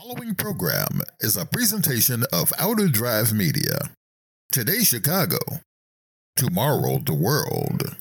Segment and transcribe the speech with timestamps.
[0.00, 3.90] following program is a presentation of Outer Drive Media.
[4.52, 5.38] Today, Chicago.
[6.36, 7.96] Tomorrow, the world.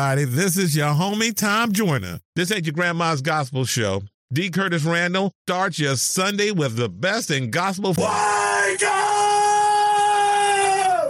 [0.00, 0.24] everybody.
[0.24, 2.20] This is your homie, Tom Joyner.
[2.34, 4.02] This ain't your grandma's gospel show.
[4.32, 4.48] D.
[4.48, 7.90] Curtis Randle starts your Sunday with the best in gospel.
[7.90, 8.06] Wake
[8.82, 9.50] up!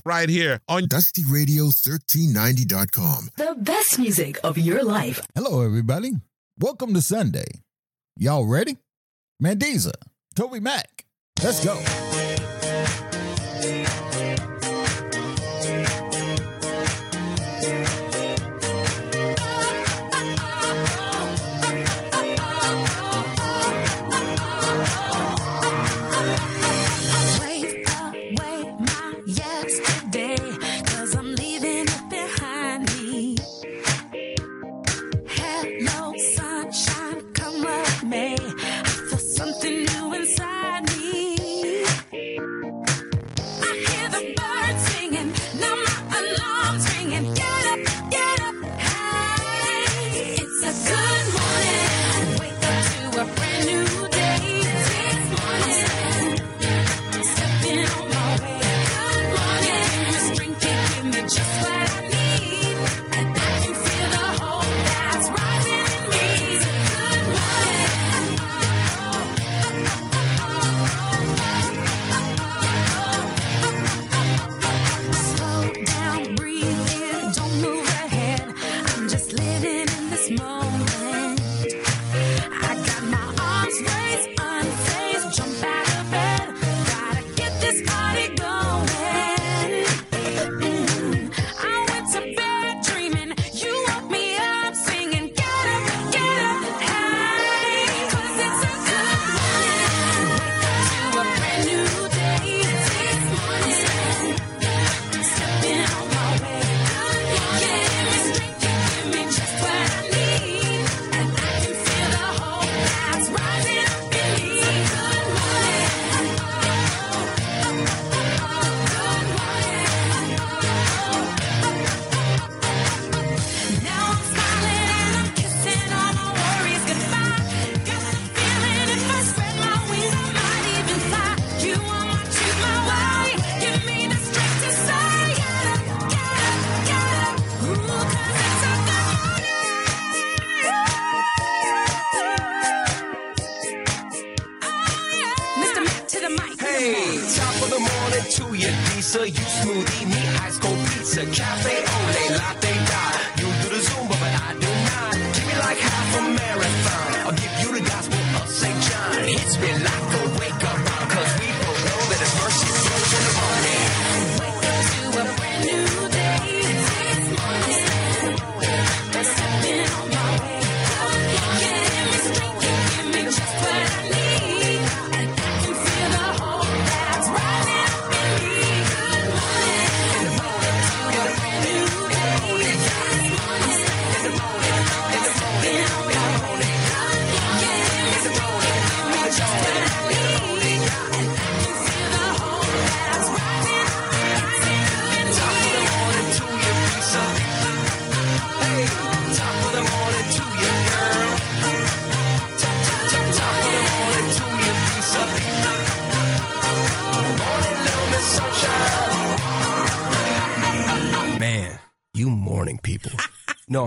[0.05, 3.29] Right here on DustyRadio1390.com.
[3.37, 5.25] The best music of your life.
[5.37, 6.13] Hello, everybody.
[6.59, 7.47] Welcome to Sunday.
[8.17, 8.77] Y'all ready?
[9.43, 9.93] Mandisa,
[10.35, 11.05] Toby Mack,
[11.43, 11.75] let's go.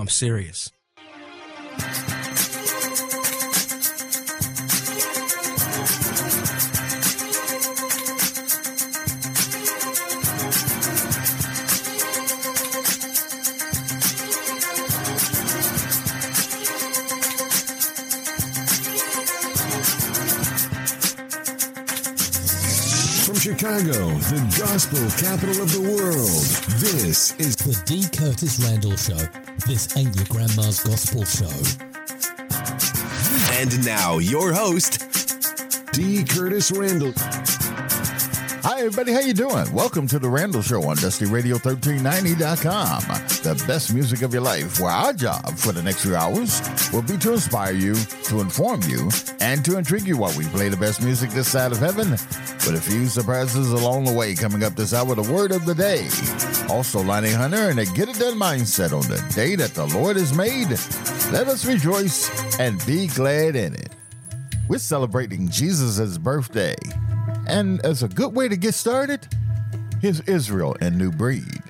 [0.03, 0.69] I'm serious.
[23.23, 26.43] From Chicago, the gospel capital of the world,
[26.81, 28.03] this is The D.
[28.13, 29.42] Curtis Randle Show.
[29.65, 31.47] This ain't your grandma's gospel show.
[33.53, 34.99] And now, your host,
[35.93, 36.25] D.
[36.25, 37.13] Curtis Randle.
[38.65, 39.13] Hi, everybody.
[39.13, 39.71] How you doing?
[39.73, 43.01] Welcome to the Randle Show on DustyRadio1390.com.
[43.43, 46.61] The best music of your life, where our job for the next few hours
[46.91, 49.09] will be to inspire you, to inform you,
[49.39, 52.11] and to intrigue you while we play the best music this side of heaven.
[52.11, 54.35] With a few surprises along the way.
[54.35, 56.07] Coming up this hour, the word of the day.
[56.69, 60.69] Also, Lonnie Hunter and a get mindset on the day that the Lord has made.
[61.31, 63.89] Let us rejoice and be glad in it.
[64.69, 66.75] We're celebrating Jesus' birthday.
[67.47, 69.27] And as a good way to get started,
[70.01, 71.62] here's Israel and New Breed.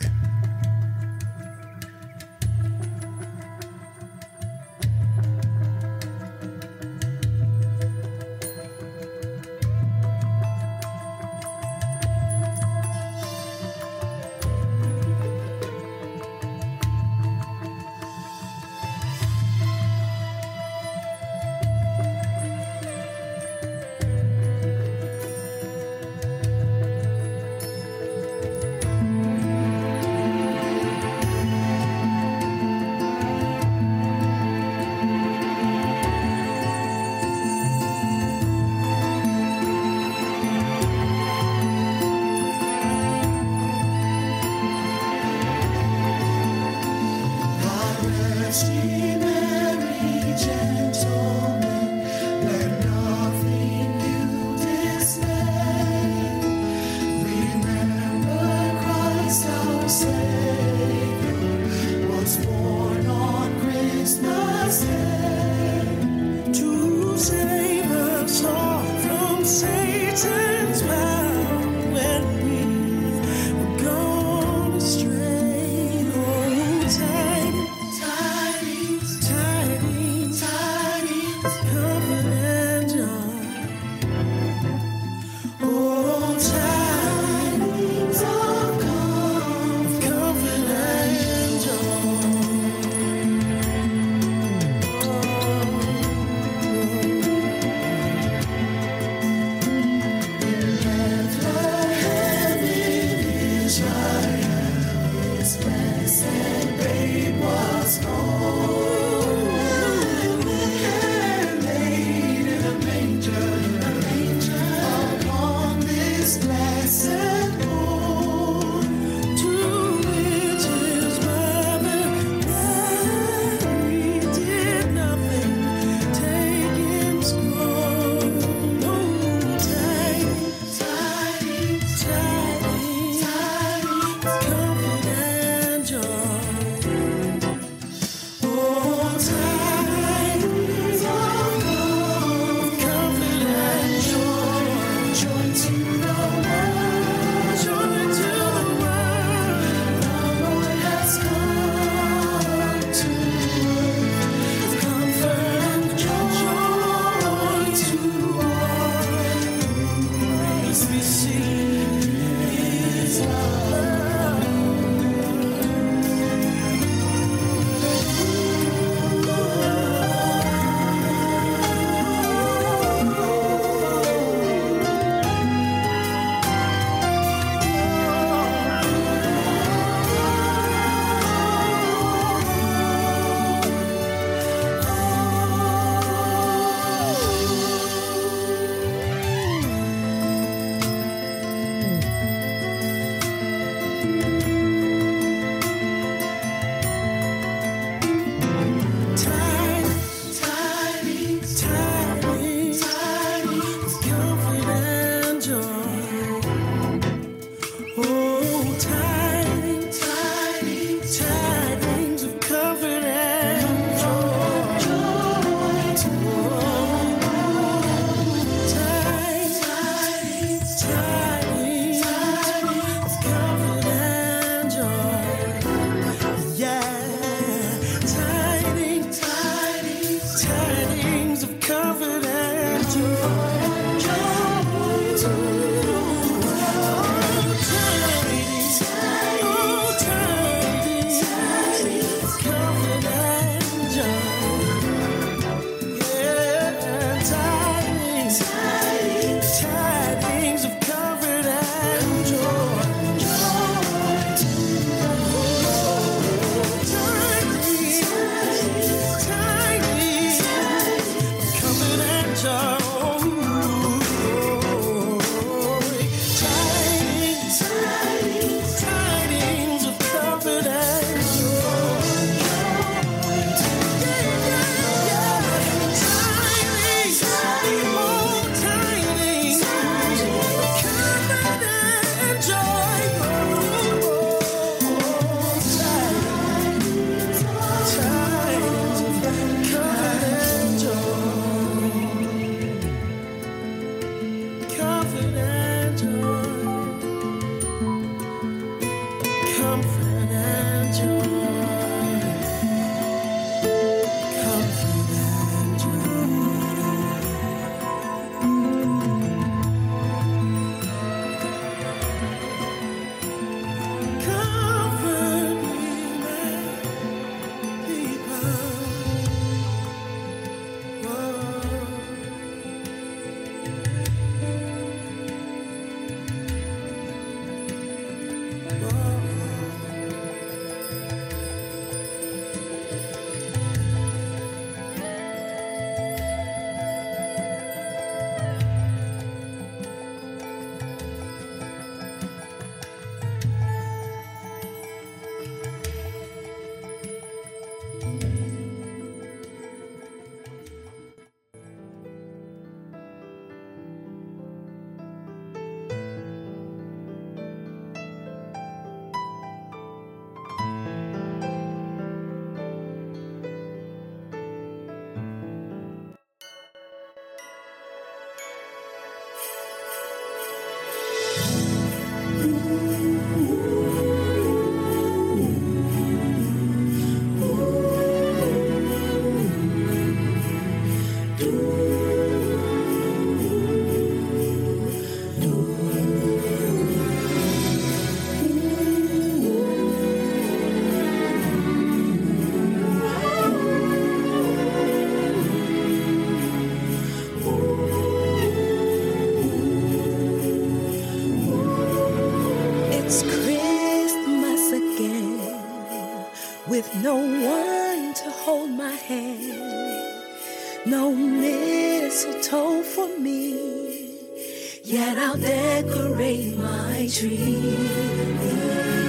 [417.13, 417.86] dream.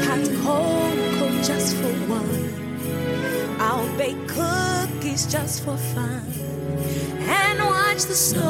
[0.04, 3.56] Hot cocoa just for one.
[3.58, 6.22] I'll bake cookies just for fun
[7.20, 8.43] and watch the snow.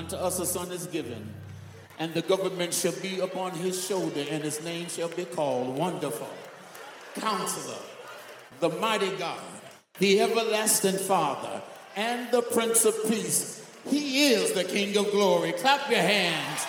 [0.00, 1.28] unto us a son is given,
[1.98, 6.30] and the government shall be upon his shoulder, and his name shall be called Wonderful,
[7.16, 7.82] Counselor,
[8.60, 9.42] the Mighty God,
[9.98, 11.60] the Everlasting Father,
[11.96, 13.62] and the Prince of Peace.
[13.90, 15.52] He is the King of Glory.
[15.52, 16.64] Clap your hands.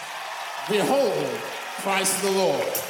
[0.69, 1.39] Behold,
[1.79, 2.80] Christ the Lord.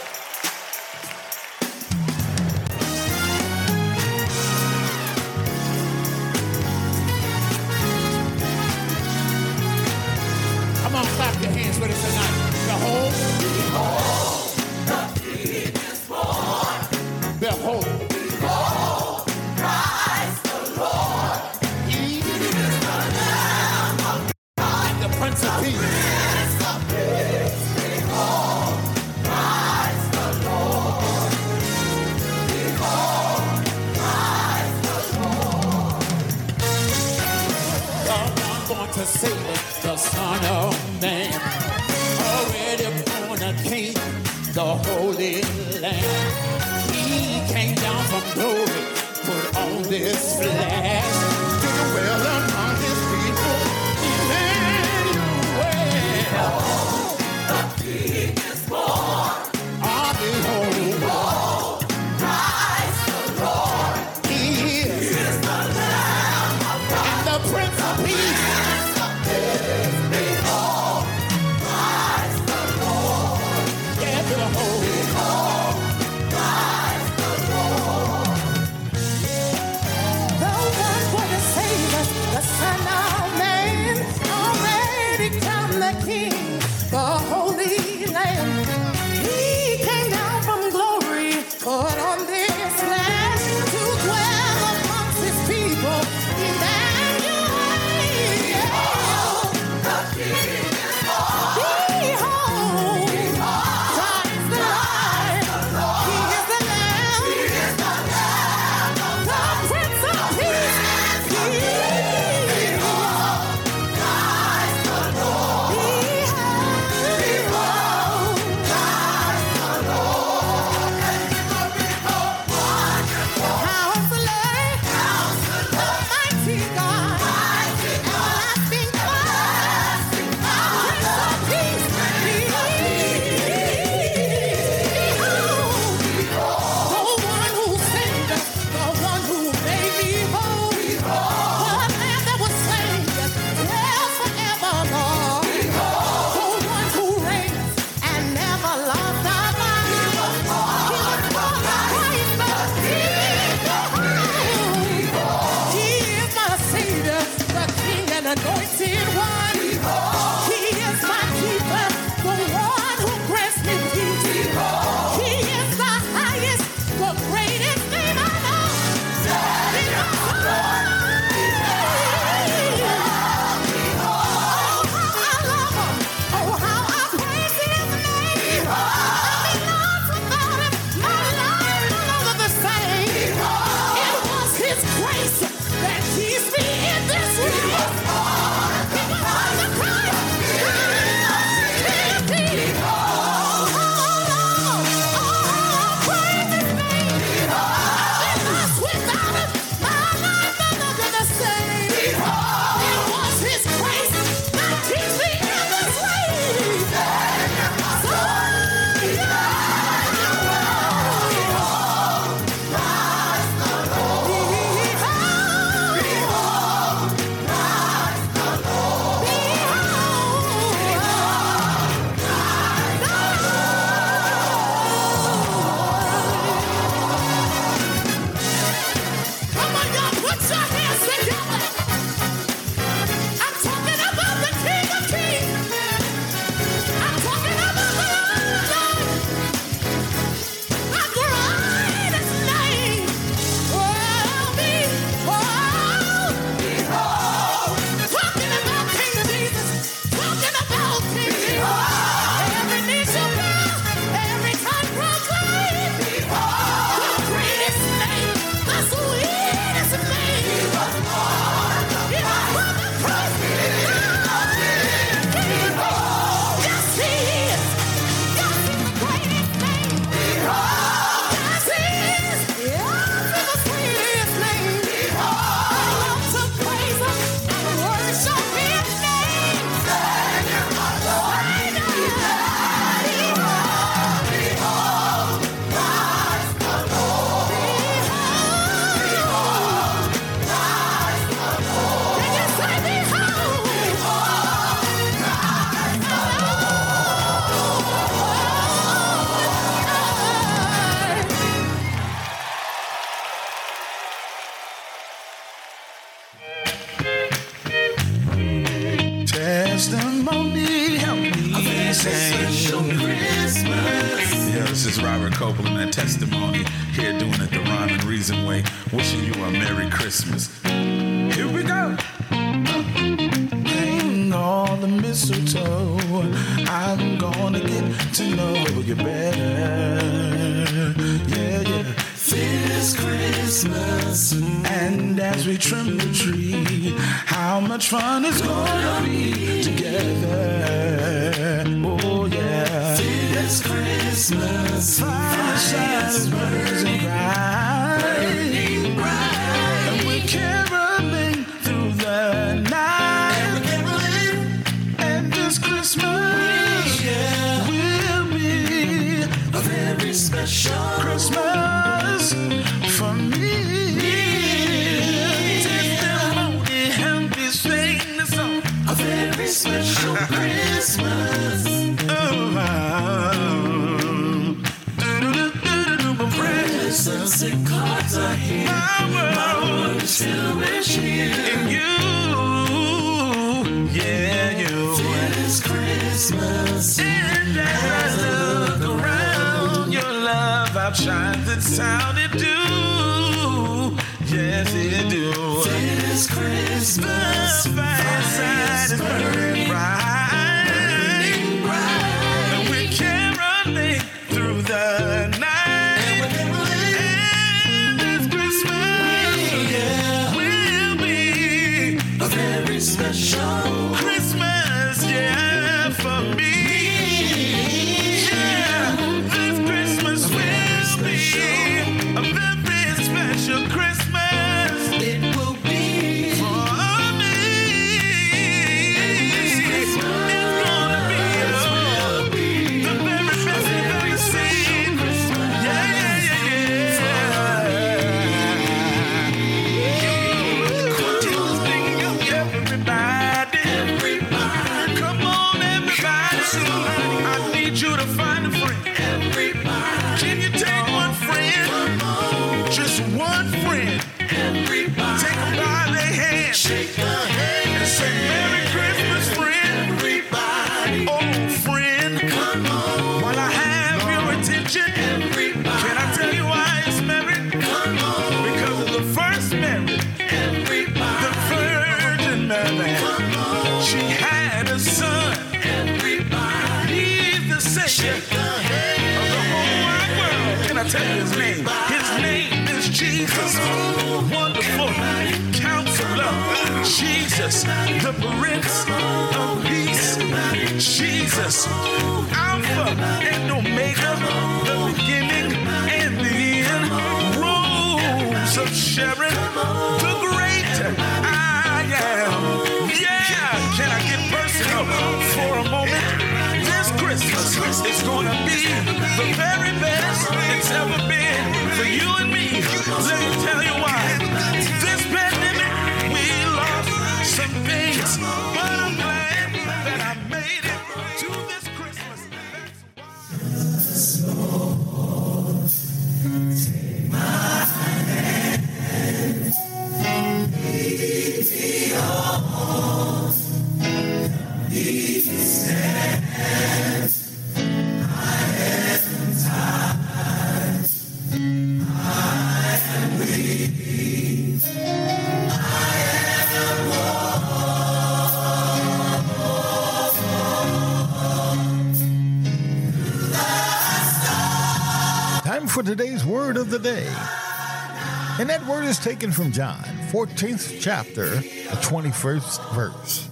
[559.12, 563.30] taken from John, 14th chapter, the 21st verse.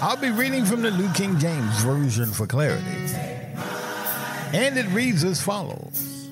[0.00, 2.84] I'll be reading from the New King James Version for clarity.
[4.52, 6.30] And it reads as follows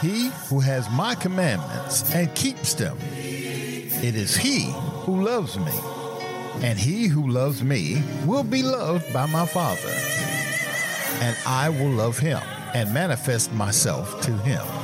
[0.00, 4.72] He who has my commandments and keeps them, it is he
[5.04, 5.78] who loves me.
[6.62, 9.92] And he who loves me will be loved by my Father,
[11.20, 12.40] and I will love him
[12.72, 14.75] and manifest myself to him.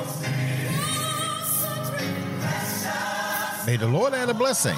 [3.65, 4.77] May the Lord add a blessing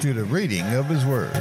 [0.00, 1.34] to the reading of his word.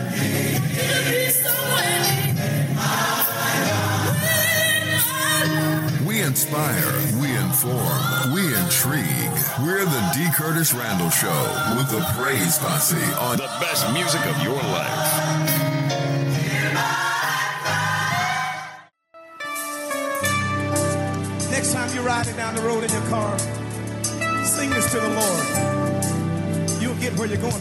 [6.06, 9.32] We inspire, we inform, we intrigue.
[9.64, 10.28] We're the D.
[10.36, 15.15] Curtis Randle Show with the Praise Posse on the best music of your life.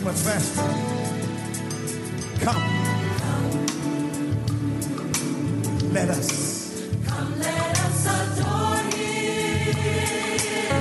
[0.04, 0.62] much faster.
[2.44, 2.62] Come.
[5.94, 6.28] Let us.
[7.06, 9.74] Come, let us adore him.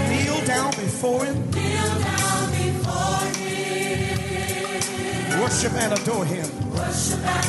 [0.10, 1.52] Kneel down before him.
[1.52, 5.40] Kneel down before him.
[5.42, 6.46] Worship and adore him.
[6.74, 7.43] Worship and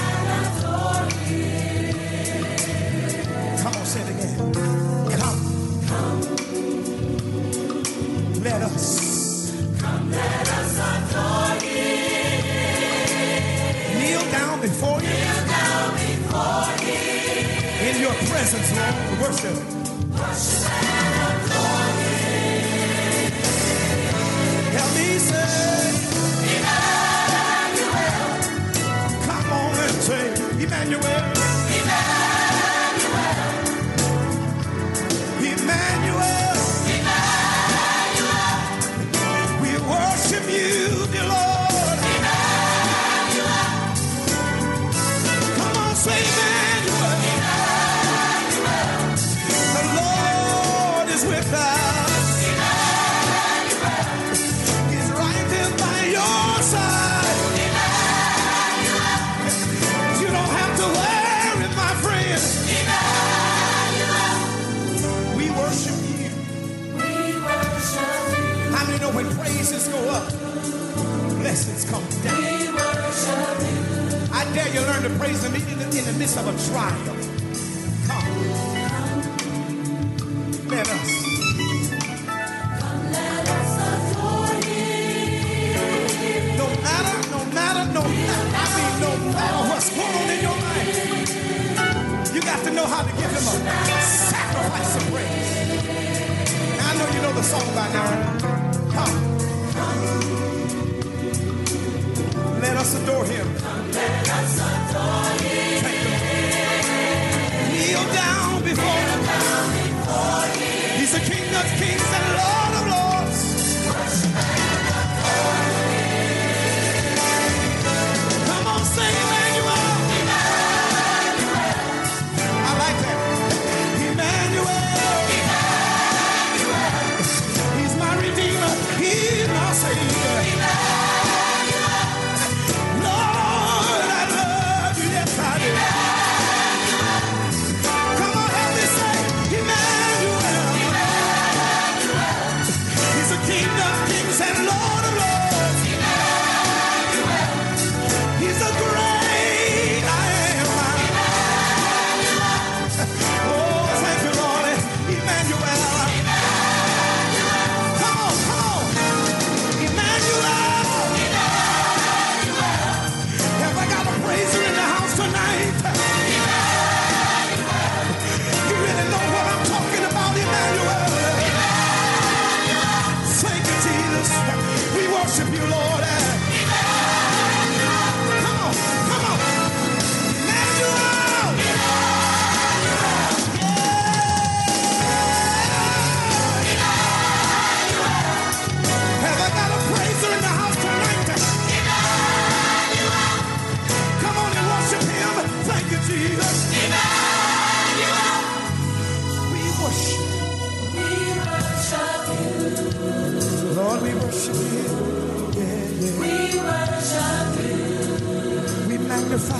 [209.35, 209.59] magnify.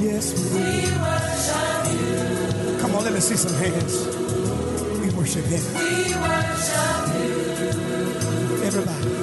[0.00, 0.60] Yes, we
[1.04, 2.80] worship you.
[2.80, 4.06] Come on, let me see some hands.
[5.00, 5.62] We worship him.
[5.74, 8.64] We worship you.
[8.64, 9.19] Everybody.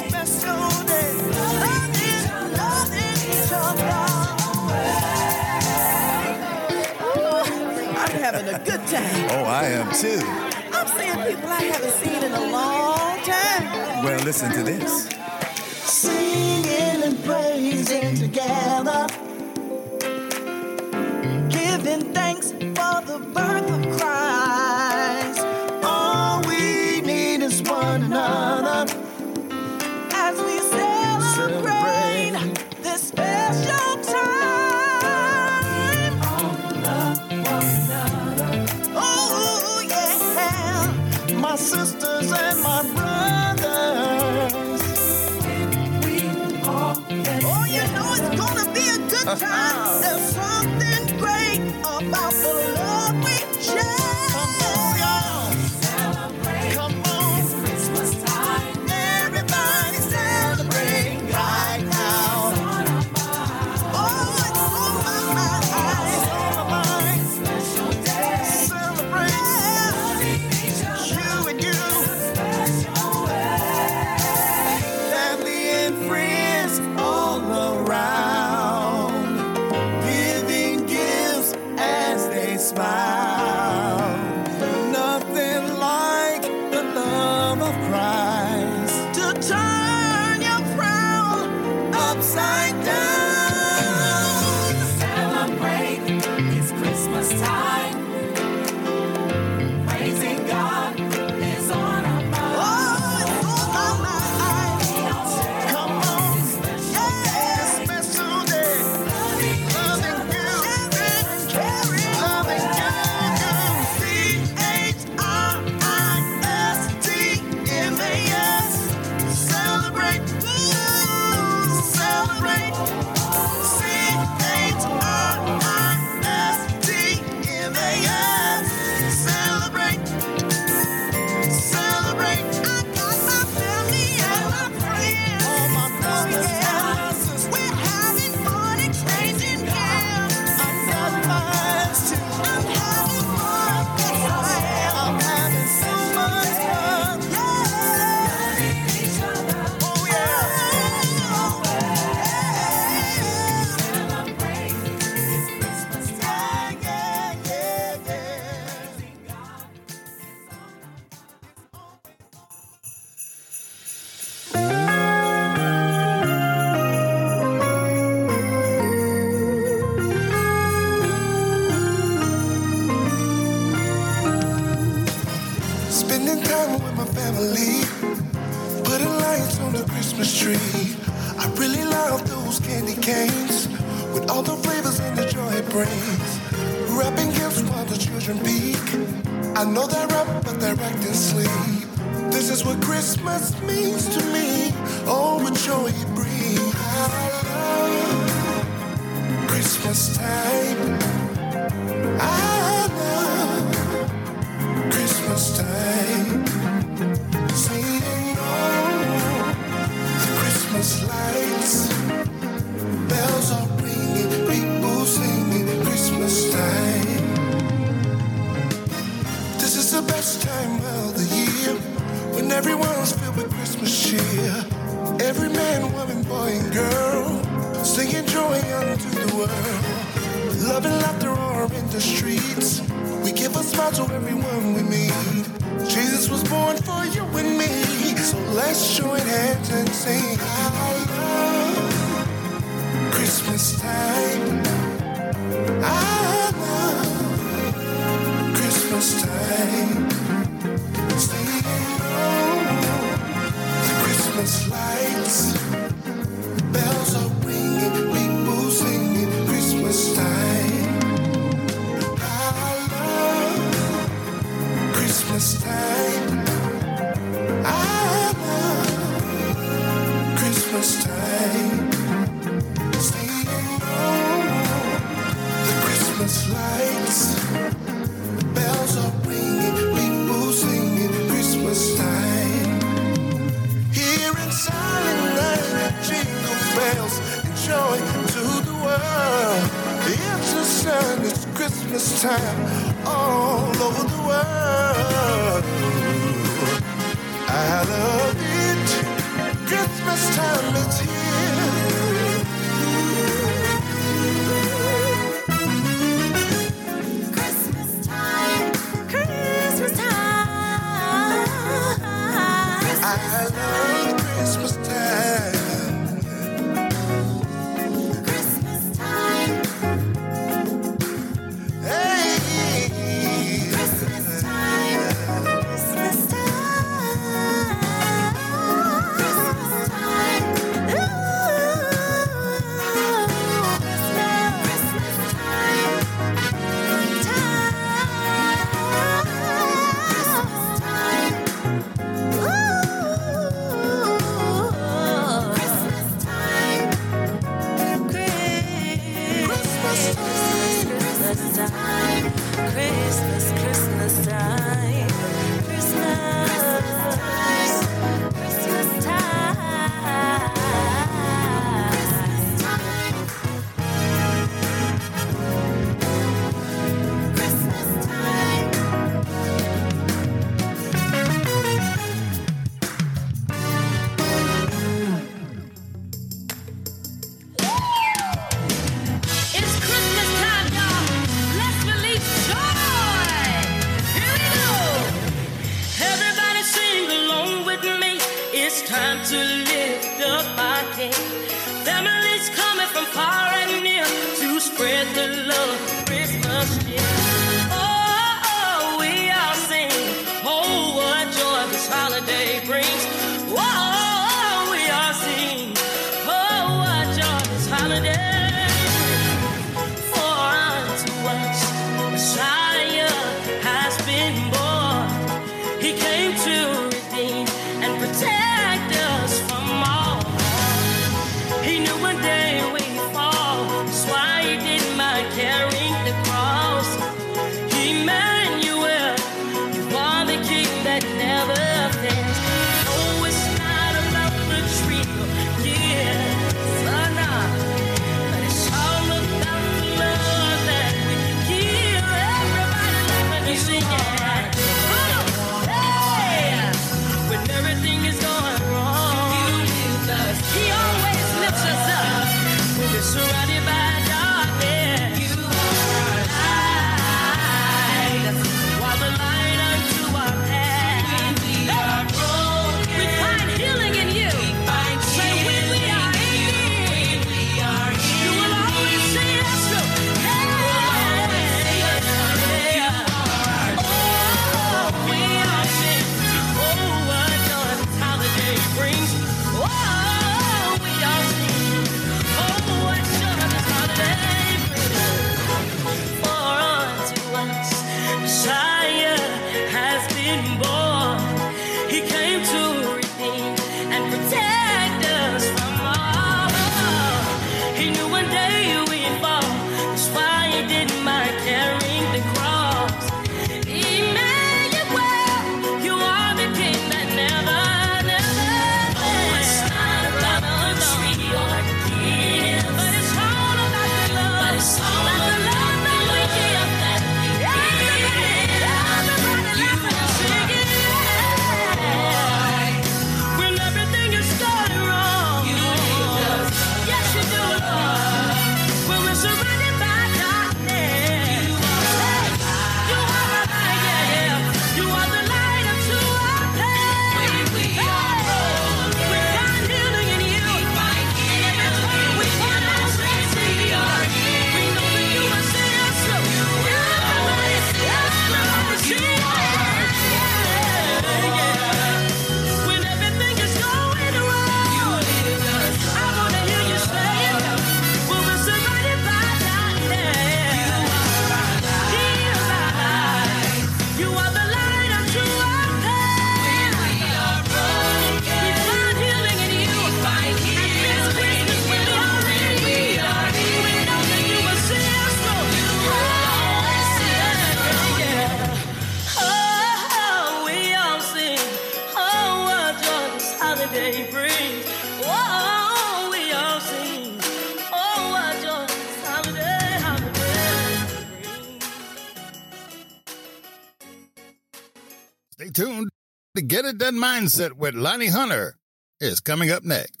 [596.61, 598.59] Get It Done Mindset with Lonnie Hunter
[598.99, 600.00] is coming up next.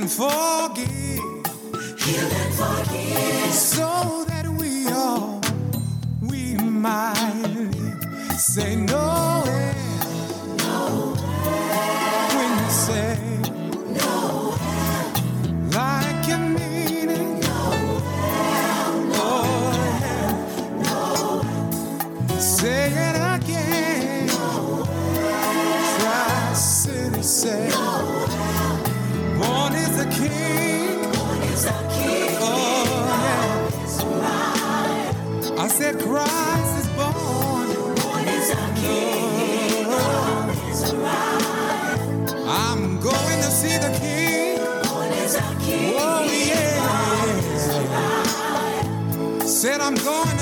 [0.00, 0.88] and forgive.
[1.98, 3.52] Heal and forgive.
[3.52, 5.40] So that we all,
[6.20, 8.02] we might live.
[8.38, 9.37] Say no.
[49.88, 50.37] I'm going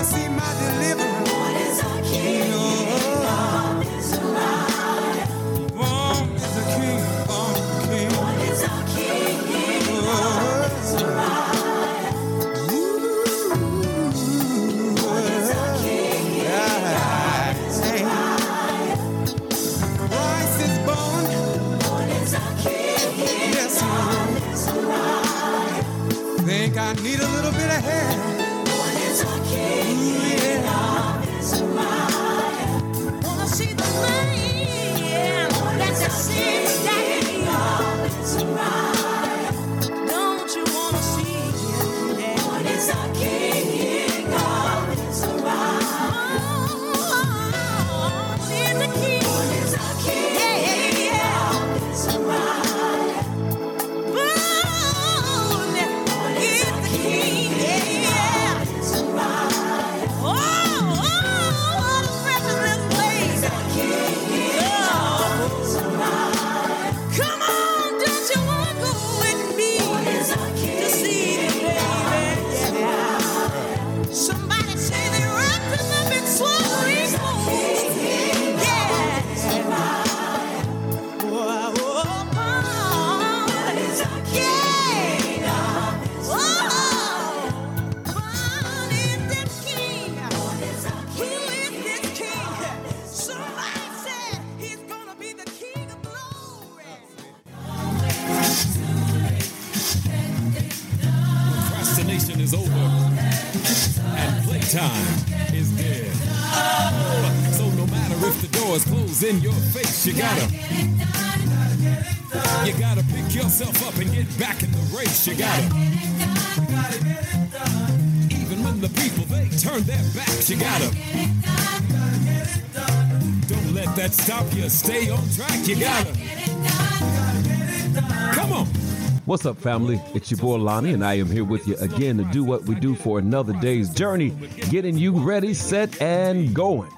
[129.36, 130.00] What's up, family?
[130.14, 132.74] It's your boy Lonnie, and I am here with you again to do what we
[132.74, 134.30] do for another day's journey,
[134.70, 136.90] getting you ready, set, and going.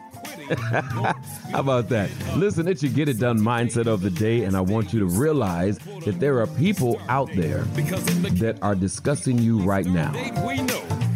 [0.71, 1.15] How
[1.55, 2.09] about that?
[2.37, 5.07] Listen, it's your get it done mindset of the day, and I want you to
[5.07, 10.13] realize that there are people out there that are discussing you right now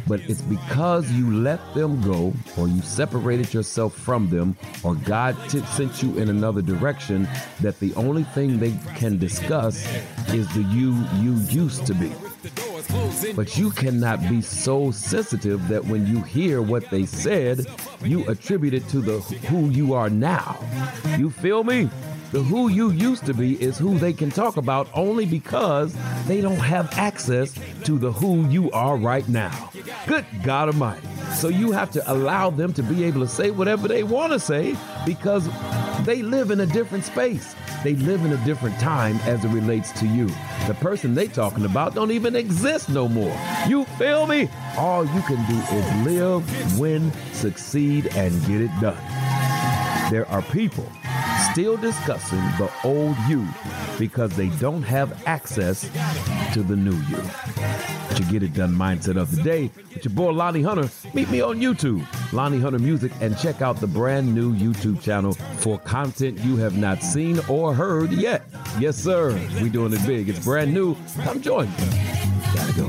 [0.06, 5.36] but it's because you let them go or you separated yourself from them or God
[5.48, 7.28] t- sent you in another direction
[7.60, 9.86] that the only thing they can discuss
[10.28, 12.12] is the you you used to be.
[13.34, 17.66] But you cannot be so sensitive that when you hear what they said,
[18.02, 20.58] you attribute it to the who you are now.
[21.16, 21.88] You feel me?
[22.32, 25.94] The who you used to be is who they can talk about only because
[26.26, 27.52] they don't have access
[27.84, 29.70] to the who you are right now.
[30.06, 31.06] Good God Almighty.
[31.34, 34.40] So you have to allow them to be able to say whatever they want to
[34.40, 34.74] say
[35.04, 35.46] because
[36.06, 37.54] they live in a different space.
[37.84, 40.28] They live in a different time as it relates to you.
[40.66, 43.38] The person they talking about don't even exist no more.
[43.68, 44.48] You feel me?
[44.78, 48.96] All you can do is live, win, succeed, and get it done.
[50.10, 50.86] There are people
[51.52, 53.46] still discussing the old you
[53.98, 55.82] because they don't have access
[56.54, 57.22] to the new you.
[58.16, 60.88] You get it done mindset of the day with your boy Lonnie Hunter.
[61.12, 65.34] Meet me on YouTube, Lonnie Hunter Music, and check out the brand new YouTube channel
[65.58, 68.44] for content you have not seen or heard yet.
[68.78, 69.34] Yes, sir.
[69.60, 70.28] We doing it big.
[70.30, 70.96] It's brand new.
[71.22, 71.74] Come join me.
[72.54, 72.86] Gotta go.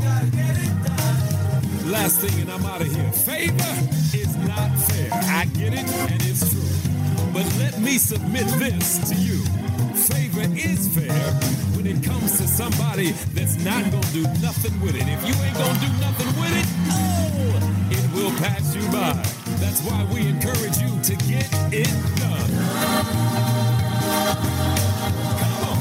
[1.90, 3.12] Last thing, and I'm out of here.
[3.12, 5.10] Favor is not fair.
[5.12, 6.73] I get it, and it's true.
[7.34, 9.44] But let me submit this to you.
[9.96, 11.34] Favor is fair
[11.76, 15.08] when it comes to somebody that's not gonna do nothing with it.
[15.08, 19.14] If you ain't gonna do nothing with it, oh, it will pass you by.
[19.58, 21.90] That's why we encourage you to get it
[22.22, 22.52] done.
[25.40, 25.78] Come on.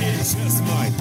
[0.00, 0.94] It just might.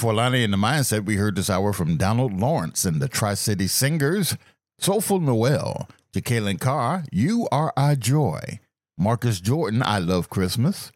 [0.00, 3.34] Before Lonnie and the Mindset, we heard this hour from Donald Lawrence and the Tri
[3.34, 4.34] City Singers,
[4.78, 8.60] Soulful Noel, Jacqueline Carr, You Are Our Joy,
[8.96, 10.90] Marcus Jordan, I Love Christmas,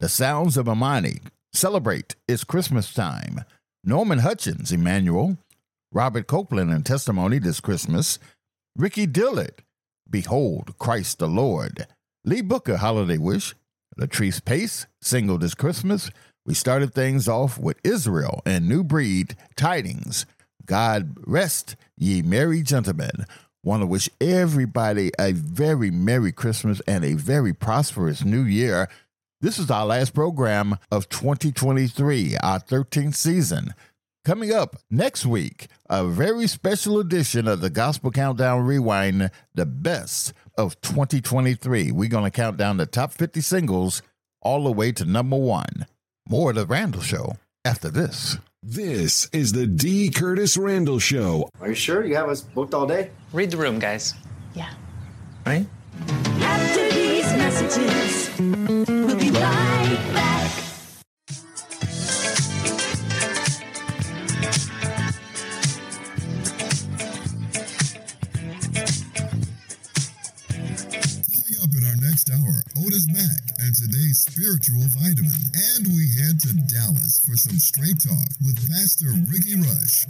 [0.00, 1.20] The Sounds of Amani,
[1.52, 3.44] Celebrate, It's Christmas Time,
[3.84, 5.36] Norman Hutchins, Emmanuel,
[5.92, 8.18] Robert Copeland and Testimony This Christmas,
[8.74, 9.62] Ricky Dillard,
[10.08, 11.86] Behold Christ the Lord,
[12.24, 13.54] Lee Booker, Holiday Wish,
[14.00, 16.10] Latrice Pace, Single This Christmas.
[16.48, 20.24] We started things off with Israel and New Breed Tidings.
[20.64, 23.26] God rest ye merry gentlemen.
[23.62, 28.88] Want to wish everybody a very Merry Christmas and a very prosperous New Year.
[29.42, 33.74] This is our last program of 2023, our 13th season.
[34.24, 40.32] Coming up next week, a very special edition of the Gospel Countdown Rewind, the best
[40.56, 41.92] of 2023.
[41.92, 44.00] We're going to count down the top 50 singles
[44.40, 45.84] all the way to number one.
[46.30, 48.36] More of the Randle Show after this.
[48.62, 50.10] This is the D.
[50.10, 51.48] Curtis Randle Show.
[51.58, 53.10] Are you sure you have us booked all day?
[53.32, 54.12] Read the room, guys.
[54.52, 54.68] Yeah.
[55.46, 55.66] Right?
[56.42, 60.52] After these messages, we'll be right back.
[71.32, 75.30] Coming up in our next hour, Otis Mack and today's spiritual vitamin.
[75.76, 80.06] And we head to Dallas for some straight talk with Pastor Rickie Rush.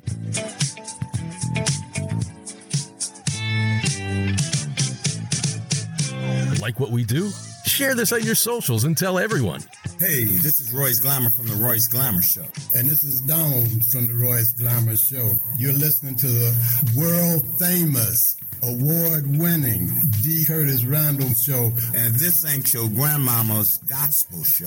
[6.63, 7.33] Like what we do?
[7.67, 9.61] Share this on your socials and tell everyone.
[9.99, 12.45] Hey, this is Royce Glamour from the Royce Glamour Show.
[12.77, 15.33] And this is Donald from the Royce Glamour Show.
[15.59, 16.55] You're listening to the
[16.97, 19.91] world famous, award winning
[20.23, 20.45] D.
[20.45, 21.73] Curtis Randle Show.
[21.95, 24.67] And this ain't your grandmama's gospel show.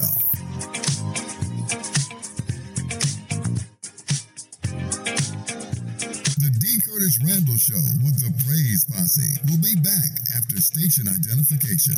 [6.39, 6.81] The D.
[6.87, 11.97] Curtis Randall Show with the Praise Posse will be back after station identification.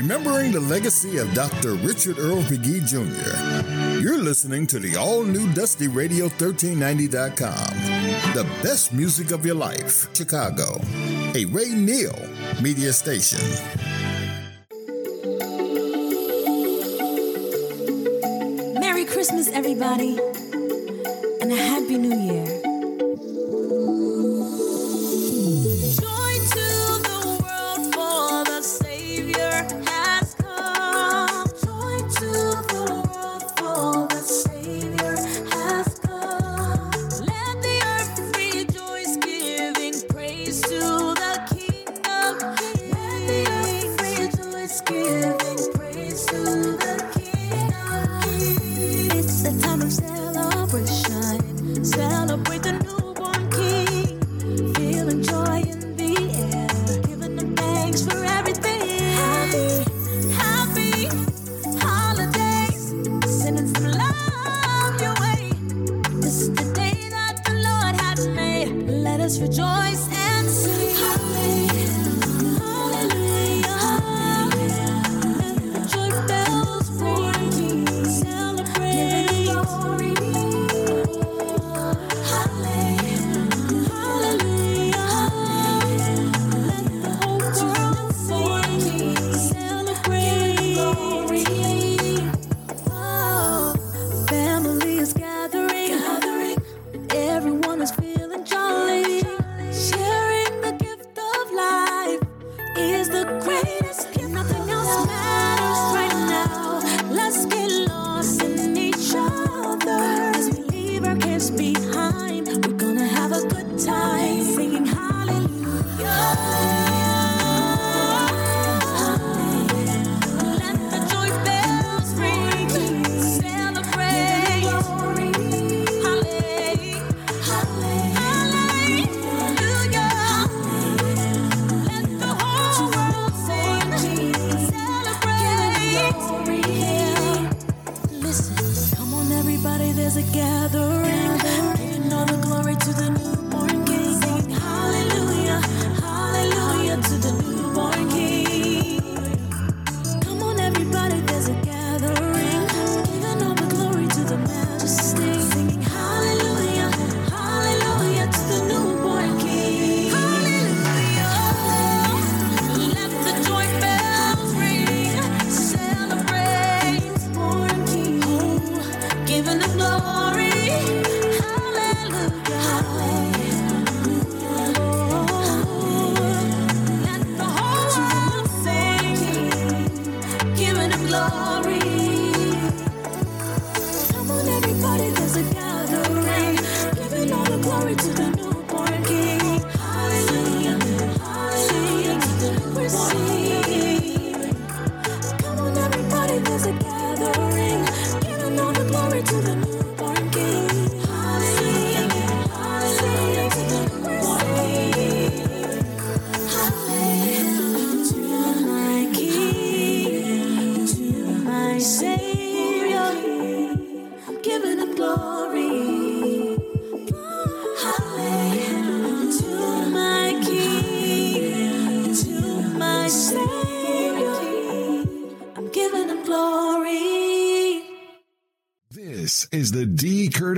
[0.00, 1.74] Remembering the legacy of Dr.
[1.74, 8.32] Richard Earl McGee Jr., you're listening to the all new Dusty Radio 1390.com.
[8.32, 10.80] The best music of your life, Chicago.
[11.34, 12.18] A Ray Neal
[12.62, 13.44] media station.
[18.80, 20.18] Merry Christmas, everybody,
[21.42, 22.59] and a Happy New Year.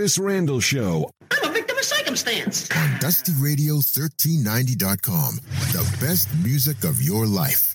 [0.02, 1.08] Curtis Randle Show.
[1.30, 2.68] I'm a victim of circumstance.
[2.72, 5.36] On DustyRadio1390.com,
[5.70, 7.71] the best music of your life.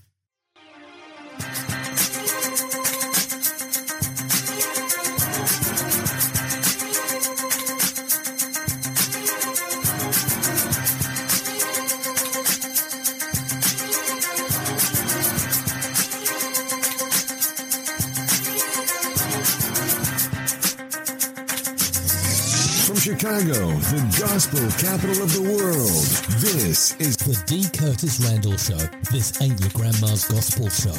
[24.37, 26.37] gospel capital of the world.
[26.41, 27.63] This is the D.
[27.75, 28.77] Curtis Randle Show.
[29.11, 30.93] This ain't your grandma's gospel show.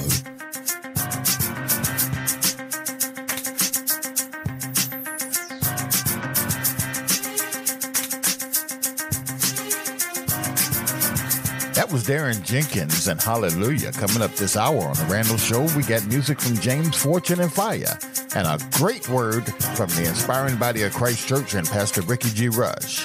[11.74, 13.92] That was Darren Jenkins and Hallelujah.
[13.92, 17.52] Coming up this hour on The Randle Show, we got music from James Fortune and
[17.52, 17.96] Fire
[18.34, 22.48] and a great word from the inspiring body of Christ Church and Pastor Rickie G.
[22.48, 22.97] Rush.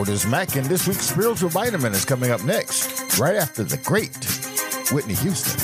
[0.00, 4.16] Otis Mack, and this week's spiritual vitamin is coming up next, right after the great
[4.90, 5.59] Whitney Houston.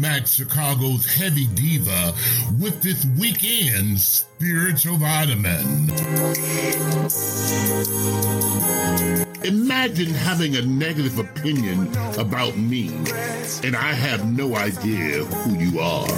[0.00, 2.14] Max, Chicago's heavy diva,
[2.58, 5.90] with this weekend's spiritual vitamin.
[9.44, 12.88] Imagine having a negative opinion about me,
[13.62, 16.08] and I have no idea who you are.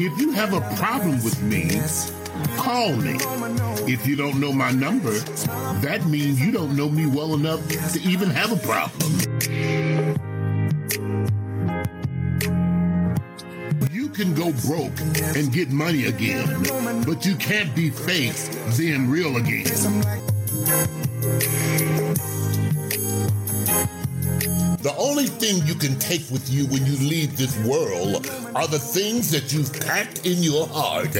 [0.00, 1.80] If you have a problem with me,
[2.56, 3.18] call me.
[3.88, 5.12] If you don't know my number,
[5.80, 7.60] that means you don't know me well enough
[7.92, 9.12] to even have a problem.
[13.92, 14.98] You can go broke
[15.36, 16.64] and get money again,
[17.06, 18.34] but you can't be fake
[18.76, 19.64] then real again.
[24.82, 28.26] The only thing you can take with you when you leave this world
[28.56, 31.14] are the things that you've packed in your heart.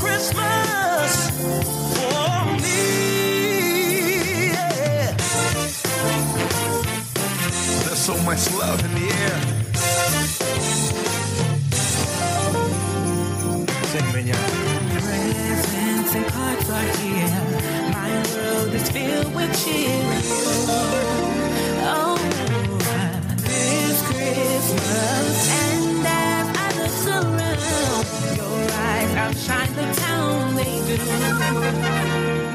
[8.08, 9.38] so much love in the air.
[13.92, 14.48] Sing, Mignonne.
[15.04, 17.28] Presents and cards are here.
[17.92, 20.06] My world is filled with cheer.
[21.84, 22.18] Oh,
[23.44, 28.06] this Christmas, and as I look around,
[28.38, 32.47] your eyes outshine the town they do.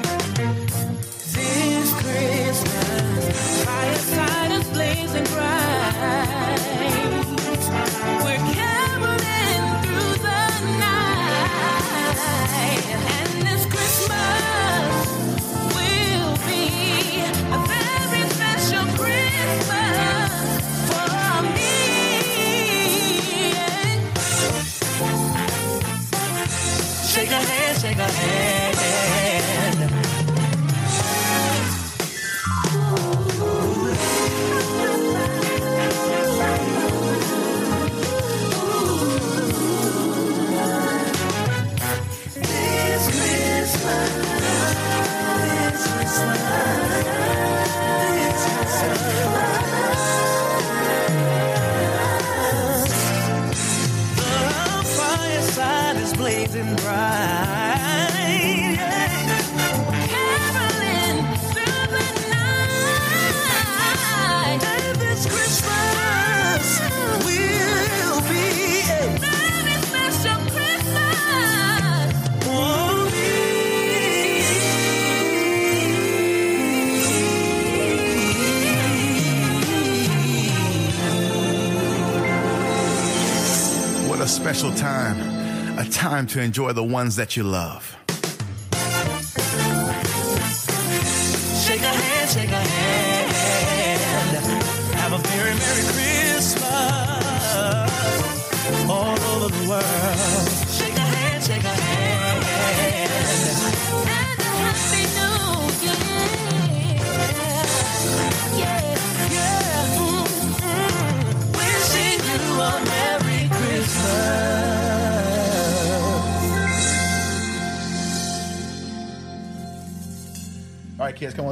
[86.12, 88.01] Time to enjoy the ones that you love.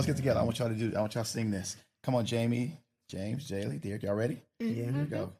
[0.00, 0.40] Let's get together.
[0.40, 0.92] I want y'all to do.
[0.96, 1.76] I want y'all to sing this.
[2.02, 4.40] Come on, Jamie, James, Jaylee, Derek, y'all ready?
[4.58, 4.68] Yeah.
[4.68, 5.32] Here we go.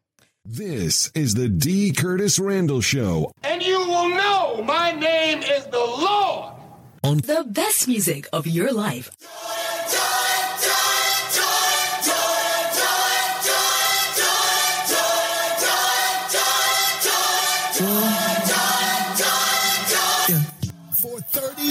[0.45, 1.93] This is the D.
[1.93, 3.33] Curtis Randle Show.
[3.43, 6.53] And you will know my name is the Lord.
[7.03, 9.11] On The best music of your life.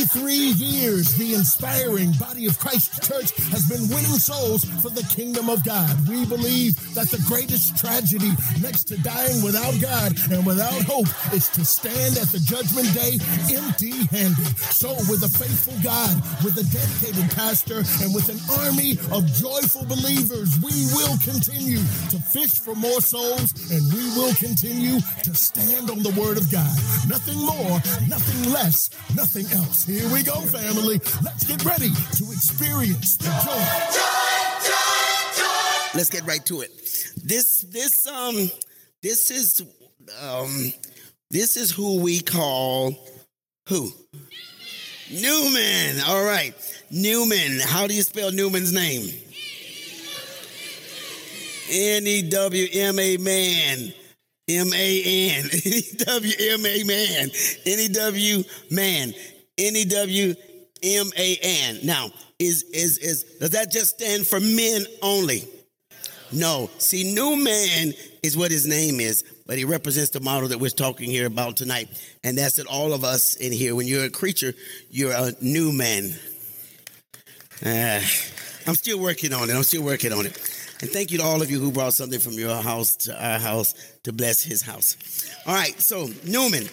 [0.10, 0.34] 33
[0.66, 5.64] years, the inspiring body of Christ Church has been winning souls for the kingdom of
[5.64, 5.90] God.
[6.08, 8.32] We believe that the greatest tragedy
[8.62, 13.22] next to dying without God and without hope is to stand at the judgment day
[13.54, 14.58] empty handed.
[14.74, 19.86] So, with a faithful God, with a dedicated pastor, and with an army of joyful
[19.86, 25.90] believers, we will continue to fish for more souls and we will continue to stand
[25.90, 26.74] on the word of God.
[27.06, 27.78] Nothing more,
[28.10, 29.86] nothing less, nothing else.
[30.08, 31.00] We go, family.
[31.24, 34.00] Let's get ready to experience the joy.
[35.96, 36.72] Let's get right to it.
[37.24, 38.50] This this um
[39.02, 39.62] this is
[40.22, 40.74] um
[41.30, 42.94] this is who we call
[43.68, 43.92] who?
[45.12, 46.02] Newman.
[46.08, 46.54] All right.
[46.92, 47.60] Newman.
[47.64, 49.10] How do you spell Newman's name?
[51.72, 53.94] N E W M A man.
[54.48, 55.46] M A N.
[55.52, 57.30] N E W M A man.
[57.66, 59.14] N E W man.
[59.60, 60.34] N E W
[60.82, 61.80] M A N.
[61.84, 65.44] Now, is is is does that just stand for men only?
[66.32, 66.70] No.
[66.78, 70.70] See, new man is what his name is, but he represents the model that we're
[70.70, 71.90] talking here about tonight.
[72.24, 74.54] And that's that all of us in here, when you're a creature,
[74.90, 76.14] you're a new man.
[77.66, 78.02] Ah,
[78.68, 79.56] I'm still working on it.
[79.56, 80.38] I'm still working on it.
[80.82, 83.40] And thank you to all of you who brought something from your house to our
[83.40, 83.74] house
[84.04, 84.96] to bless his house.
[85.46, 86.70] All right, so Newman,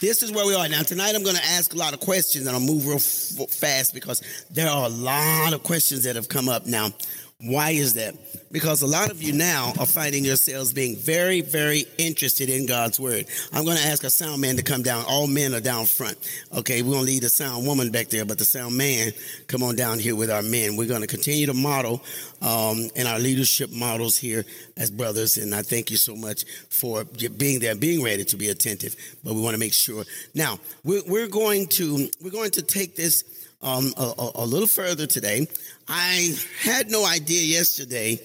[0.00, 0.82] this is where we are now.
[0.82, 3.94] Tonight I'm going to ask a lot of questions and I'll move real f- fast
[3.94, 6.90] because there are a lot of questions that have come up now.
[7.40, 8.16] Why is that?
[8.50, 12.98] Because a lot of you now are finding yourselves being very, very interested in God's
[12.98, 13.26] word.
[13.52, 15.04] I'm going to ask a sound man to come down.
[15.06, 16.18] All men are down front.
[16.52, 19.12] Okay, we're going to leave the sound woman back there, but the sound man,
[19.46, 20.74] come on down here with our men.
[20.74, 22.02] We're going to continue to model
[22.42, 24.44] um, and our leadership models here
[24.76, 25.36] as brothers.
[25.36, 28.96] And I thank you so much for being there, being ready to be attentive.
[29.22, 30.02] But we want to make sure.
[30.34, 33.22] Now we're, we're going to we're going to take this
[33.62, 35.46] um, a, a, a little further today.
[35.88, 38.20] I had no idea yesterday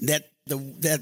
[0.00, 1.00] that the that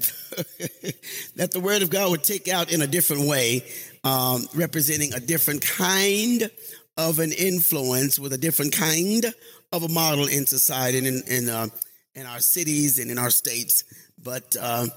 [1.35, 3.63] that the word of God would take out in a different way,
[4.03, 6.49] um, representing a different kind
[6.97, 9.25] of an influence with a different kind
[9.71, 11.67] of a model in society and in in, uh,
[12.15, 13.85] in our cities and in our states.
[14.21, 14.87] But uh,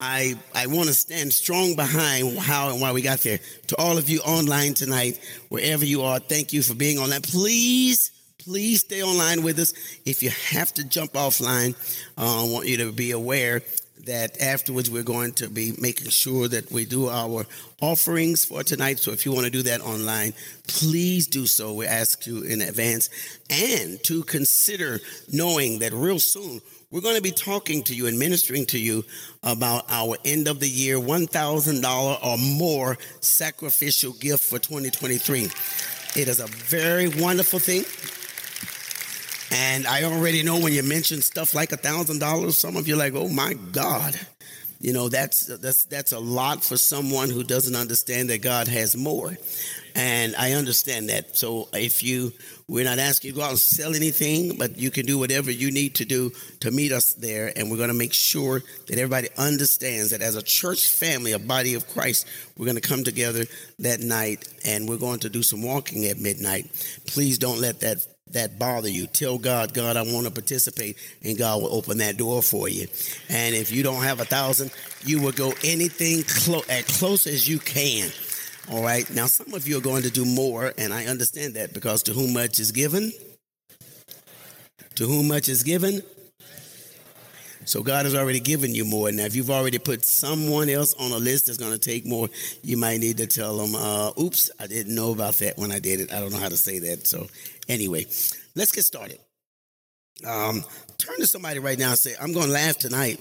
[0.00, 3.40] I I want to stand strong behind how and why we got there.
[3.68, 5.18] To all of you online tonight,
[5.48, 7.22] wherever you are, thank you for being online.
[7.22, 8.12] Please
[8.48, 9.74] please stay online with us.
[10.06, 11.74] If you have to jump offline,
[12.16, 13.60] uh, I want you to be aware
[14.06, 17.44] that afterwards we're going to be making sure that we do our
[17.82, 19.00] offerings for tonight.
[19.00, 20.32] So if you want to do that online,
[20.66, 21.74] please do so.
[21.74, 23.10] We ask you in advance
[23.50, 25.00] and to consider
[25.30, 29.04] knowing that real soon we're going to be talking to you and ministering to you
[29.42, 35.50] about our end of the year $1,000 or more sacrificial gift for 2023.
[36.16, 37.84] It is a very wonderful thing.
[39.50, 42.94] And I already know when you mention stuff like a thousand dollars, some of you
[42.94, 44.18] are like, oh my God.
[44.80, 48.96] You know, that's that's that's a lot for someone who doesn't understand that God has
[48.96, 49.36] more.
[49.96, 51.36] And I understand that.
[51.36, 52.32] So if you
[52.68, 55.50] we're not asking you to go out and sell anything, but you can do whatever
[55.50, 56.30] you need to do
[56.60, 57.50] to meet us there.
[57.56, 61.38] And we're going to make sure that everybody understands that as a church family, a
[61.38, 63.46] body of Christ, we're going to come together
[63.78, 66.70] that night and we're going to do some walking at midnight.
[67.06, 69.06] Please don't let that that bother you.
[69.06, 72.86] Tell God, God, I want to participate, and God will open that door for you.
[73.28, 74.70] And if you don't have a thousand,
[75.04, 78.10] you will go anything clo- as close as you can.
[78.70, 79.08] All right.
[79.14, 82.12] Now, some of you are going to do more, and I understand that because to
[82.12, 83.12] whom much is given,
[84.96, 86.02] to whom much is given,
[87.68, 89.12] So God has already given you more.
[89.12, 92.30] Now, if you've already put someone else on a list that's going to take more,
[92.62, 95.78] you might need to tell them, uh, oops, I didn't know about that when I
[95.78, 96.10] did it.
[96.10, 97.06] I don't know how to say that.
[97.06, 97.26] So,
[97.68, 98.06] anyway,
[98.54, 99.18] let's get started.
[100.26, 100.64] Um,
[100.96, 103.20] turn to somebody right now and say, I'm going to laugh tonight.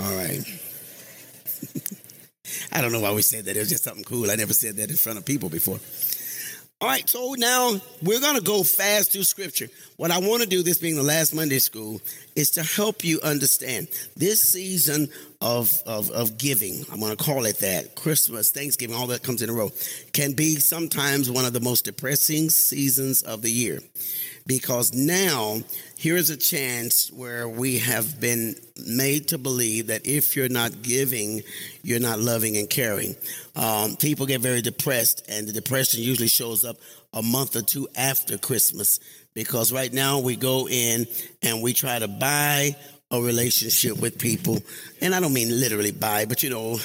[0.00, 0.40] All right.
[2.72, 3.56] I don't know why we said that.
[3.56, 4.30] It was just something cool.
[4.30, 5.78] I never said that in front of people before.
[6.78, 9.68] All right, so now we're going to go fast through scripture.
[9.96, 12.02] What I want to do, this being the last Monday school,
[12.34, 15.08] is to help you understand this season
[15.40, 16.84] of, of, of giving.
[16.92, 19.70] I'm going to call it that Christmas, Thanksgiving, all that comes in a row,
[20.12, 23.80] can be sometimes one of the most depressing seasons of the year.
[24.46, 25.62] Because now,
[25.96, 28.54] here's a chance where we have been
[28.86, 31.42] made to believe that if you're not giving,
[31.82, 33.16] you're not loving and caring.
[33.54, 36.76] Um, people get very depressed, and the depression usually shows up
[37.12, 39.00] a month or two after Christmas.
[39.34, 41.06] Because right now, we go in
[41.42, 42.76] and we try to buy
[43.10, 44.58] a relationship with people.
[45.00, 46.78] And I don't mean literally buy, but you know,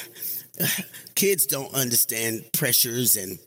[1.16, 3.40] kids don't understand pressures and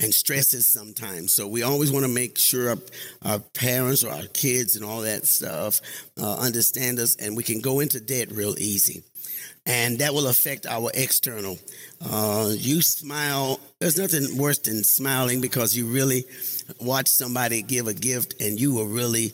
[0.00, 1.32] and stresses sometimes.
[1.32, 2.76] So we always want to make sure our,
[3.22, 5.80] our, parents or our kids and all that stuff
[6.20, 9.02] uh, understand us, and we can go into debt real easy.
[9.64, 11.58] And that will affect our external.
[12.04, 13.58] Uh, you smile.
[13.80, 16.24] There's nothing worse than smiling because you really
[16.80, 19.32] watch somebody give a gift, and you were really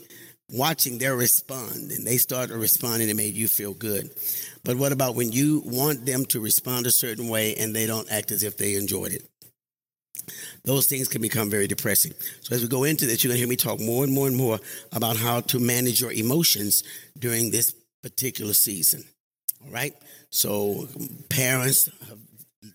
[0.51, 3.09] watching their respond, and they started responding.
[3.09, 4.09] And it made you feel good.
[4.63, 8.09] But what about when you want them to respond a certain way and they don't
[8.11, 9.29] act as if they enjoyed it?
[10.63, 12.13] Those things can become very depressing.
[12.41, 14.27] So as we go into this, you're going to hear me talk more and more
[14.27, 14.59] and more
[14.91, 16.83] about how to manage your emotions
[17.17, 19.03] during this particular season.
[19.65, 19.93] All right.
[20.29, 20.87] So
[21.29, 22.19] parents have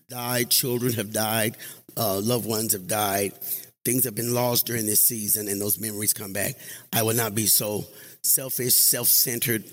[0.09, 1.57] died, children have died,
[1.97, 3.33] uh, loved ones have died.
[3.85, 6.55] Things have been lost during this season, and those memories come back.
[6.91, 7.85] I will not be so
[8.21, 9.63] selfish, self-centered,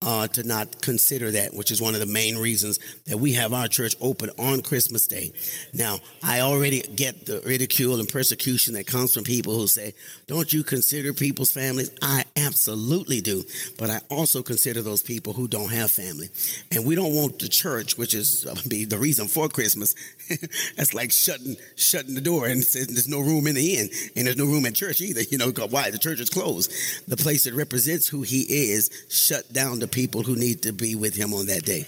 [0.00, 3.52] uh, to not consider that, which is one of the main reasons that we have
[3.52, 5.32] our church open on Christmas Day.
[5.74, 9.94] Now, I already get the ridicule and persecution that comes from people who say,
[10.26, 11.90] Don't you consider people's families?
[12.00, 13.42] I absolutely do.
[13.76, 16.28] But I also consider those people who don't have family.
[16.70, 19.96] And we don't want the church, which is uh, be the reason for Christmas,
[20.76, 24.36] that's like shutting shutting the door and there's no room in the inn and there's
[24.36, 25.22] no room in church either.
[25.22, 25.90] You know, why?
[25.90, 26.72] The church is closed.
[27.08, 30.94] The place that represents who he is shut down the people who need to be
[30.94, 31.84] with him on that day.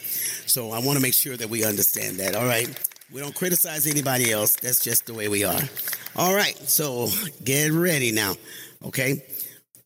[0.47, 2.35] So I want to make sure that we understand that.
[2.35, 2.68] All right.
[3.12, 4.56] We don't criticize anybody else.
[4.56, 5.60] That's just the way we are.
[6.16, 6.56] All right.
[6.68, 7.09] So
[7.44, 8.35] get ready now.
[8.86, 9.24] Okay.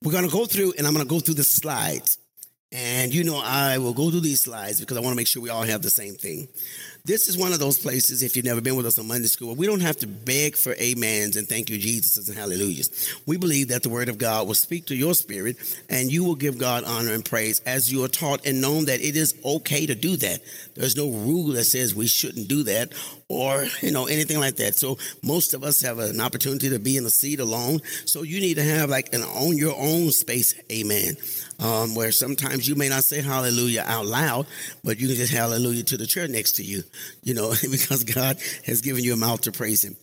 [0.03, 2.19] We're going to go through and I'm going to go through the slides.
[2.70, 5.43] And you know, I will go through these slides because I want to make sure
[5.43, 6.49] we all have the same thing.
[7.07, 9.55] This is one of those places, if you've never been with us on Monday School,
[9.55, 13.15] we don't have to beg for amens and thank you, Jesus, and hallelujahs.
[13.27, 15.59] We believe that the word of God will speak to your spirit
[15.91, 19.03] and you will give God honor and praise as you are taught and known that
[19.03, 20.41] it is okay to do that.
[20.77, 22.95] There's no rule that says we shouldn't do that
[23.35, 24.77] or, you know, anything like that.
[24.77, 27.81] So most of us have an opportunity to be in a seat alone.
[28.05, 31.16] So you need to have like an own your own space, amen.
[31.59, 34.47] Um, where sometimes you may not say hallelujah out loud,
[34.85, 36.82] but you can just hallelujah to the chair next to you,
[37.23, 39.97] you know, because God has given you a mouth to praise Him.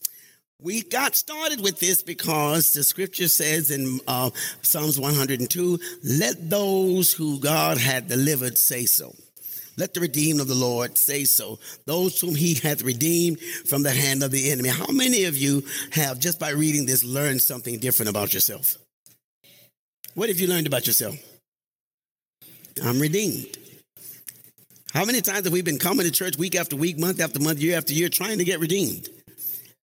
[0.60, 4.30] We got started with this because the scripture says in uh,
[4.62, 9.16] Psalms 102 let those who God had delivered say so.
[9.78, 11.60] Let the redeemed of the Lord say so.
[11.86, 14.70] Those whom he hath redeemed from the hand of the enemy.
[14.70, 18.78] How many of you have, just by reading this, learned something different about yourself?
[20.14, 21.16] What have you learned about yourself?
[22.84, 23.58] I'm redeemed.
[24.94, 27.60] How many times have we been coming to church week after week, month after month,
[27.62, 29.08] year after year, trying to get redeemed?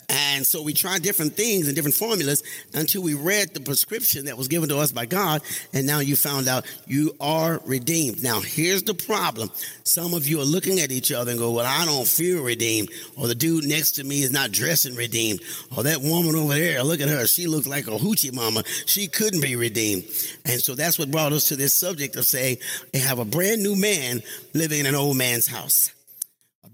[0.09, 4.39] And so we tried different things and different formulas until we read the prescription that
[4.39, 5.43] was given to us by God.
[5.75, 8.23] And now you found out you are redeemed.
[8.23, 9.51] Now, here's the problem.
[9.85, 12.89] Some of you are looking at each other and go, Well, I don't feel redeemed.
[13.17, 15.41] Or the dude next to me is not dressing redeemed.
[15.77, 17.27] Or that woman over there, look at her.
[17.27, 18.63] She looks like a hoochie mama.
[18.87, 20.05] She couldn't be redeemed.
[20.47, 22.59] And so that's what brought us to this subject of saying,
[22.93, 24.23] they have a brand new man
[24.55, 25.93] living in an old man's house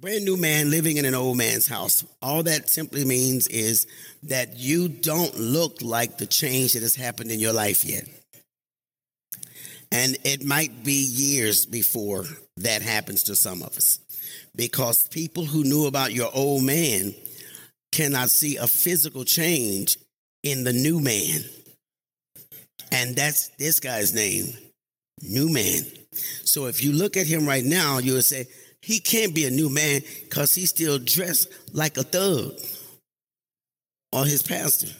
[0.00, 2.04] brand new man living in an old man's house.
[2.20, 3.86] All that simply means is
[4.24, 8.04] that you don't look like the change that has happened in your life yet.
[9.92, 12.24] And it might be years before
[12.56, 14.00] that happens to some of us
[14.56, 17.14] because people who knew about your old man
[17.92, 19.98] cannot see a physical change
[20.42, 21.40] in the new man.
[22.90, 24.46] And that's this guy's name,
[25.22, 25.82] New Man.
[26.44, 28.46] So if you look at him right now, you would say,
[28.84, 32.52] he can't be a new man because he's still dressed like a thug
[34.12, 34.92] or his pastor.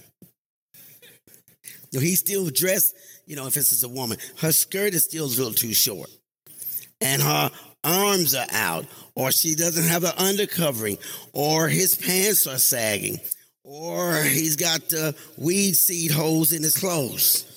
[1.93, 2.97] No, he's still dressed,
[3.27, 6.11] you know, if this is a woman, her skirt is still a little too short,
[7.01, 7.51] and her
[7.85, 10.98] arms are out, or she doesn't have an undercovering,
[11.35, 13.20] or his pants are sagging,
[13.62, 17.53] or he's got uh, weed seed holes in his clothes.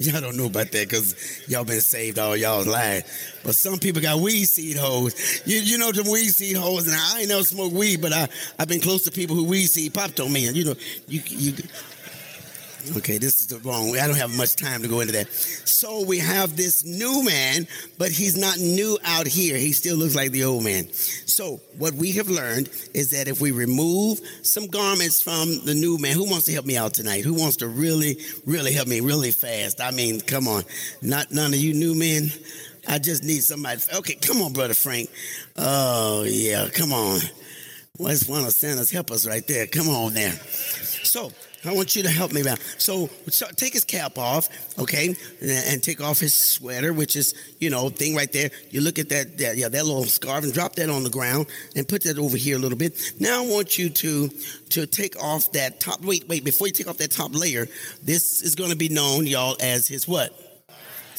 [0.00, 1.14] Y'all don't know about that because
[1.46, 3.38] y'all been saved all y'all's life.
[3.44, 5.42] But some people got weed seed holes.
[5.44, 8.26] You, you know them weed seed holes, and I ain't never smoked weed, but I
[8.58, 10.74] I've been close to people who weed seed popped on me, and you know
[11.06, 11.52] you you.
[12.96, 14.00] Okay, this is the wrong way.
[14.00, 15.30] I don't have much time to go into that.
[15.32, 17.66] So we have this new man,
[17.98, 19.56] but he's not new out here.
[19.56, 20.90] He still looks like the old man.
[20.92, 25.98] So what we have learned is that if we remove some garments from the new
[25.98, 27.24] man, who wants to help me out tonight?
[27.24, 29.80] Who wants to really, really help me really fast?
[29.80, 30.64] I mean, come on.
[31.02, 32.30] Not none of you new men.
[32.88, 33.80] I just need somebody.
[33.94, 35.10] Okay, come on, brother Frank.
[35.56, 37.20] Oh yeah, come on.
[37.96, 39.66] What's one of Santa's help us right there?
[39.66, 40.32] Come on there.
[40.32, 41.30] So
[41.64, 42.58] I want you to help me out.
[42.78, 45.08] So, so take his cap off, okay,
[45.40, 48.50] and, and take off his sweater, which is you know thing right there.
[48.70, 51.46] You look at that, that yeah, that little scarf, and drop that on the ground,
[51.76, 53.14] and put that over here a little bit.
[53.20, 56.02] Now I want you to to take off that top.
[56.02, 56.44] Wait, wait.
[56.44, 57.66] Before you take off that top layer,
[58.02, 60.49] this is going to be known, y'all, as his what?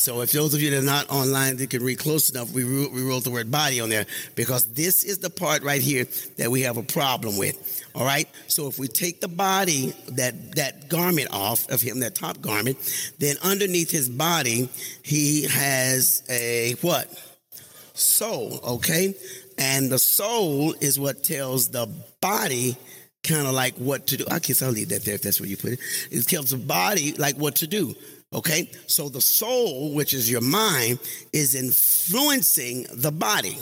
[0.02, 2.64] So if those of you that are not online, they can read close enough, we
[2.64, 6.08] wrote, we wrote the word body on there because this is the part right here
[6.38, 7.86] that we have a problem with.
[7.94, 8.28] All right.
[8.48, 12.78] So if we take the body, that that garment off of him, that top garment,
[13.20, 14.70] then underneath his body,
[15.04, 17.08] he has a what?
[17.94, 18.60] Soul.
[18.64, 19.14] Okay.
[19.60, 21.88] And the soul is what tells the
[22.22, 22.76] body
[23.24, 24.26] kind of like what to do.
[24.32, 25.80] I guess I'll leave that there if that's where you put it.
[26.10, 27.94] It tells the body like what to do.
[28.34, 31.00] Okay, so the soul, which is your mind,
[31.34, 33.58] is influencing the body,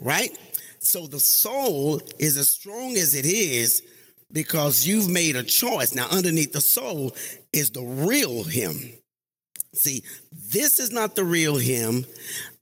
[0.00, 0.36] right?
[0.80, 3.82] So the soul is as strong as it is
[4.32, 5.94] because you've made a choice.
[5.94, 7.14] Now, underneath the soul
[7.52, 8.94] is the real him.
[9.74, 10.02] See,
[10.32, 12.04] this is not the real him,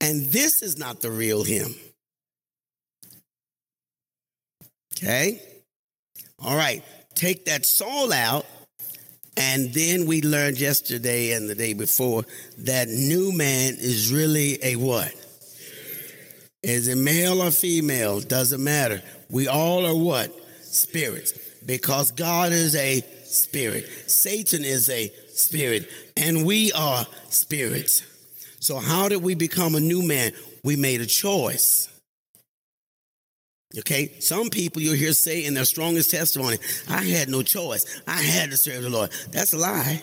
[0.03, 1.75] and this is not the real him.
[4.95, 5.41] Okay?
[6.39, 6.85] All right,
[7.15, 8.45] take that soul out
[9.39, 12.25] and then we learned yesterday and the day before
[12.59, 15.15] that new man is really a what?
[16.65, 18.19] Is it male or female?
[18.19, 19.01] Doesn't matter.
[19.31, 20.35] We all are what?
[20.61, 21.39] Spirits.
[21.65, 23.87] Because God is a spirit.
[24.11, 25.89] Satan is a spirit.
[26.17, 28.03] And we are spirits.
[28.59, 30.33] So, how did we become a new man?
[30.65, 31.89] We made a choice.
[33.77, 36.57] Okay, some people you'll hear say in their strongest testimony,
[36.89, 38.01] I had no choice.
[38.07, 39.11] I had to serve the Lord.
[39.31, 40.03] That's a lie.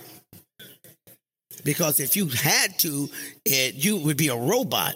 [1.63, 3.09] Because if you had to,
[3.43, 4.93] it, you would be a robot,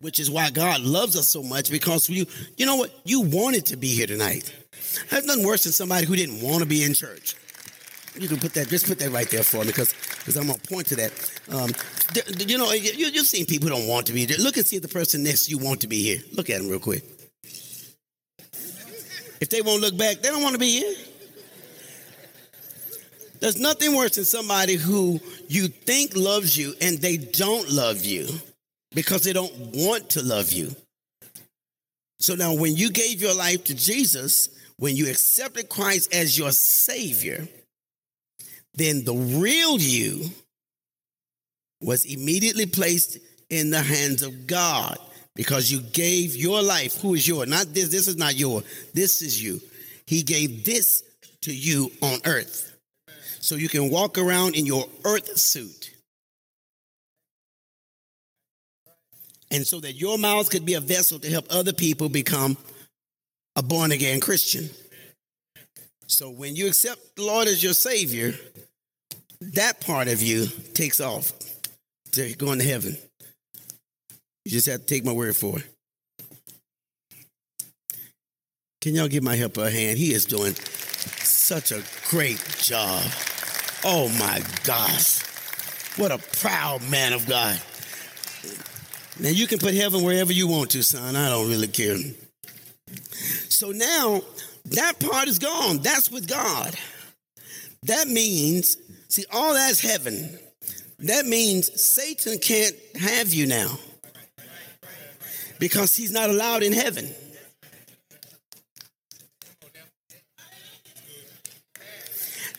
[0.00, 2.26] which is why God loves us so much because you,
[2.56, 2.90] you know what?
[3.04, 4.52] You wanted to be here tonight.
[5.08, 7.36] There's nothing worse than somebody who didn't want to be in church.
[8.18, 10.58] You can put that, just put that right there for me because because I'm going
[10.58, 11.40] to point to that.
[11.48, 11.70] Um,
[12.48, 14.38] you know, you, you've seen people who don't want to be there.
[14.38, 16.18] Look and see if the person next to you want to be here.
[16.32, 17.19] Look at them real quick.
[19.40, 20.94] If they won't look back, they don't want to be here.
[23.40, 25.18] There's nothing worse than somebody who
[25.48, 28.28] you think loves you and they don't love you
[28.94, 30.74] because they don't want to love you.
[32.18, 36.52] So now, when you gave your life to Jesus, when you accepted Christ as your
[36.52, 37.48] Savior,
[38.74, 40.30] then the real you
[41.80, 43.18] was immediately placed
[43.48, 44.98] in the hands of God
[45.40, 47.00] because you gave your life.
[47.00, 47.48] Who is yours?
[47.48, 47.88] Not this.
[47.88, 48.62] This is not yours.
[48.92, 49.58] This is you.
[50.06, 51.02] He gave this
[51.40, 52.76] to you on earth.
[53.40, 55.94] So you can walk around in your earth suit.
[59.50, 62.58] And so that your mouth could be a vessel to help other people become
[63.56, 64.68] a born again Christian.
[66.06, 68.34] So when you accept the Lord as your Savior,
[69.40, 71.32] that part of you takes off
[72.10, 72.98] to going to heaven.
[74.44, 75.66] You just have to take my word for it.
[78.80, 79.98] Can y'all give my helper a hand?
[79.98, 83.02] He is doing such a great job.
[83.84, 85.20] Oh my gosh.
[85.98, 87.60] What a proud man of God.
[89.18, 91.14] Now you can put heaven wherever you want to, son.
[91.14, 91.98] I don't really care.
[93.50, 94.22] So now
[94.66, 95.78] that part is gone.
[95.78, 96.74] That's with God.
[97.82, 100.38] That means, see, all that's heaven.
[101.00, 103.78] That means Satan can't have you now
[105.60, 107.08] because he's not allowed in heaven.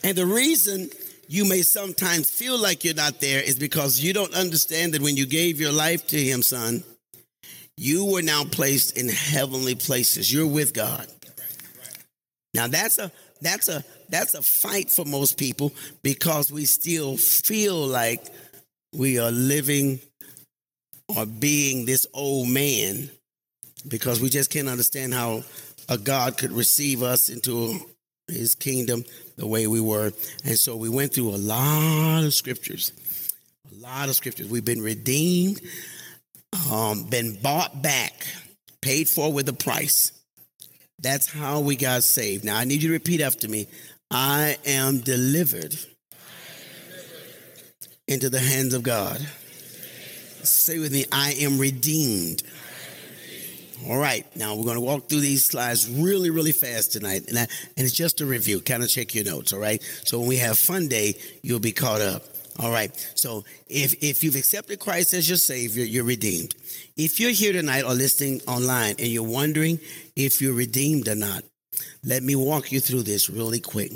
[0.04, 0.88] And the reason
[1.28, 5.16] you may sometimes feel like you're not there is because you don't understand that when
[5.16, 6.84] you gave your life to him, son,
[7.76, 10.32] you were now placed in heavenly places.
[10.32, 11.06] You're with God.
[12.54, 13.10] Now that's a
[13.40, 15.72] that's a that's a fight for most people
[16.02, 18.24] because we still feel like
[18.92, 20.00] we are living
[21.16, 23.10] or being this old man
[23.88, 25.42] because we just can't understand how
[25.88, 27.78] a God could receive us into
[28.28, 29.04] his kingdom
[29.36, 30.12] the way we were.
[30.44, 32.92] And so we went through a lot of scriptures.
[33.70, 34.48] A lot of scriptures.
[34.48, 35.60] We've been redeemed,
[36.70, 38.26] um, been bought back,
[38.80, 40.12] paid for with a price.
[41.00, 42.44] That's how we got saved.
[42.44, 43.66] Now I need you to repeat after me.
[44.10, 45.74] I am delivered
[48.06, 49.26] into the hands of God.
[50.44, 52.42] Say with me, I am redeemed.
[53.88, 57.36] All right, now we're going to walk through these slides really, really fast tonight, and,
[57.36, 57.42] I,
[57.76, 58.60] and it's just a review.
[58.60, 59.82] Kind of check your notes, all right?
[60.04, 62.22] So when we have Fun Day, you'll be caught up.
[62.60, 62.94] All right.
[63.14, 66.54] So if if you've accepted Christ as your Savior, you're redeemed.
[66.98, 69.80] If you're here tonight or listening online and you're wondering
[70.16, 71.44] if you're redeemed or not,
[72.04, 73.92] let me walk you through this really quick.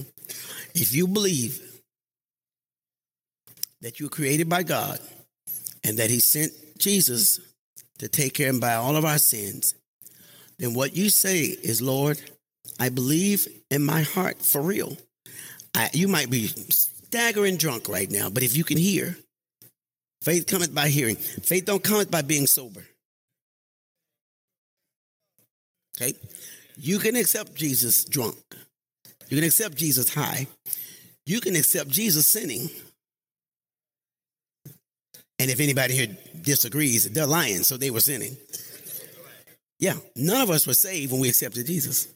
[0.74, 1.60] If you believe
[3.82, 5.00] that you were created by God
[5.86, 7.40] and that He sent Jesus
[7.98, 9.74] to take care and buy all of our sins,
[10.58, 12.20] then what you say is, Lord,
[12.78, 14.96] I believe in my heart for real.
[15.74, 19.16] I, you might be staggering drunk right now, but if you can hear,
[20.22, 21.16] faith cometh by hearing.
[21.16, 22.84] Faith don't come by being sober.
[26.00, 26.14] Okay?
[26.76, 28.36] You can accept Jesus drunk.
[29.28, 30.46] You can accept Jesus high.
[31.24, 32.70] You can accept Jesus sinning.
[35.38, 38.36] And if anybody here disagrees, they're lying, so they were sinning.
[39.78, 42.08] Yeah, none of us were saved when we accepted Jesus.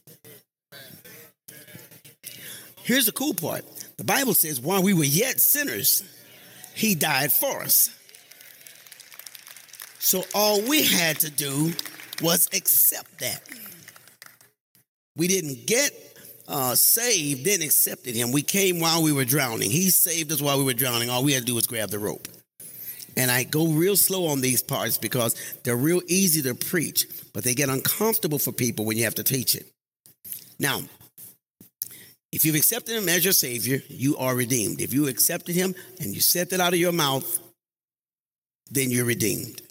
[2.83, 3.63] Here's the cool part
[3.97, 6.03] the Bible says, while we were yet sinners,
[6.73, 7.95] he died for us.
[9.99, 11.73] So all we had to do
[12.21, 13.41] was accept that.
[15.15, 15.91] We didn't get
[16.47, 18.31] uh, saved, then accepted him.
[18.31, 19.69] We came while we were drowning.
[19.69, 21.09] He saved us while we were drowning.
[21.09, 22.27] All we had to do was grab the rope.
[23.17, 27.43] And I go real slow on these parts because they're real easy to preach, but
[27.43, 29.65] they get uncomfortable for people when you have to teach it.
[30.59, 30.81] Now,
[32.31, 34.79] if you've accepted him as your Savior, you are redeemed.
[34.79, 37.39] If you accepted him and you said that out of your mouth,
[38.69, 39.61] then you're redeemed.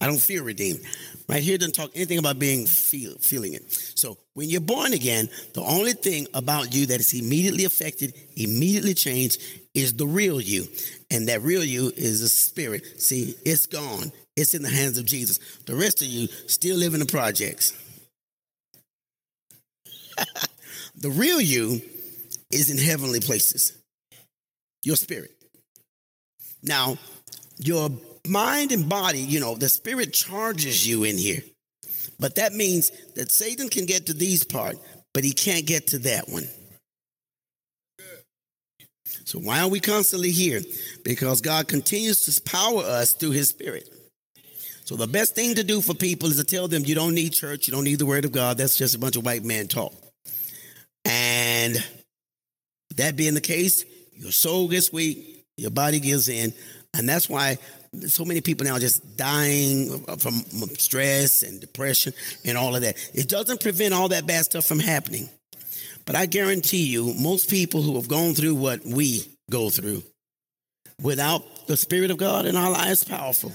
[0.00, 0.80] I don't feel redeemed.
[1.28, 3.72] Right here doesn't talk anything about being feel, feeling it.
[3.94, 8.94] So when you're born again, the only thing about you that is immediately affected, immediately
[8.94, 9.40] changed,
[9.74, 10.66] is the real you.
[11.10, 13.00] And that real you is the spirit.
[13.02, 14.12] See, it's gone.
[14.36, 15.38] It's in the hands of Jesus.
[15.66, 17.72] The rest of you still live in the projects.
[20.96, 21.80] the real you
[22.50, 23.76] is in heavenly places.
[24.82, 25.32] Your spirit.
[26.62, 26.98] Now,
[27.58, 27.90] your
[28.26, 31.42] mind and body, you know, the spirit charges you in here.
[32.18, 34.76] But that means that Satan can get to these part,
[35.12, 36.48] but he can't get to that one.
[39.24, 40.60] So why are we constantly here?
[41.02, 43.88] Because God continues to power us through his spirit.
[44.84, 47.32] So the best thing to do for people is to tell them you don't need
[47.32, 48.58] church, you don't need the word of God.
[48.58, 49.94] That's just a bunch of white man talk.
[51.06, 51.76] And
[52.96, 56.52] that being the case, your soul gets weak, your body gives in,
[56.96, 57.58] and that's why
[58.06, 60.32] so many people now are just dying from
[60.76, 62.12] stress and depression
[62.44, 62.96] and all of that.
[63.14, 65.28] It doesn't prevent all that bad stuff from happening.
[66.06, 70.02] But I guarantee you, most people who have gone through what we go through
[71.02, 73.52] without the Spirit of God in our lives powerful,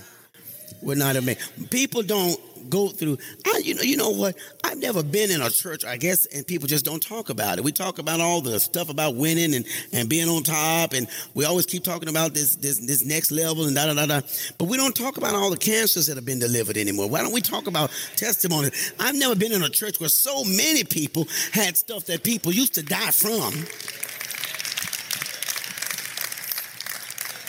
[0.82, 1.38] would not have made.
[1.70, 2.40] People don't
[2.70, 3.18] go through.
[3.46, 4.36] I, you know, you know what?
[4.64, 7.64] I've never been in a church, I guess, and people just don't talk about it.
[7.64, 11.46] We talk about all the stuff about winning and, and being on top, and we
[11.46, 14.22] always keep talking about this this this next level and da da da da.
[14.58, 17.10] But we don't talk about all the cancers that have been delivered anymore.
[17.10, 18.72] Why don't we talk about testimony?
[19.00, 22.74] I've never been in a church where so many people had stuff that people used
[22.76, 23.54] to die from.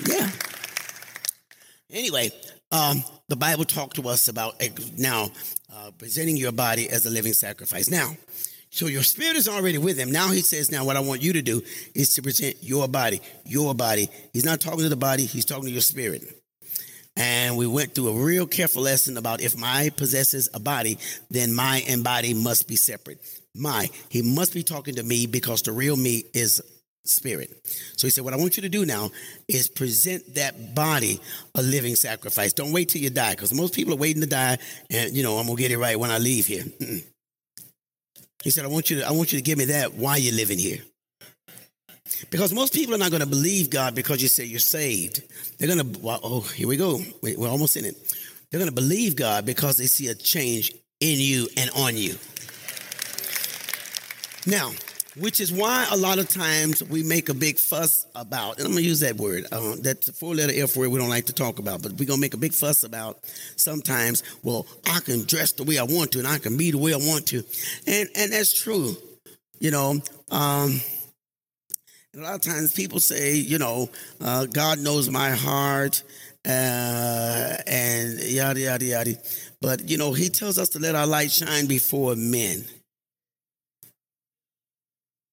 [0.06, 0.30] Yeah.
[1.92, 2.30] Anyway,
[2.72, 4.66] um, the Bible talked to us about uh,
[4.96, 5.30] now
[5.72, 7.90] uh, presenting your body as a living sacrifice.
[7.90, 8.16] Now,
[8.70, 10.12] so your spirit is already with him.
[10.12, 11.62] Now he says, now what I want you to do
[11.94, 14.08] is to present your body, your body.
[14.32, 16.22] He's not talking to the body, he's talking to your spirit.
[17.16, 20.98] And we went through a real careful lesson about if my possesses a body,
[21.30, 23.18] then my and body must be separate.
[23.54, 26.62] My, he must be talking to me because the real me is
[27.04, 27.50] spirit.
[27.96, 29.10] So he said, What I want you to do now
[29.48, 31.20] is present that body
[31.54, 32.52] a living sacrifice.
[32.52, 34.58] Don't wait till you die, because most people are waiting to die,
[34.90, 36.64] and you know, I'm gonna get it right when I leave here.
[38.42, 40.34] He said, I want you to I want you to give me that while you're
[40.34, 40.78] living here.
[42.30, 45.22] Because most people are not going to believe God because you say you're saved.
[45.58, 47.00] They're going to, well, oh, here we go.
[47.22, 47.96] We're almost in it.
[48.50, 52.16] They're going to believe God because they see a change in you and on you.
[54.46, 54.72] Now,
[55.16, 58.72] which is why a lot of times we make a big fuss about, and I'm
[58.72, 61.32] gonna use that word, uh, that's a four letter F word we don't like to
[61.32, 63.18] talk about, but we're gonna make a big fuss about
[63.56, 66.78] sometimes, well, I can dress the way I want to and I can be the
[66.78, 67.42] way I want to.
[67.86, 68.96] And and that's true.
[69.58, 70.00] You know,
[70.30, 70.80] um,
[72.16, 73.88] a lot of times people say, you know,
[74.20, 76.02] uh, God knows my heart,
[76.46, 79.14] uh, and yada yada yada.
[79.60, 82.64] But you know, He tells us to let our light shine before men.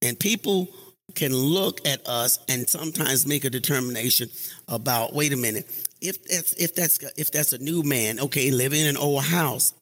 [0.01, 0.69] And people
[1.15, 4.29] can look at us and sometimes make a determination
[4.67, 5.65] about, wait a minute,
[6.01, 9.73] if that's if that's if that's a new man, okay, living in an old house,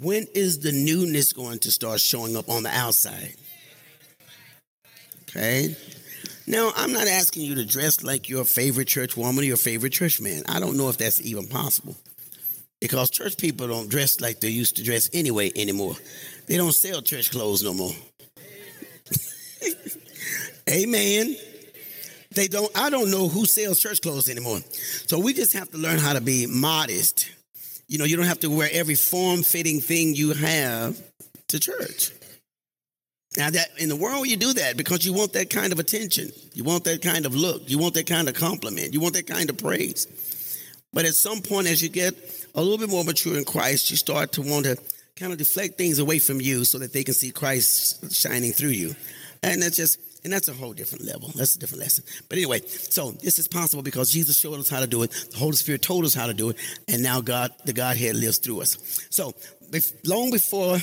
[0.00, 3.34] when is the newness going to start showing up on the outside?
[5.22, 5.76] Okay.
[6.46, 9.92] Now, I'm not asking you to dress like your favorite church woman or your favorite
[9.92, 10.44] church man.
[10.48, 11.94] I don't know if that's even possible.
[12.80, 15.96] Because church people don't dress like they used to dress anyway anymore.
[16.46, 17.92] They don't sell church clothes no more.
[20.70, 21.36] Amen.
[22.32, 24.60] They don't I don't know who sells church clothes anymore.
[25.06, 27.30] So we just have to learn how to be modest.
[27.88, 31.00] You know, you don't have to wear every form-fitting thing you have
[31.48, 32.12] to church.
[33.36, 36.30] Now that in the world you do that because you want that kind of attention.
[36.54, 37.62] You want that kind of look.
[37.66, 38.92] You want that kind of compliment.
[38.92, 40.06] You want that kind of praise.
[40.92, 42.14] But at some point as you get
[42.54, 44.76] a little bit more mature in Christ, you start to want to
[45.16, 48.70] kind of deflect things away from you so that they can see Christ shining through
[48.70, 48.94] you.
[49.42, 51.30] And that's just and that's a whole different level.
[51.34, 52.04] That's a different lesson.
[52.28, 55.10] But anyway, so this is possible because Jesus showed us how to do it.
[55.30, 56.56] The Holy Spirit told us how to do it,
[56.88, 59.06] and now God, the Godhead, lives through us.
[59.10, 59.32] So
[59.70, 60.78] bef- long before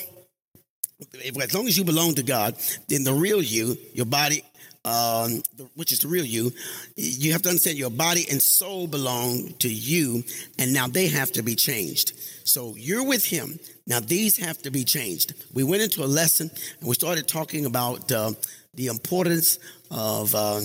[1.14, 2.56] if- as long as you belong to God,
[2.88, 4.44] then the real you, your body,
[4.86, 5.41] um,
[5.73, 6.53] which is the real you,
[6.95, 10.23] you have to understand your body and soul belong to you,
[10.57, 12.14] and now they have to be changed.
[12.44, 13.60] So you're with Him.
[13.87, 15.33] Now these have to be changed.
[15.53, 16.49] We went into a lesson
[16.79, 18.31] and we started talking about uh,
[18.73, 19.59] the importance
[19.91, 20.61] of uh,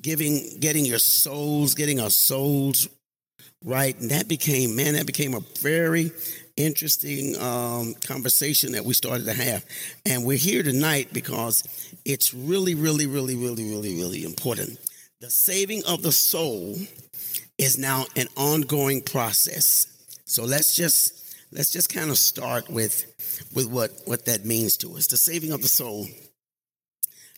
[0.00, 2.88] giving, getting your souls, getting our souls
[3.64, 6.10] right, and that became man, that became a very
[6.56, 9.64] interesting um, conversation that we started to have.
[10.04, 11.64] And we're here tonight because
[12.04, 14.78] it's really, really, really, really, really, really important.
[15.20, 16.76] The saving of the soul
[17.56, 19.86] is now an ongoing process.
[20.24, 21.21] So let's just
[21.52, 23.06] let's just kind of start with
[23.54, 25.06] with what what that means to us.
[25.06, 26.06] The saving of the soul.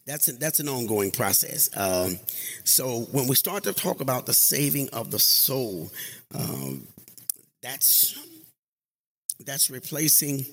[0.07, 1.71] That's a, that's an ongoing process.
[1.75, 2.19] Um,
[2.63, 5.91] so when we start to talk about the saving of the soul,
[6.35, 6.87] um,
[7.63, 8.15] that's
[9.47, 10.45] that's replacing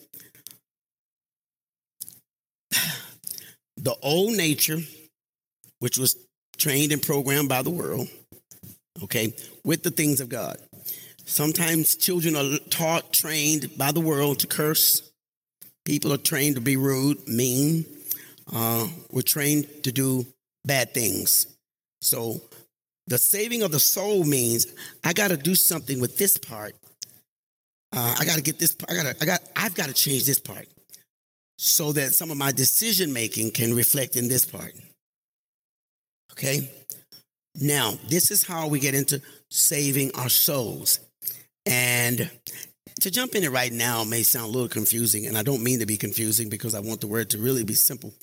[3.81, 4.79] the old nature,
[5.79, 6.15] which was
[6.57, 8.07] trained and programmed by the world,
[9.03, 9.33] okay,
[9.65, 10.57] with the things of God.
[11.31, 15.09] Sometimes children are taught, trained by the world to curse.
[15.85, 17.85] People are trained to be rude, mean.
[18.53, 20.25] Uh, we're trained to do
[20.65, 21.47] bad things.
[22.01, 22.41] So
[23.07, 24.67] the saving of the soul means
[25.05, 26.75] I got to do something with this part.
[27.93, 28.75] Uh, I got to get this.
[28.89, 29.15] I got.
[29.21, 29.39] I got.
[29.55, 30.67] I've got to change this part
[31.57, 34.73] so that some of my decision making can reflect in this part.
[36.33, 36.69] Okay.
[37.55, 40.99] Now, this is how we get into saving our souls.
[41.65, 42.29] And
[43.01, 45.79] to jump in it right now may sound a little confusing, and I don't mean
[45.79, 48.13] to be confusing because I want the word to really be simple.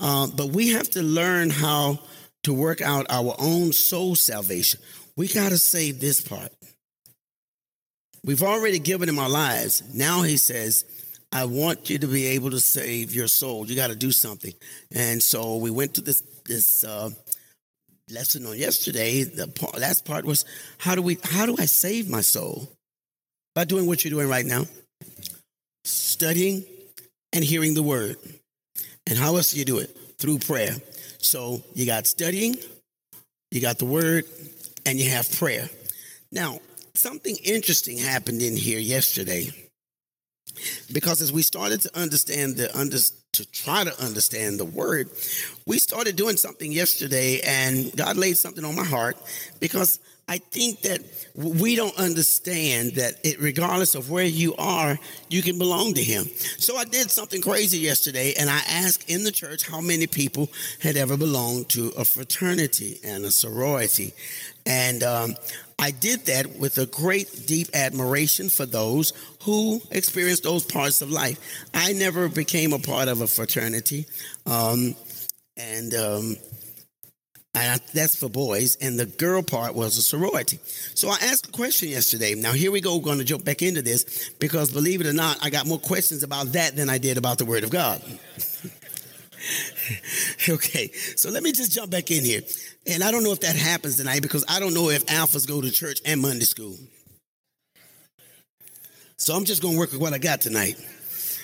[0.00, 1.98] Uh, but we have to learn how
[2.44, 4.80] to work out our own soul salvation.
[5.16, 6.52] We got to save this part.
[8.24, 9.82] We've already given him our lives.
[9.94, 10.84] Now he says,
[11.32, 13.66] I want you to be able to save your soul.
[13.66, 14.52] You got to do something.
[14.94, 17.10] And so we went to this this uh,
[18.10, 19.24] lesson on yesterday.
[19.24, 20.44] The last part was
[20.78, 22.68] how do we how do I save my soul?
[23.54, 24.66] By doing what you're doing right now,
[25.84, 26.64] studying
[27.32, 28.16] and hearing the word.
[29.06, 29.96] And how else do you do it?
[30.18, 30.76] Through prayer.
[31.18, 32.56] So you got studying,
[33.50, 34.24] you got the word,
[34.86, 35.68] and you have prayer.
[36.30, 36.60] Now,
[36.94, 39.50] something interesting happened in here yesterday
[40.92, 42.98] because as we started to understand the under,
[43.32, 45.08] to try to understand the word
[45.66, 49.16] we started doing something yesterday and god laid something on my heart
[49.60, 51.00] because i think that
[51.34, 54.98] we don't understand that it regardless of where you are
[55.28, 56.24] you can belong to him.
[56.58, 60.48] So i did something crazy yesterday and i asked in the church how many people
[60.80, 64.14] had ever belonged to a fraternity and a sorority.
[64.66, 65.36] And um,
[65.78, 71.10] I did that with a great deep admiration for those who experienced those parts of
[71.10, 71.38] life.
[71.72, 74.06] I never became a part of a fraternity,
[74.44, 74.96] um,
[75.56, 76.36] and um,
[77.54, 78.76] and that's for boys.
[78.76, 80.58] And the girl part was a sorority.
[80.94, 82.34] So I asked a question yesterday.
[82.34, 82.96] Now here we go.
[82.96, 85.78] We're going to jump back into this because believe it or not, I got more
[85.78, 88.02] questions about that than I did about the Word of God.
[90.48, 92.42] okay, so let me just jump back in here.
[92.86, 95.60] And I don't know if that happens tonight because I don't know if alphas go
[95.60, 96.76] to church and Monday school.
[99.16, 100.76] So I'm just going to work with what I got tonight.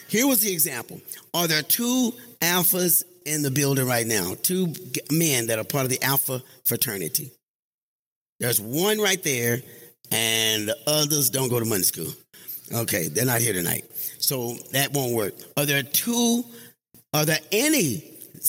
[0.09, 1.01] Here was the example.
[1.33, 4.35] Are there two alphas in the building right now?
[4.43, 4.73] Two
[5.11, 7.33] men that are part of the alpha fraternity.
[8.39, 9.63] There's one right there,
[10.11, 12.13] and the others don't go to Monday school.
[12.73, 13.85] Okay, they're not here tonight.
[14.19, 15.35] So that won't work.
[15.57, 16.45] Are there two,
[17.15, 18.03] are there any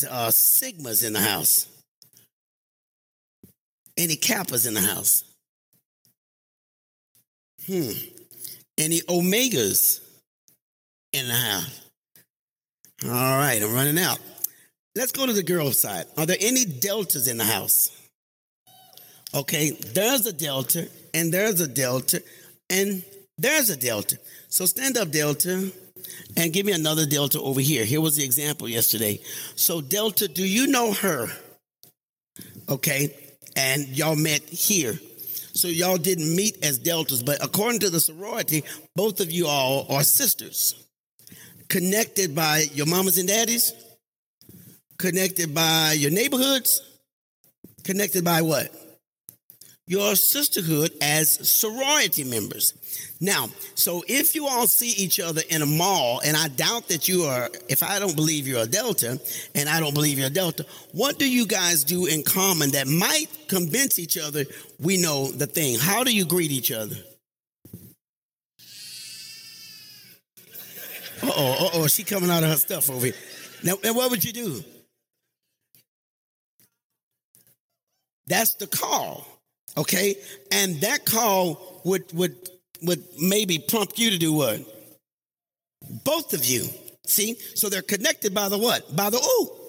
[0.09, 1.67] uh, Sigmas in the house?
[3.95, 5.23] Any Kappas in the house?
[7.67, 7.91] Hmm.
[8.77, 10.01] Any Omegas
[11.13, 11.81] in the house?
[13.05, 14.19] All right, I'm running out.
[14.95, 16.05] Let's go to the girls' side.
[16.17, 17.91] Are there any Deltas in the house?
[19.33, 22.23] Okay, there's a Delta, and there's a Delta,
[22.69, 23.03] and
[23.37, 24.17] there's a Delta.
[24.47, 25.71] So stand up, Delta,
[26.37, 27.85] and give me another Delta over here.
[27.85, 29.21] Here was the example yesterday.
[29.55, 31.27] So, Delta, do you know her?
[32.69, 33.15] Okay,
[33.55, 34.99] and y'all met here.
[35.53, 38.63] So, y'all didn't meet as Deltas, but according to the sorority,
[38.95, 40.75] both of you all are sisters.
[41.69, 43.73] Connected by your mamas and daddies?
[44.97, 46.81] Connected by your neighborhoods?
[47.83, 48.73] Connected by what?
[49.87, 52.73] Your sisterhood as sorority members.
[53.22, 57.07] Now, so if you all see each other in a mall, and I doubt that
[57.07, 59.19] you are, if I don't believe you're a Delta,
[59.53, 62.88] and I don't believe you're a Delta, what do you guys do in common that
[62.88, 64.45] might convince each other
[64.80, 65.80] we know the thing?
[65.80, 66.95] How do you greet each other?
[71.23, 73.15] Uh oh, uh oh, she coming out of her stuff over here.
[73.63, 74.63] Now, and what would you do?
[78.27, 79.26] That's the call,
[79.77, 80.15] okay?
[80.51, 82.35] And that call would would
[82.85, 84.59] would maybe prompt you to do what?
[86.03, 86.65] Both of you.
[87.05, 87.35] See?
[87.55, 88.95] So they're connected by the what?
[88.95, 89.61] By the ooh.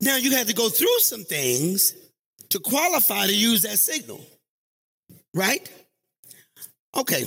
[0.00, 1.94] Now you had to go through some things
[2.50, 4.20] to qualify to use that signal.
[5.34, 5.68] Right?
[6.96, 7.24] Okay.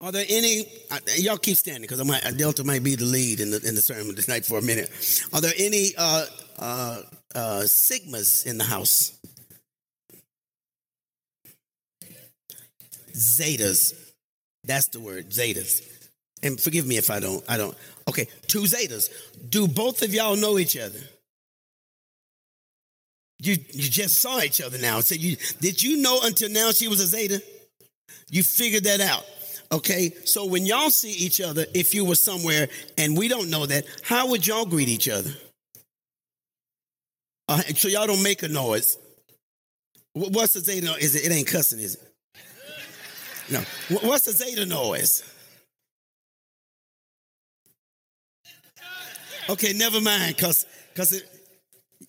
[0.00, 0.64] Are there any?
[0.90, 3.60] uh, Y'all keep standing because I might uh, Delta might be the lead in the
[3.66, 4.88] in the sermon tonight for a minute.
[5.32, 6.26] Are there any uh,
[6.58, 7.02] uh,
[7.34, 9.19] uh, sigmas in the house?
[13.12, 13.94] Zetas.
[14.64, 15.30] That's the word.
[15.30, 15.82] Zetas.
[16.42, 17.44] And forgive me if I don't.
[17.48, 17.76] I don't.
[18.08, 19.10] Okay, two zetas.
[19.50, 20.98] Do both of y'all know each other?
[23.42, 25.00] You you just saw each other now.
[25.00, 27.42] So you did you know until now she was a zeta?
[28.30, 29.24] You figured that out.
[29.72, 32.68] Okay, so when y'all see each other, if you were somewhere
[32.98, 35.30] and we don't know that, how would y'all greet each other?
[37.46, 38.98] Uh, so y'all don't make a noise.
[40.14, 40.94] What's the zeta?
[41.00, 41.24] Is it?
[41.24, 42.09] It ain't cussing, is it?
[43.50, 43.60] No.
[44.02, 45.24] What's the zeta noise?
[49.48, 50.64] Okay, never mind, cause
[50.94, 51.28] cause it,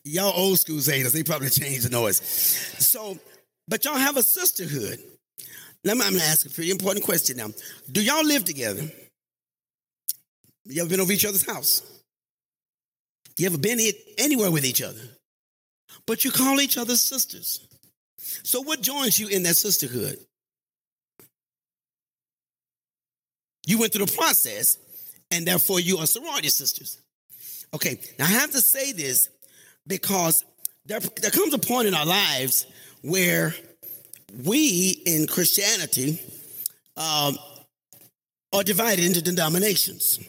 [0.04, 2.22] y'all old school zetas, they probably changed the noise.
[2.22, 3.18] So,
[3.68, 5.00] but y'all have a sisterhood.
[5.84, 7.48] Me, I'm gonna ask a pretty important question now.
[7.92, 8.84] Do y'all live together?
[10.66, 11.82] You ever been over each other's house?
[13.38, 13.80] You ever been
[14.20, 15.02] anywhere with each other?
[16.06, 17.68] But you call each other sisters.
[18.44, 20.20] So what joins you in that sisterhood?
[23.66, 24.78] You went through the process,
[25.30, 27.00] and therefore you are sorority sisters.
[27.74, 29.30] Okay, now I have to say this
[29.88, 30.44] because
[30.86, 32.66] there, there comes a point in our lives
[33.02, 33.56] where
[34.44, 36.22] we in Christianity
[36.98, 37.38] um,
[38.54, 40.20] are divided into denominations.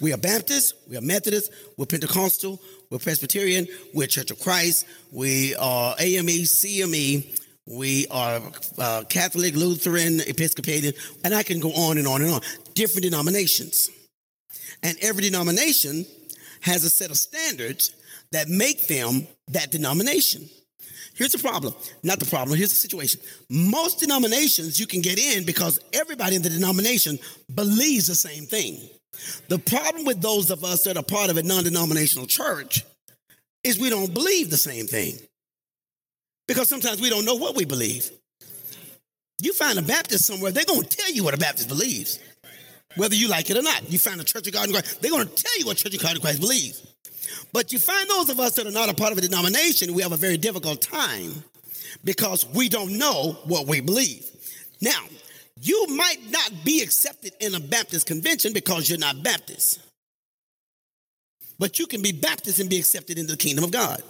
[0.00, 2.60] We are Baptist, we are Methodist, we're Pentecostal,
[2.90, 8.40] we're Presbyterian, we're Church of Christ, we are AME, CME, we are
[8.78, 10.94] uh, Catholic, Lutheran, Episcopalian,
[11.24, 12.40] and I can go on and on and on.
[12.74, 13.90] Different denominations.
[14.82, 16.04] And every denomination
[16.62, 17.94] has a set of standards
[18.32, 20.48] that make them that denomination.
[21.14, 21.74] Here's the problem.
[22.02, 22.56] Not the problem.
[22.56, 23.20] Here's the situation.
[23.48, 27.18] Most denominations you can get in because everybody in the denomination
[27.54, 28.78] believes the same thing.
[29.48, 32.84] The problem with those of us that are part of a non denominational church
[33.62, 35.18] is we don't believe the same thing
[36.52, 38.10] because sometimes we don't know what we believe.
[39.40, 42.18] You find a Baptist somewhere, they're going to tell you what a Baptist believes,
[42.94, 43.90] whether you like it or not.
[43.90, 45.94] You find a Church of God in Christ, they're going to tell you what Church
[45.94, 46.86] of God in Christ believes.
[47.54, 50.02] But you find those of us that are not a part of a denomination, we
[50.02, 51.32] have a very difficult time
[52.04, 54.26] because we don't know what we believe.
[54.82, 55.04] Now,
[55.58, 59.80] you might not be accepted in a Baptist convention because you're not Baptist.
[61.58, 64.02] But you can be Baptist and be accepted into the kingdom of God.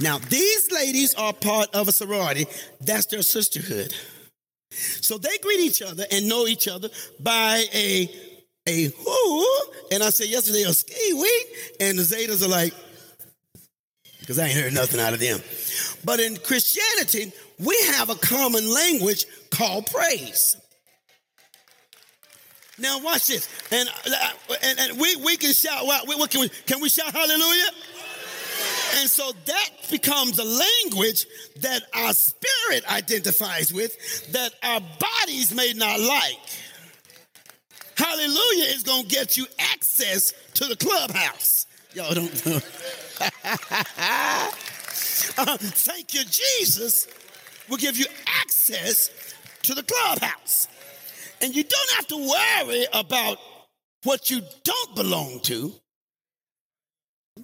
[0.00, 2.46] Now, these ladies are part of a sorority.
[2.80, 3.94] That's their sisterhood.
[4.70, 8.10] So they greet each other and know each other by a
[8.68, 9.46] a whoo.
[9.90, 12.72] And I said yesterday a ski week, and the Zetas are like,
[14.20, 15.40] because I ain't heard nothing out of them.
[16.04, 20.56] But in Christianity, we have a common language called praise.
[22.78, 23.88] Now watch this, and
[24.62, 25.84] and, and we we can shout.
[25.84, 27.68] What, what can we can we shout hallelujah?
[28.98, 31.26] And so that becomes a language
[31.60, 36.38] that our spirit identifies with, that our bodies may not like.
[37.96, 41.66] Hallelujah is going to get you access to the clubhouse.
[41.94, 42.60] Y'all don't know.
[45.36, 47.06] Uh, thank you, Jesus,
[47.68, 48.06] will give you
[48.42, 49.10] access
[49.62, 50.66] to the clubhouse.
[51.40, 53.38] And you don't have to worry about
[54.04, 55.72] what you don't belong to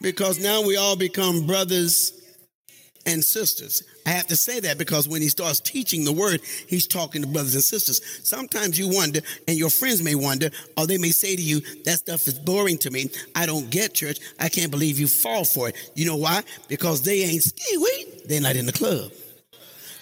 [0.00, 2.12] because now we all become brothers
[3.06, 3.82] and sisters.
[4.04, 7.28] I have to say that because when he starts teaching the word, he's talking to
[7.28, 8.00] brothers and sisters.
[8.28, 11.98] Sometimes you wonder, and your friends may wonder, or they may say to you, That
[11.98, 13.10] stuff is boring to me.
[13.34, 14.18] I don't get church.
[14.38, 15.76] I can't believe you fall for it.
[15.94, 16.42] You know why?
[16.68, 19.12] Because they ain't ski They're not in the club.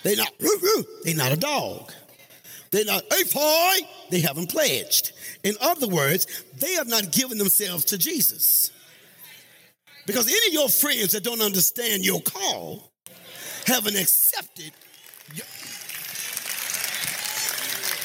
[0.03, 1.93] They're not, mm, mm, they're not a dog.
[2.71, 3.87] They're not a boy.
[4.11, 5.12] They haven't pledged.
[5.45, 6.27] In other words,
[6.59, 8.71] they have not given themselves to Jesus.
[10.06, 12.93] Because any of your friends that don't understand your call
[13.66, 14.72] haven't accepted.
[15.35, 15.47] Your...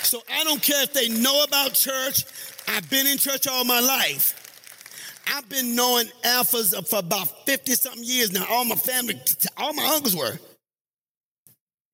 [0.04, 2.26] So I don't care if they know about church.
[2.68, 4.36] I've been in church all my life.
[5.32, 8.46] I've been knowing alphas for about 50 something years now.
[8.50, 9.20] All my family,
[9.58, 10.40] all my uncles were.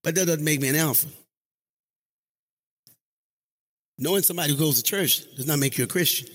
[0.03, 1.07] But that doesn't make me an alpha.
[3.97, 6.27] Knowing somebody who goes to church does not make you a Christian.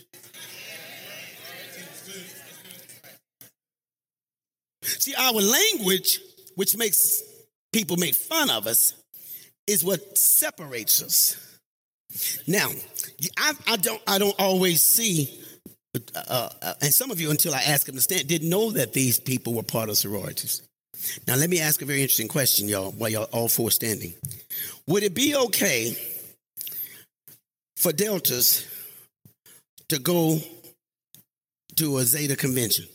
[4.82, 6.20] See, our language,
[6.54, 7.22] which makes
[7.72, 8.94] people make fun of us,
[9.66, 11.36] is what separates us.
[12.46, 12.68] Now,
[13.38, 15.40] I, I don't, I don't always see,
[15.94, 18.92] uh, uh, and some of you, until I ask them to stand, didn't know that
[18.92, 20.62] these people were part of sororities.
[21.26, 24.14] Now, let me ask a very interesting question, y'all, while y'all all four standing.
[24.86, 25.96] Would it be okay
[27.76, 28.66] for Deltas
[29.88, 30.40] to go
[31.76, 32.86] to a Zeta convention?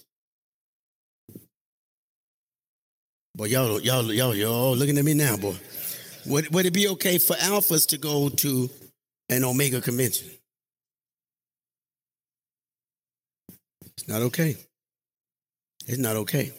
[3.35, 5.57] Boy, y'all, y'all, y'all, y'all looking at me now, boy.
[6.27, 8.69] Would, would it be okay for alphas to go to
[9.27, 10.29] an Omega convention?
[13.97, 14.55] It's not okay.
[15.85, 16.53] It's not okay.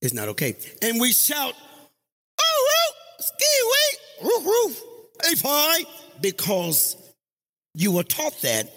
[0.00, 0.54] It's not okay.
[0.80, 1.54] And we shout,
[2.40, 4.82] oh, woo, ski wee, roof, roof,
[5.24, 5.86] hey, fine,
[6.20, 6.96] because
[7.74, 8.72] you were taught that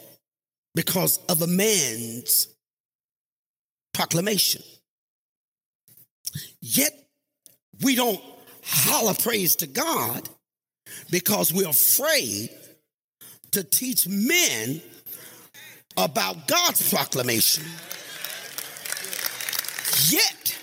[0.74, 2.48] because of a man's
[3.94, 4.64] proclamation.
[6.62, 6.94] Yet
[7.82, 8.22] we don't
[8.64, 10.28] holler praise to God
[11.10, 12.49] because we're afraid
[13.52, 14.82] to teach men
[15.98, 17.64] about God's proclamation.
[20.10, 20.57] Yet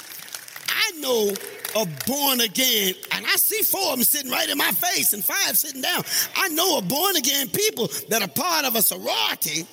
[0.68, 1.32] I know
[1.74, 5.24] a born again, and I see four of them sitting right in my face and
[5.24, 6.02] five sitting down.
[6.36, 9.66] I know a born again people that are part of a sorority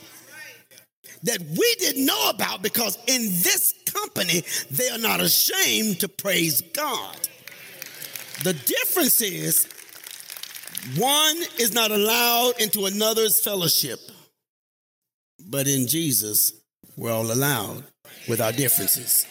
[1.24, 6.62] that we didn't know about because in this company, they are not ashamed to praise
[6.62, 7.16] God.
[8.44, 9.68] The difference is
[10.98, 14.00] one is not allowed into another's fellowship,
[15.46, 16.54] but in Jesus,
[16.96, 17.84] we're all allowed
[18.28, 19.26] with our differences.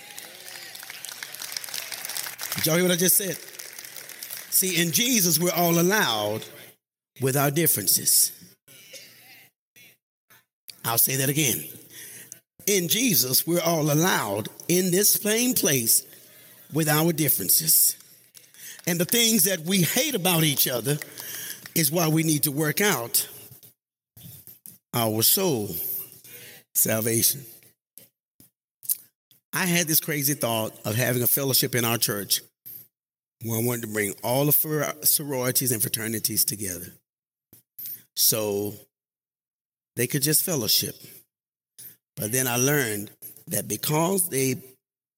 [2.56, 3.38] Did y'all hear what I just said?
[4.52, 6.44] See, in Jesus, we're all allowed
[7.20, 8.32] with our differences.
[10.88, 11.62] I'll say that again.
[12.66, 16.04] In Jesus, we're all allowed in this same place
[16.72, 17.96] with our differences.
[18.86, 20.98] And the things that we hate about each other
[21.74, 23.28] is why we need to work out
[24.94, 25.74] our soul
[26.74, 27.42] salvation.
[29.52, 32.42] I had this crazy thought of having a fellowship in our church
[33.44, 36.92] where I wanted to bring all the sororities and fraternities together
[38.18, 38.74] so
[39.98, 40.94] they could just fellowship.
[42.16, 43.10] But then I learned
[43.48, 44.54] that because they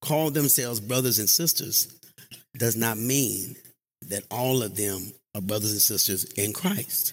[0.00, 1.94] call themselves brothers and sisters,
[2.56, 3.56] does not mean
[4.08, 7.12] that all of them are brothers and sisters in Christ.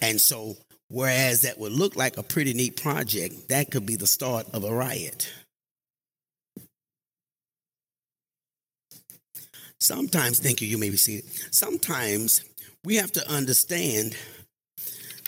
[0.00, 0.56] And so,
[0.88, 4.64] whereas that would look like a pretty neat project, that could be the start of
[4.64, 5.30] a riot.
[9.80, 11.30] Sometimes, thank you, you may be seated.
[11.54, 12.42] Sometimes
[12.84, 14.16] we have to understand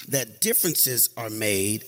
[0.08, 1.84] that differences are made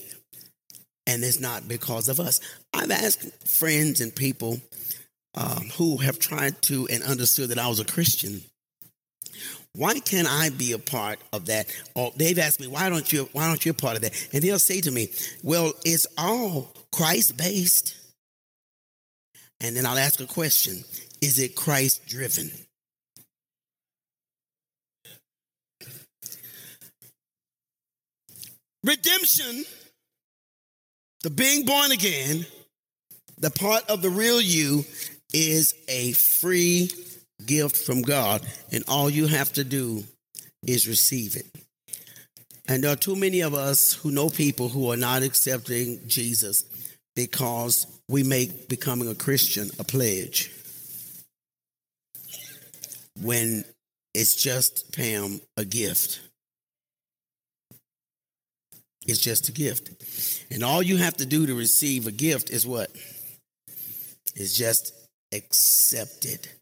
[1.07, 2.41] and it's not because of us.
[2.73, 4.61] I've asked friends and people,
[5.35, 8.43] um, who have tried to and understood that I was a Christian.
[9.75, 11.67] Why can't I be a part of that?
[11.95, 13.29] Or they've asked me, why don't you?
[13.33, 14.29] Why don't you a part of that?
[14.33, 15.09] And they'll say to me,
[15.43, 17.97] well, it's all Christ based.
[19.61, 20.85] And then I'll ask a question:
[21.23, 22.51] Is it Christ driven?
[28.85, 29.65] Redemption,
[31.23, 32.47] the being born again,
[33.39, 34.85] the part of the real you
[35.33, 36.91] is a free
[37.47, 38.43] gift from God,
[38.73, 40.05] and all you have to do
[40.67, 41.47] is receive it.
[42.69, 46.65] And there are too many of us who know people who are not accepting Jesus
[47.15, 50.51] because we make becoming a Christian a pledge.
[53.21, 53.65] When
[54.15, 56.21] it's just, Pam, a gift.
[59.07, 59.91] It's just a gift.
[60.51, 62.91] And all you have to do to receive a gift is what?
[64.37, 64.93] Is just
[65.33, 66.53] accept it.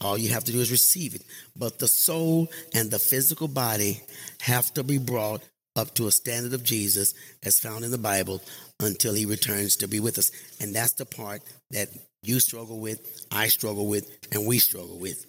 [0.00, 1.22] All you have to do is receive it.
[1.56, 4.00] But the soul and the physical body
[4.40, 5.42] have to be brought
[5.76, 7.14] up to a standard of Jesus
[7.44, 8.40] as found in the Bible
[8.80, 10.32] until he returns to be with us.
[10.60, 11.88] And that's the part that
[12.22, 15.26] you struggle with, I struggle with, and we struggle with.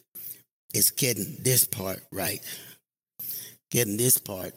[0.74, 2.40] It's getting this part right.
[3.72, 4.54] Getting this part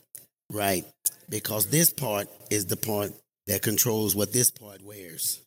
[0.54, 0.84] right.
[1.28, 3.12] Because this part is the part
[3.46, 5.40] that controls what this part wears.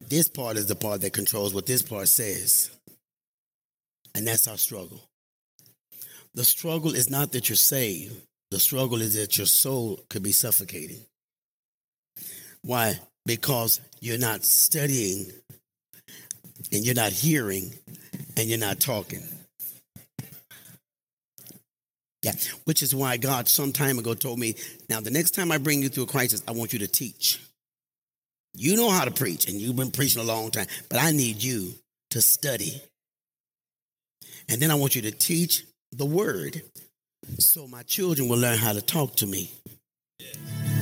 [0.00, 2.70] This part is the part that controls what this part says.
[4.14, 5.00] And that's our struggle.
[6.34, 8.14] The struggle is not that you're saved,
[8.50, 11.04] the struggle is that your soul could be suffocating.
[12.62, 12.98] Why?
[13.26, 15.26] Because you're not studying
[16.72, 17.72] and you're not hearing
[18.36, 19.22] and you're not talking.
[22.22, 22.32] Yeah,
[22.64, 24.54] which is why God some time ago told me,
[24.88, 27.40] now the next time I bring you through a crisis, I want you to teach.
[28.54, 31.42] You know how to preach, and you've been preaching a long time, but I need
[31.42, 31.72] you
[32.10, 32.82] to study.
[34.48, 36.62] And then I want you to teach the word
[37.38, 39.52] so my children will learn how to talk to me.
[40.18, 40.79] Your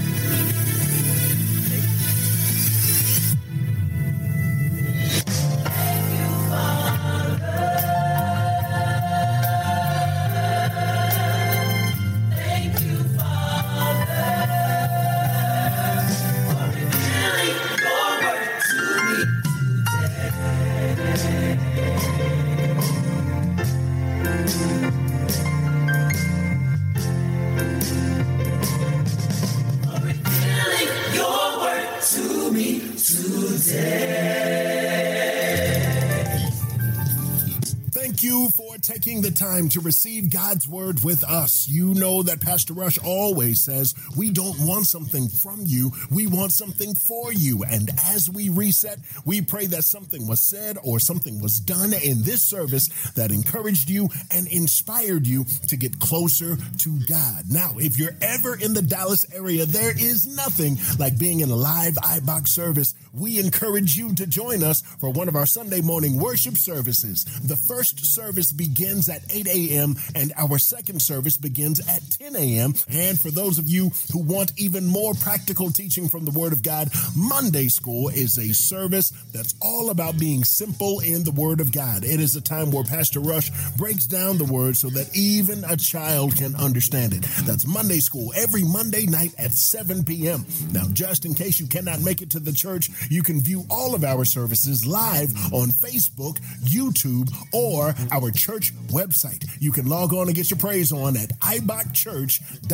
[38.98, 41.68] taking the time to receive God's word with us.
[41.68, 46.50] You know that Pastor Rush always says we don't want something from you, we want
[46.50, 47.62] something for you.
[47.62, 52.24] And as we reset, we pray that something was said or something was done in
[52.24, 57.44] this service that encouraged you and inspired you to get closer to God.
[57.48, 61.56] Now, if you're ever in the Dallas area, there is nothing like being in a
[61.56, 62.96] live IBOC service.
[63.12, 67.24] We encourage you to join us for one of our Sunday morning worship services.
[67.44, 69.96] The first service begins at 8 a.m.
[70.14, 72.72] and our second service begins at 10 a.m.
[72.88, 76.62] And for those of you who want even more practical teaching from the Word of
[76.62, 81.70] God, Monday School is a service that's all about being simple in the Word of
[81.70, 82.02] God.
[82.02, 85.76] It is a time where Pastor Rush breaks down the Word so that even a
[85.76, 87.22] child can understand it.
[87.44, 90.46] That's Monday School every Monday night at 7 p.m.
[90.72, 93.94] Now, just in case you cannot make it to the church, you can view all
[93.94, 99.44] of our services live on Facebook, YouTube, or our church website.
[99.60, 102.68] You can log on and get your praise on at ibocchurch.org.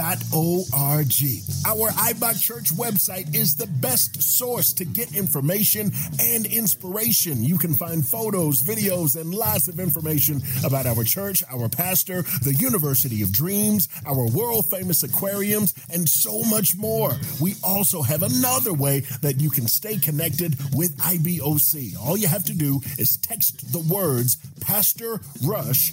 [1.66, 7.42] Our IBOC Church website is the best source to get information and inspiration.
[7.42, 12.54] You can find photos, videos, and lots of information about our church, our pastor, the
[12.54, 17.12] University of Dreams, our world famous aquariums, and so much more.
[17.40, 21.96] We also have another way that you can stay connected with IBOC.
[21.98, 25.92] All you have to do is text the words Pastor Rush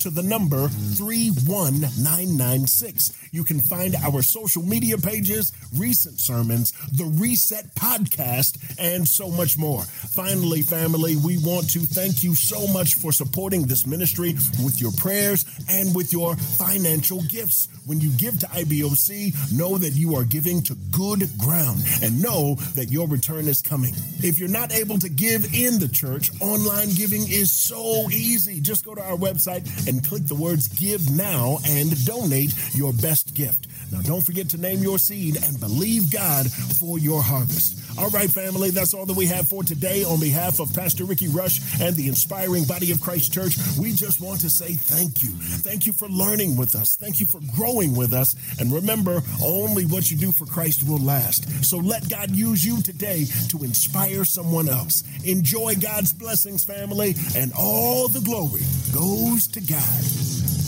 [0.00, 3.12] to the number 31996.
[3.32, 9.58] You can find our social media pages, recent sermons, the Reset podcast, and so much
[9.58, 9.82] more.
[9.82, 14.32] Finally, family, we want to thank you so much for supporting this ministry
[14.64, 17.68] with your prayers and with your financial gifts.
[17.86, 22.54] When you give to IBOC, know that you are giving to good ground and know
[22.74, 23.92] that your return is coming.
[24.22, 28.60] If you're not able to give in the church, online giving is so easy.
[28.60, 33.34] Just go to our website and click the words give now and donate your best
[33.34, 33.66] gift.
[33.92, 37.80] Now, don't forget to name your seed and believe God for your harvest.
[37.98, 40.04] All right, family, that's all that we have for today.
[40.04, 44.20] On behalf of Pastor Rickie Rush and the inspiring body of Christ Church, we just
[44.20, 45.30] want to say thank you.
[45.30, 46.96] Thank you for learning with us.
[46.96, 48.36] Thank you for growing with us.
[48.60, 51.64] And remember, only what you do for Christ will last.
[51.64, 55.02] So let God use you today to inspire someone else.
[55.24, 58.62] Enjoy God's blessings, family, and all the glory
[58.94, 60.59] goes to God.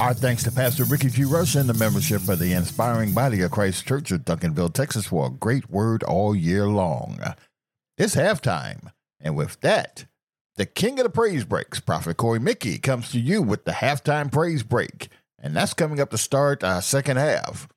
[0.00, 1.24] Our thanks to Pastor Rickie G.
[1.24, 5.26] Rush and the membership of the Inspiring Body of Christ Church of Duncanville, Texas, for
[5.26, 7.20] a great word all year long.
[7.98, 10.06] It's halftime, and with that,
[10.56, 14.32] the king of the praise breaks, Prophet Korey Mickie, comes to you with the halftime
[14.32, 17.68] praise break, and that's coming up to start our second half.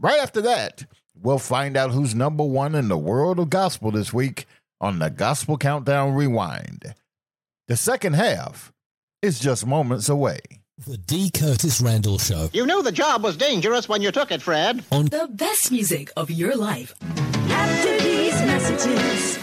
[0.00, 4.10] Right after that, we'll find out who's number one in the world of gospel this
[4.10, 4.46] week
[4.80, 6.94] on the Gospel Countdown Rewind.
[7.66, 8.72] The second half
[9.20, 10.40] is just moments away.
[10.86, 11.30] The D.
[11.30, 12.50] Curtis Randle Show.
[12.52, 14.84] You knew the job was dangerous when you took it, Fred.
[14.92, 16.94] On The best music of your life.
[17.02, 19.38] After these messages,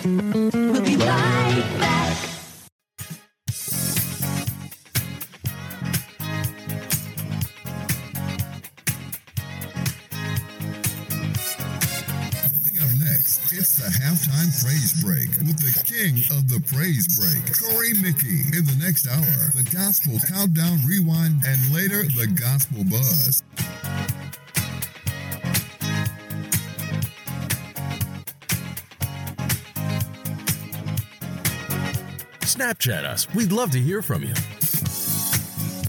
[0.53, 1.35] we'll be back.
[15.98, 18.58] King of the praise break, Korey Mickie.
[18.58, 23.42] In the next hour, the gospel countdown rewind, and later, the gospel buzz.
[32.42, 33.34] Snapchat us.
[33.34, 34.34] We'd love to hear from you.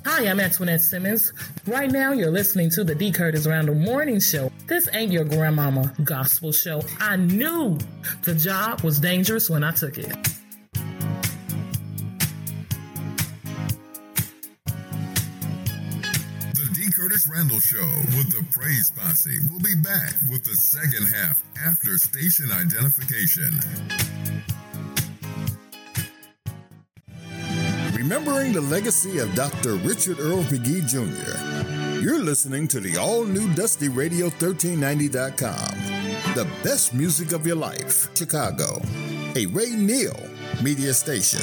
[0.05, 1.33] Hi, I'm Antoinette Simmons.
[1.66, 3.11] Right now, you're listening to the D.
[3.11, 4.53] Curtis Randle Morning Show.
[4.66, 6.82] This ain't your grandmama gospel show.
[6.98, 7.78] I knew
[8.22, 10.12] the job was dangerous when I took it.
[16.55, 16.90] The D.
[16.90, 17.86] Curtis Randle Show
[18.16, 23.55] with the Praise Posse will be back with the second half after station identification.
[27.94, 29.74] Remembering the legacy of Dr.
[29.76, 31.56] Richard Earl McGee Jr.,
[32.07, 36.35] you're listening to the all new Dusty Radio 1390.com.
[36.37, 38.81] The best music of your life, Chicago.
[39.35, 40.15] A Ray Neal
[40.62, 41.41] media station.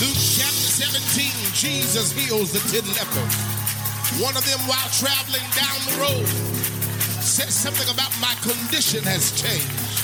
[0.00, 3.36] Luke chapter 17, Jesus heals the ten lepers.
[4.24, 6.26] One of them, while traveling down the road,
[7.20, 9.99] says something about my condition has changed.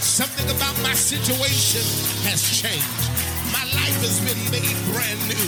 [0.00, 1.84] Something about my situation
[2.24, 3.04] has changed.
[3.52, 5.46] My life has been made brand new.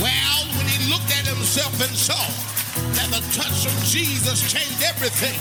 [0.00, 2.24] Well, when he looked at himself and saw
[2.96, 5.36] that the touch of Jesus changed everything,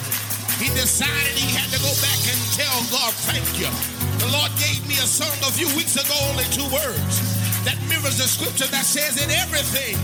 [0.60, 3.72] he decided he had to go back and tell God, thank you.
[4.20, 7.24] The Lord gave me a song a few weeks ago, only two words,
[7.64, 9.96] that mirrors the scripture that says, in everything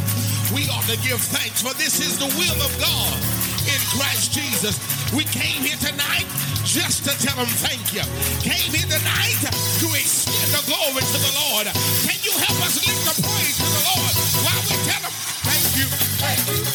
[0.56, 4.78] we ought to give thanks, for this is the will of God in Christ Jesus.
[5.12, 6.28] We came here tonight
[6.64, 8.06] just to tell him thank you.
[8.46, 11.66] Came here tonight to extend the glory to the Lord.
[12.06, 14.14] Can you help us lift the praise to the Lord
[14.46, 15.14] while we tell him
[15.50, 15.88] thank you,
[16.22, 16.69] thank you,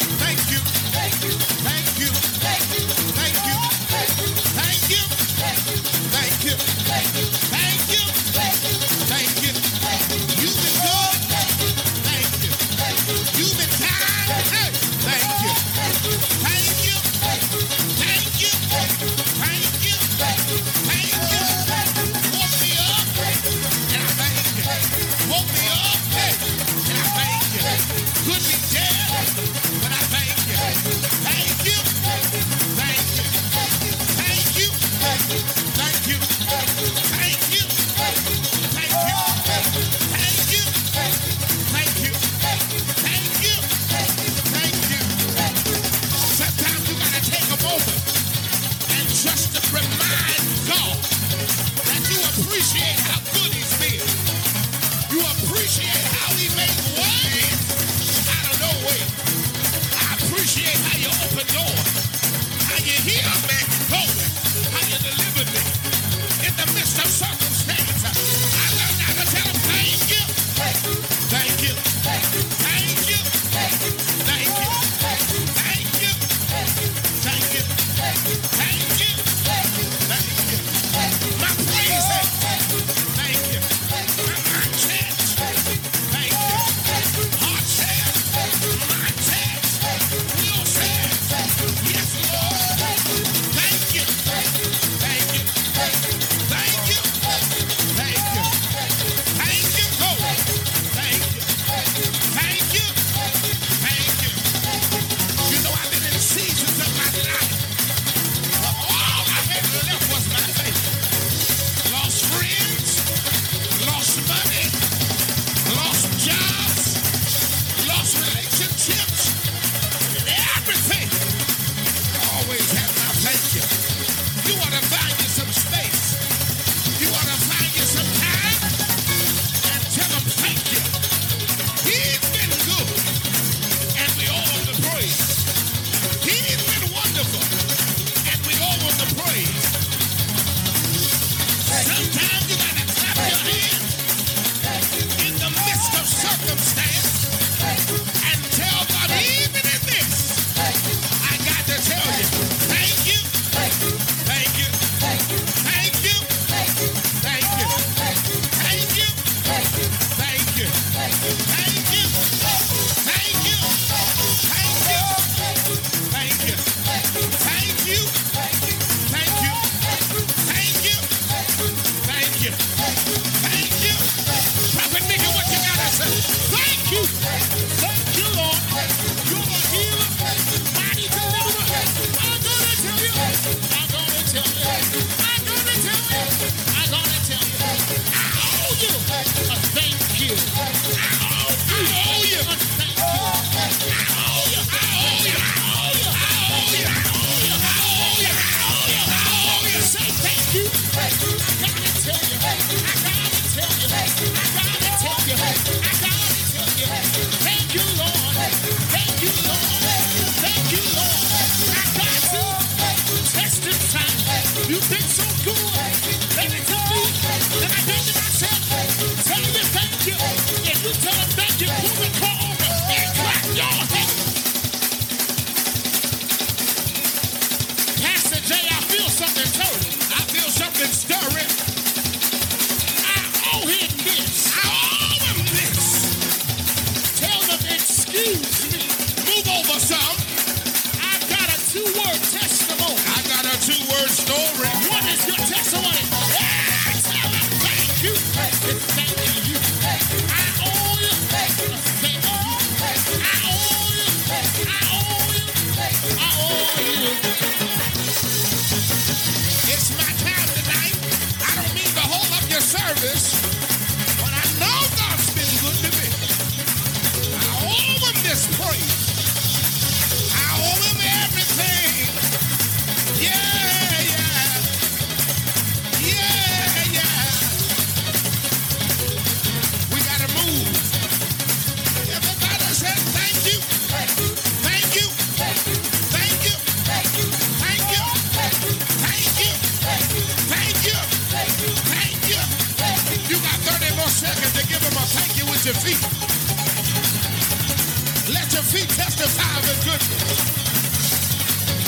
[298.33, 300.39] Let your feet testify of his goodness.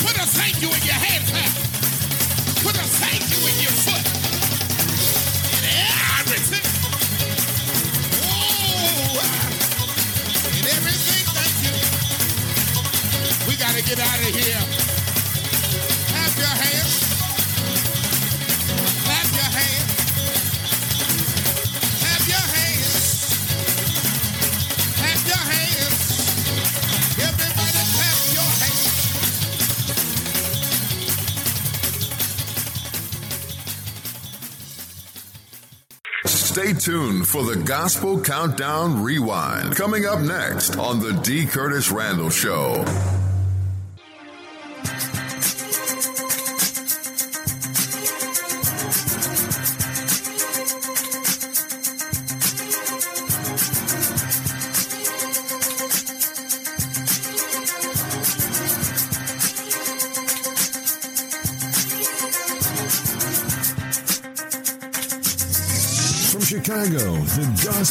[0.01, 0.76] Put a thank you
[13.87, 14.59] get out of here.
[16.11, 16.93] Clap your hands.
[19.05, 19.91] Clap your hands.
[22.01, 22.91] Clap your hands.
[24.97, 25.99] Clap your hands.
[27.27, 28.91] Everybody clap your hands.
[36.25, 39.77] Stay tuned for the Gospel Countdown Rewind.
[39.77, 41.45] Coming up next on The D.
[41.45, 42.83] Curtis Randle Show.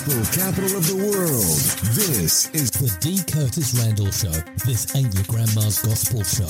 [0.07, 1.43] Gospel capital of the world,
[1.97, 3.19] this is The D.
[3.29, 4.31] Curtis Randle Show.
[4.65, 6.47] This ain't your grandma's gospel show.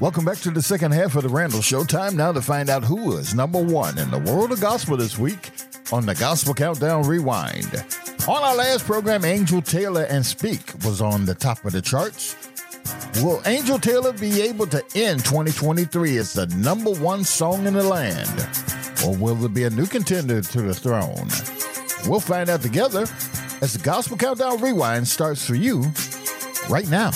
[0.00, 1.84] Welcome back to the second half of the Randle Show.
[1.84, 5.18] Time now to find out who is number one in the world of gospel this
[5.18, 5.50] week
[5.92, 7.84] on the Gospel Countdown Rewind.
[8.26, 12.36] On our last program, Angel Taylor and Speak was on the top of the charts.
[13.16, 17.82] Will Angel Taylor be able to end 2023 as the number one song in the
[17.82, 18.63] land?
[19.04, 21.28] Or will there be a new contender to the throne?
[22.08, 23.02] We'll find out together
[23.62, 25.84] as the Gospel Countdown Rewind starts for you
[26.68, 27.10] right now.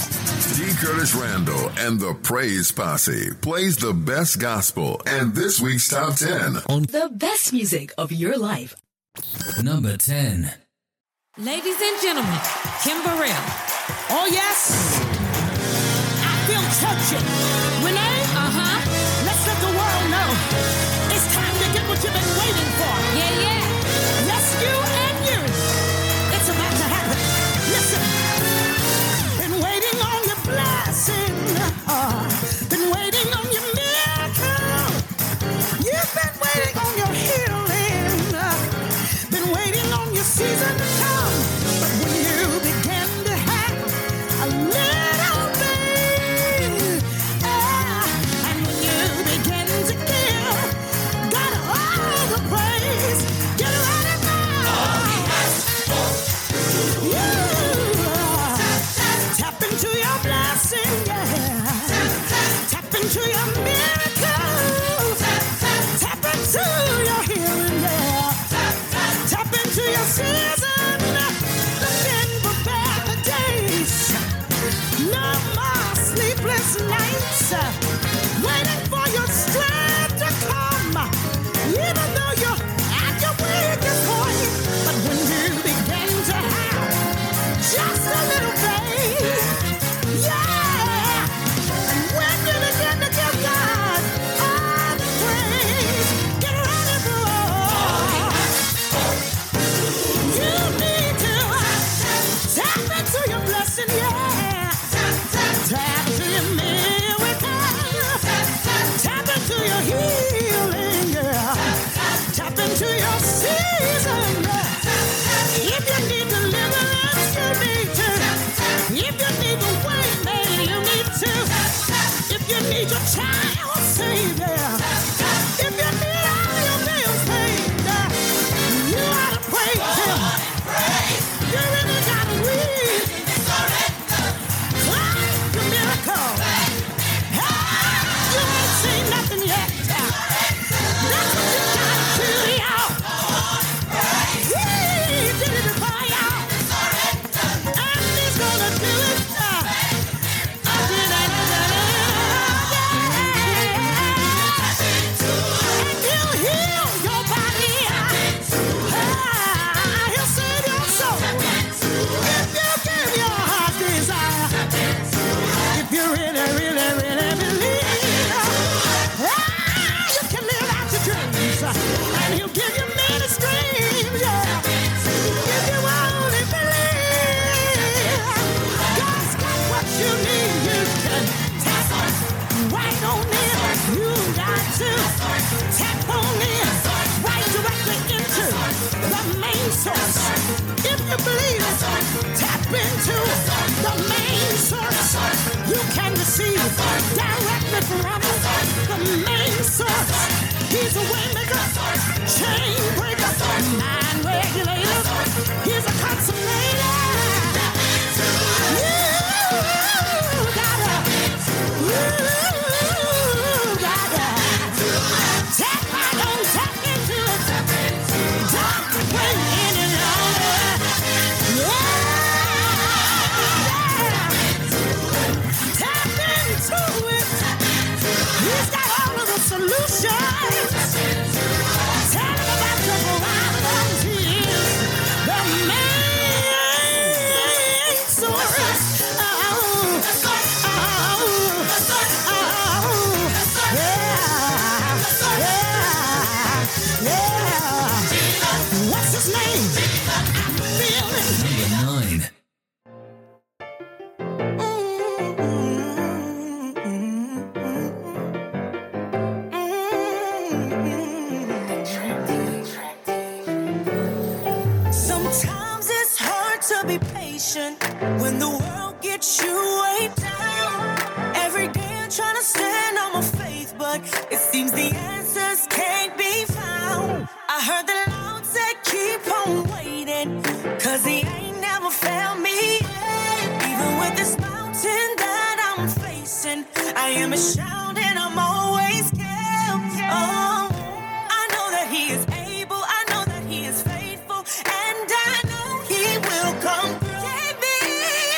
[0.56, 0.64] D.
[0.80, 6.58] Curtis Randle and the Praise Posse plays the best gospel and this week's top 10.
[6.68, 8.74] On the best music of your life.
[9.62, 10.52] Number 10.
[11.38, 12.40] Ladies and gentlemen,
[12.82, 13.44] Kim Burrell.
[14.10, 14.72] Oh, yes.
[16.24, 17.86] I feel churchy.
[17.86, 18.14] Renee?
[18.14, 18.17] Uh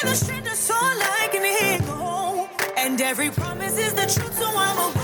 [0.02, 1.80] And I can hear.
[2.78, 4.99] And every promise is the truth, so I'm aware.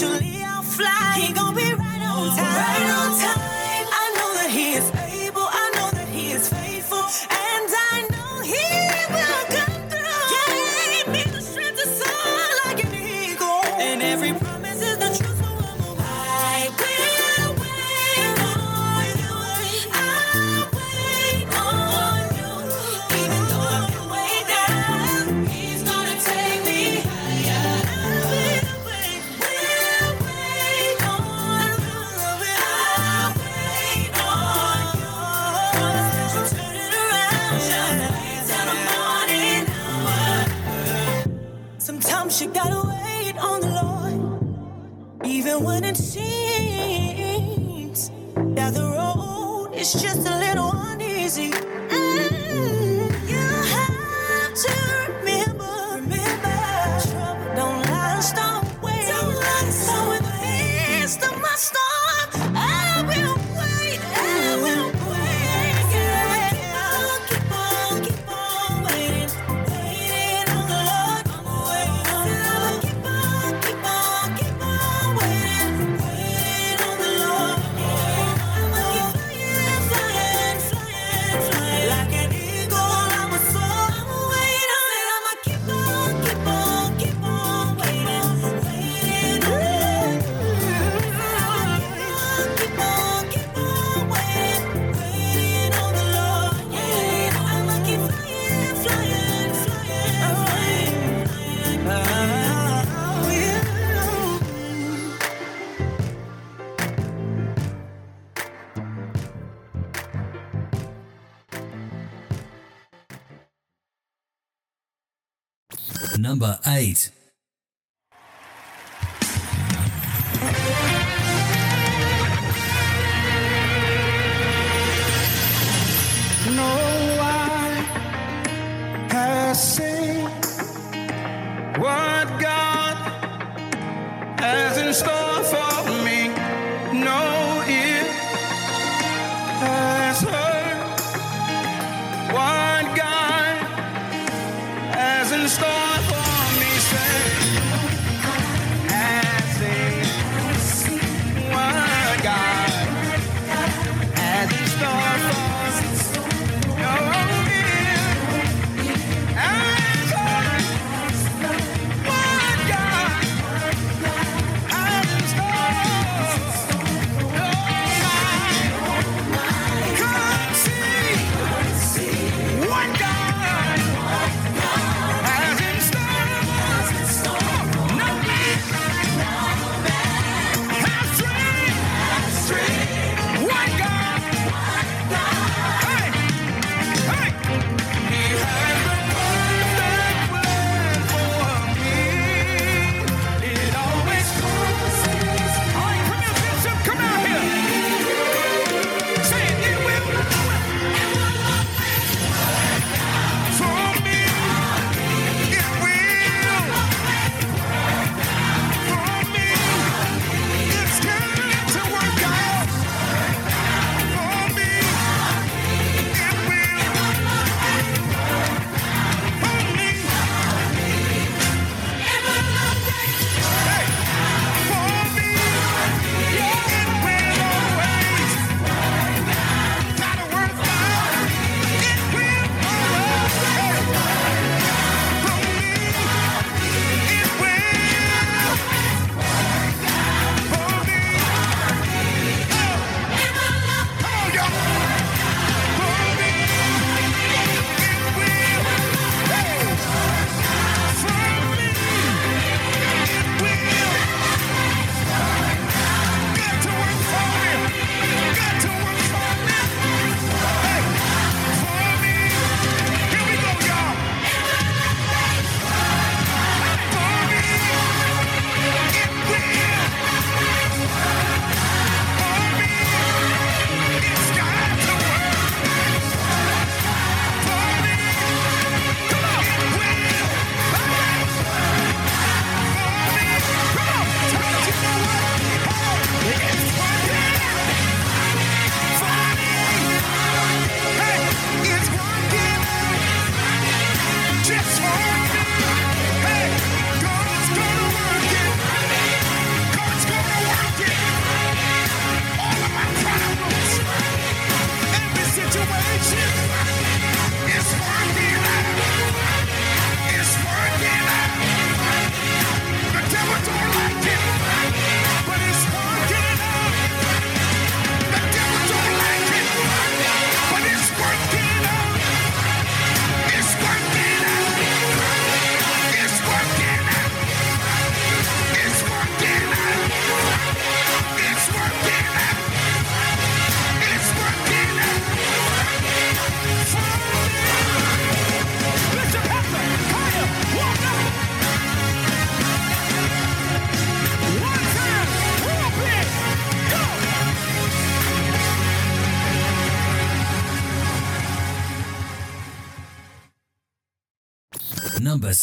[0.00, 1.18] eventually I'll fly.
[1.20, 2.56] He gon' be right on time.
[2.56, 3.57] Right on time.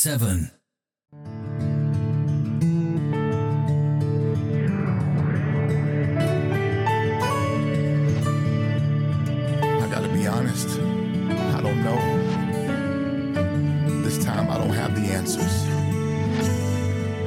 [0.05, 0.51] seven.
[9.63, 11.99] I gotta be honest, I don't know.
[14.03, 15.65] This time I don't have the answers.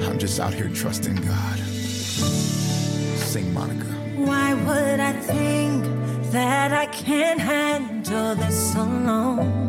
[0.08, 1.58] I'm just out here trusting God.
[1.58, 3.86] Sing Monica.
[4.14, 5.82] Why would I think
[6.30, 9.67] that I can't handle this alone?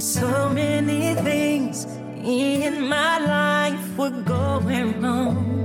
[0.00, 1.84] so many things
[2.22, 5.58] in my life were going wrong.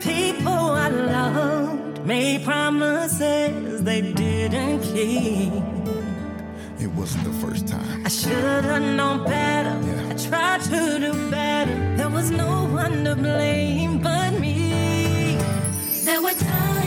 [0.00, 5.52] People I loved made promises they didn't keep.
[6.80, 8.04] It wasn't the first time.
[8.04, 9.78] I should have known better.
[9.86, 10.10] Yeah.
[10.10, 11.96] I tried to do better.
[11.96, 15.36] There was no one to blame but me.
[16.04, 16.79] There were times.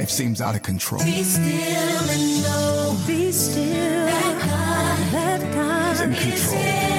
[0.00, 1.04] life seems out of control.
[1.04, 2.96] Be still and know.
[3.06, 4.06] Be still.
[4.06, 6.89] That God, that God is in control.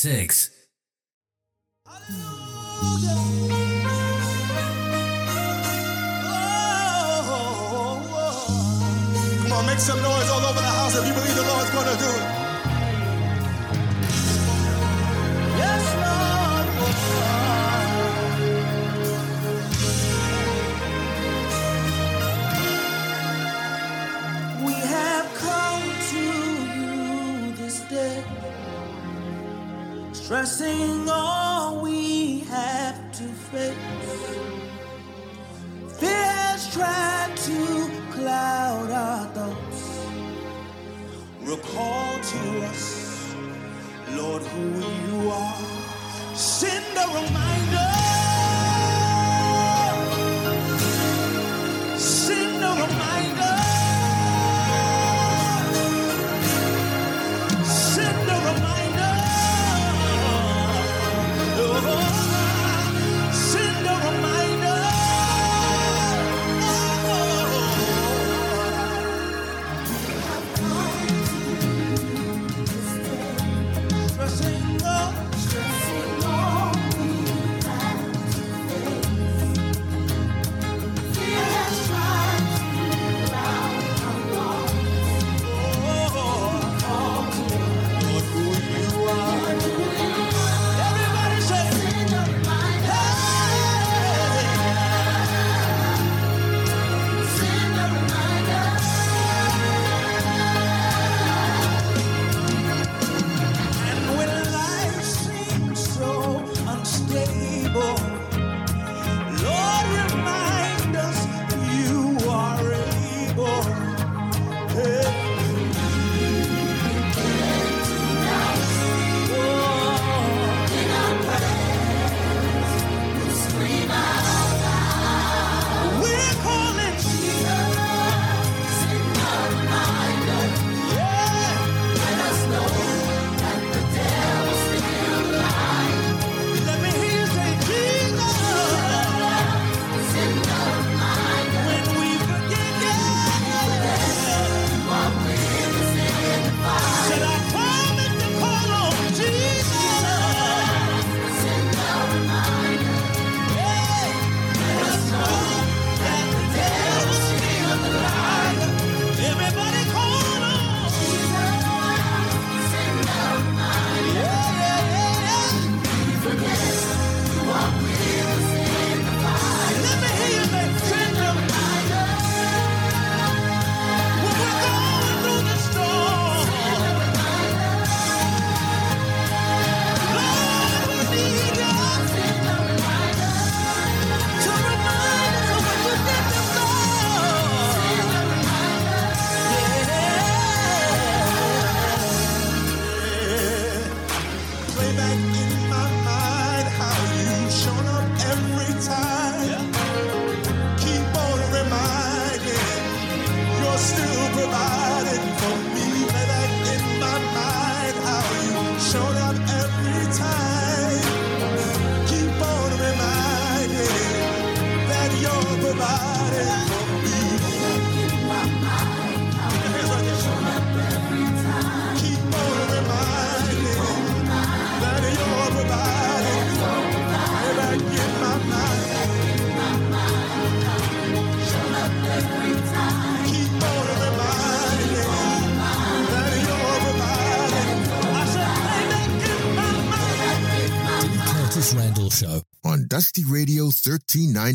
[0.00, 0.39] six.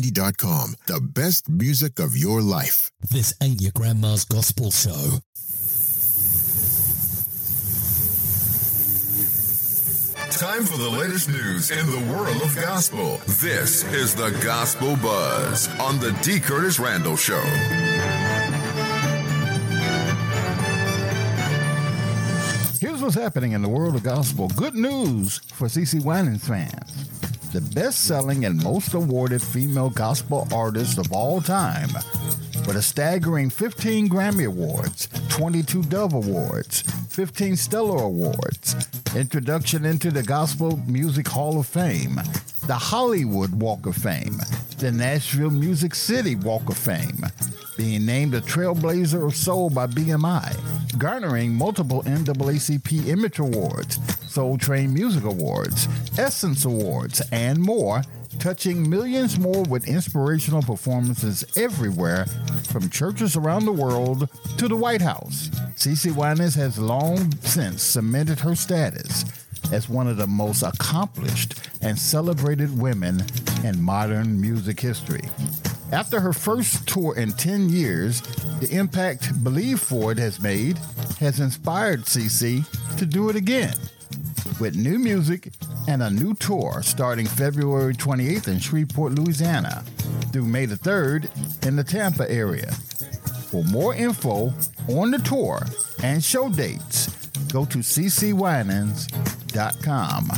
[0.00, 2.90] DustyRadio1390.com, the best music of your life.
[3.10, 5.20] This ain't your grandma's gospel show.
[10.30, 13.20] Time for the latest news in the world of gospel.
[13.40, 16.40] This is the Gospel Buzz on the D.
[16.40, 17.42] Curtis Randle Show.
[22.78, 24.48] Here's what's happening in the world of gospel.
[24.56, 27.45] Good news for CeCe Winans fans.
[27.56, 31.88] The best selling and most awarded female gospel artist of all time,
[32.66, 38.76] with a staggering 15 Grammy Awards, 22 Dove Awards, 15 Stellar Awards,
[39.16, 42.20] introduction into the Gospel Music Hall of Fame,
[42.66, 44.40] the Hollywood Walk of Fame,
[44.78, 47.24] the Nashville Music City Walk of Fame,
[47.76, 54.92] being named a Trailblazer of Soul by BMI, garnering multiple NAACP Image Awards, Soul Train
[54.92, 55.86] Music Awards,
[56.18, 58.02] Essence Awards, and more,
[58.40, 62.26] touching millions more with inspirational performances everywhere,
[62.68, 64.28] from churches around the world
[64.58, 65.50] to the White House.
[65.76, 71.98] CeCe Winans has long since cemented her status as one of the most accomplished and
[71.98, 73.22] celebrated women
[73.64, 75.28] in modern music history.
[75.92, 78.20] After her first tour in 10 years,
[78.60, 80.78] the impact Believe For It has made
[81.20, 83.74] has inspired CeCe to do it again
[84.60, 85.52] with new music
[85.88, 89.84] and a new tour starting February 28th in Shreveport, Louisiana
[90.32, 92.70] through May the 3rd in the Tampa area.
[93.50, 94.52] For more info
[94.88, 95.60] on the tour
[96.02, 97.15] and show dates,
[97.52, 100.30] go to cecewinans.com.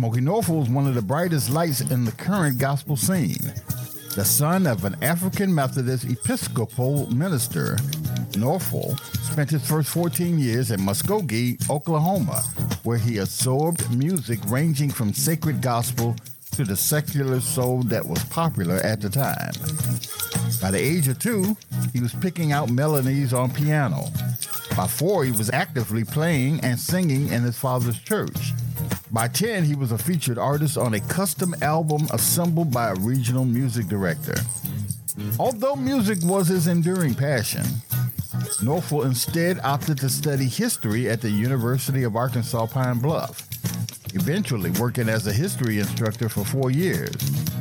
[0.00, 3.52] Smokie Norful is one of the brightest lights in the current gospel scene.
[4.16, 7.76] The son of an African Methodist Episcopal minister,
[8.32, 8.98] Norful
[9.30, 12.42] spent his first 14 years in Muskogee, Oklahoma,
[12.82, 16.16] where he absorbed music ranging from sacred gospel
[16.52, 19.52] to the secular soul that was popular at the time.
[20.60, 21.56] By the age of two,
[21.92, 24.04] he was picking out melodies on piano.
[24.76, 28.52] By four, he was actively playing and singing in his father's church.
[29.10, 33.44] By 10, he was a featured artist on a custom album assembled by a regional
[33.44, 34.36] music director.
[35.38, 37.64] Although music was his enduring passion,
[38.62, 43.49] Norful instead opted to study history at the University of Arkansas Pine Bluff,
[44.14, 47.14] eventually working as a history instructor for four years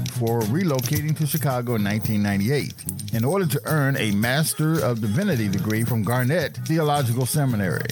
[0.03, 5.84] before relocating to Chicago in 1998 in order to earn a Master of Divinity degree
[5.84, 7.88] from Garrett Theological Seminary.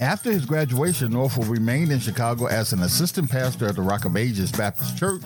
[0.00, 4.16] After his graduation, Norful remained in Chicago as an assistant pastor at the Rock of
[4.16, 5.24] Ages Baptist Church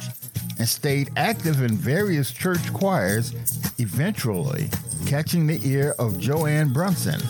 [0.59, 3.33] and stayed active in various church choirs,
[3.79, 4.69] eventually
[5.07, 7.21] catching the ear of Joanne Brunson,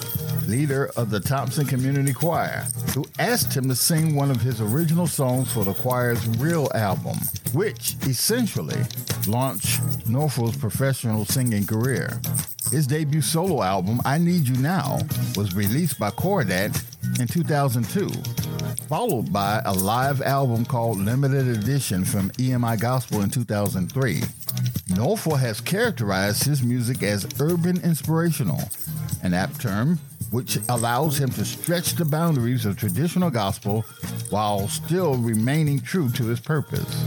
[0.47, 5.07] leader of the Thompson Community Choir, who asked him to sing one of his original
[5.07, 7.17] songs for the choir's Real album,
[7.53, 8.81] which essentially
[9.27, 12.21] launched Norful's professional singing career.
[12.71, 14.99] His debut solo album, I Need You Now,
[15.37, 16.83] was released by Cordat
[17.19, 18.09] in 2002,
[18.89, 24.21] followed by a live album called Limited Edition from EMI Gospel in 2003.
[24.91, 28.61] Norful has characterized his music as urban inspirational,
[29.23, 29.99] an apt term
[30.31, 33.85] which allows him to stretch the boundaries of traditional gospel
[34.31, 37.07] while still remaining true to his purpose.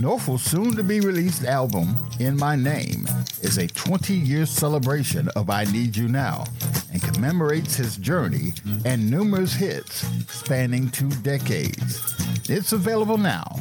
[0.00, 3.06] Norful's soon to be released album, In My Name,
[3.42, 6.44] is a 20 year celebration of I Need You Now
[6.92, 8.52] and commemorates his journey
[8.84, 12.14] and numerous hits spanning two decades.
[12.48, 13.58] It's available now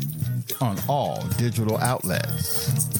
[0.61, 2.97] on all digital outlets.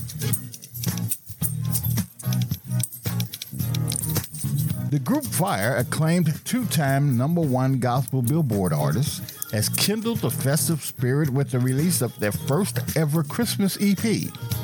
[4.90, 10.82] The group Fire, acclaimed two time number one gospel billboard artist, has kindled the festive
[10.82, 14.02] spirit with the release of their first ever Christmas EP,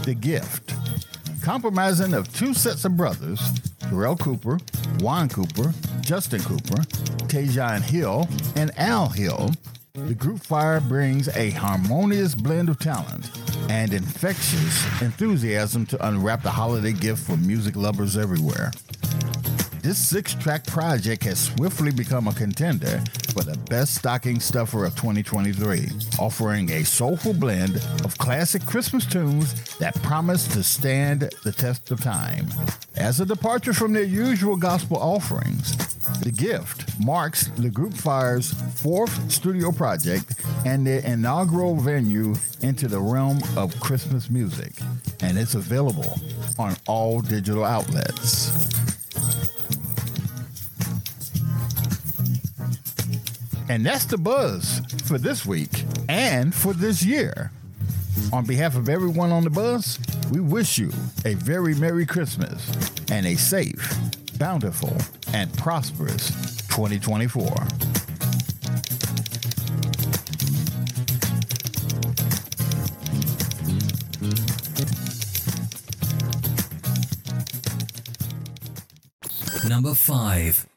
[0.03, 0.74] The Gift.
[1.42, 3.40] Compromising of two sets of brothers,
[3.80, 4.60] Terrell Cooper,
[5.00, 6.82] Juan Cooper, Justin Cooper,
[7.28, 9.52] Tajon Hill, and Al Hill,
[9.94, 13.30] the group Fire brings a harmonious blend of talent
[13.70, 18.72] and infectious enthusiasm to unwrap the holiday gift for music lovers everywhere.
[19.84, 23.03] This six track project has swiftly become a contender
[23.34, 29.78] for the best stocking stuffer of 2023, offering a soulful blend of classic Christmas tunes
[29.80, 32.48] that promise to stand the test of time.
[32.95, 35.76] As a departure from their usual gospel offerings,
[36.22, 43.02] The Gift marks the Group Fire's fourth studio project and their inaugural venue into the
[43.02, 44.72] realm of Christmas music,
[45.22, 46.18] and it's available
[46.58, 49.02] on all digital outlets.
[53.69, 57.51] And that's the buzz for this week and for this year.
[58.32, 60.00] On behalf of everyone on the bus,
[60.32, 60.92] we wish you
[61.25, 62.69] a very Merry Christmas
[63.11, 63.95] and a safe,
[64.38, 64.95] bountiful,
[65.33, 66.30] and prosperous
[66.67, 67.48] 2024.
[79.69, 80.73] Number 5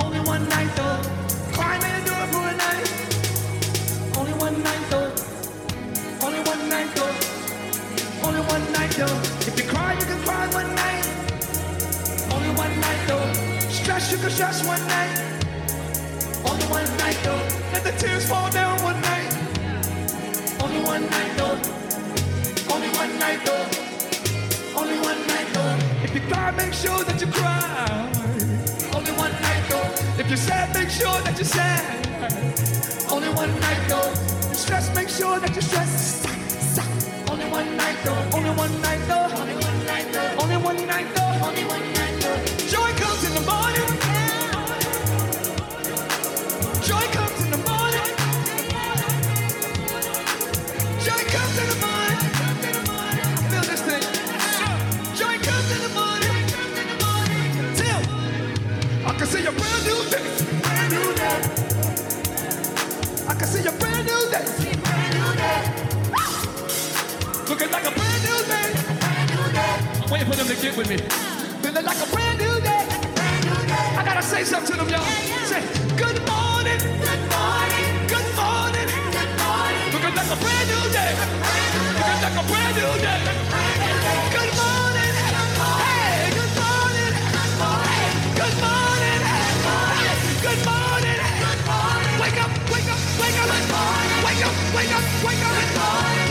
[0.00, 0.98] Only one night though.
[1.52, 2.88] Cry made do it for a night.
[4.18, 4.32] Only
[20.82, 21.58] one ninth of
[22.72, 25.83] only one ninth of only one night though.
[26.04, 28.10] If you cry, make sure that you cry.
[28.94, 30.20] Only one night though.
[30.20, 32.06] If you're sad, make sure that you're sad.
[33.10, 34.12] Only one night though.
[34.12, 36.26] If You stress, make sure that you stress.
[37.30, 38.36] Only one night though.
[38.36, 39.30] Only one night though.
[39.40, 40.42] Only one night though.
[40.42, 41.46] Only one night though.
[41.48, 41.93] Only one night
[67.74, 68.68] like a brand new day.
[69.02, 69.74] Brand new day.
[70.02, 70.98] I'm waiting for them to get with me.
[71.62, 72.82] Feeling like a brand new day.
[73.18, 73.98] Brand new day.
[73.98, 75.02] I gotta say something to them, y'all.
[75.50, 75.62] Say
[75.98, 76.78] good morning.
[77.02, 77.86] Good morning.
[78.14, 78.88] Good morning.
[79.16, 79.86] Good morning.
[79.94, 81.12] Looking like a brand new day.
[81.98, 83.20] Looking like a brand new day.
[84.38, 85.14] Good morning.
[85.82, 87.12] Hey, good morning.
[88.38, 89.20] Good morning.
[90.46, 91.18] Good morning.
[92.22, 93.50] Wake up, wake up, wake up.
[94.24, 95.54] Wake up, wake up, wake up.
[95.58, 96.23] Get up,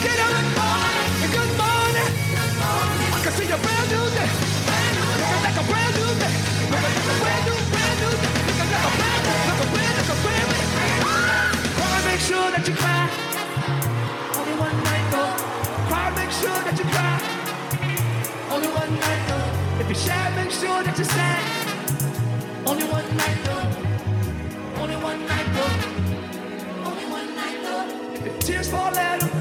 [0.00, 0.16] Good
[1.60, 2.08] morning.
[3.12, 4.30] I can see a brand new day.
[5.44, 6.32] Like a brand new day.
[6.70, 8.32] Brand new, brand new day.
[8.60, 10.60] Like a brand new, like a brand, like a brand new.
[12.08, 13.04] Make sure that you cry.
[14.40, 15.34] Only one night though.
[15.88, 17.16] Cry, make sure that you cry.
[18.54, 19.84] Only one night though.
[19.84, 21.42] If sad, make sure that you're sad.
[22.66, 24.80] Only one night though.
[24.82, 26.88] Only one night though.
[26.88, 27.84] Only one night though.
[28.14, 29.39] If your tears fall, let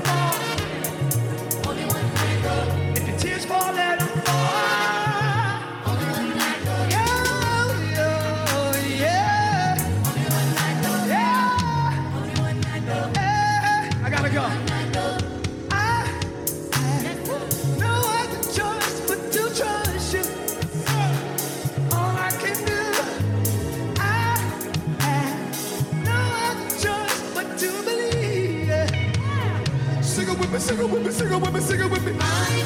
[30.80, 32.14] sing it with me, sing it with me, sing it with me.
[32.22, 32.64] I,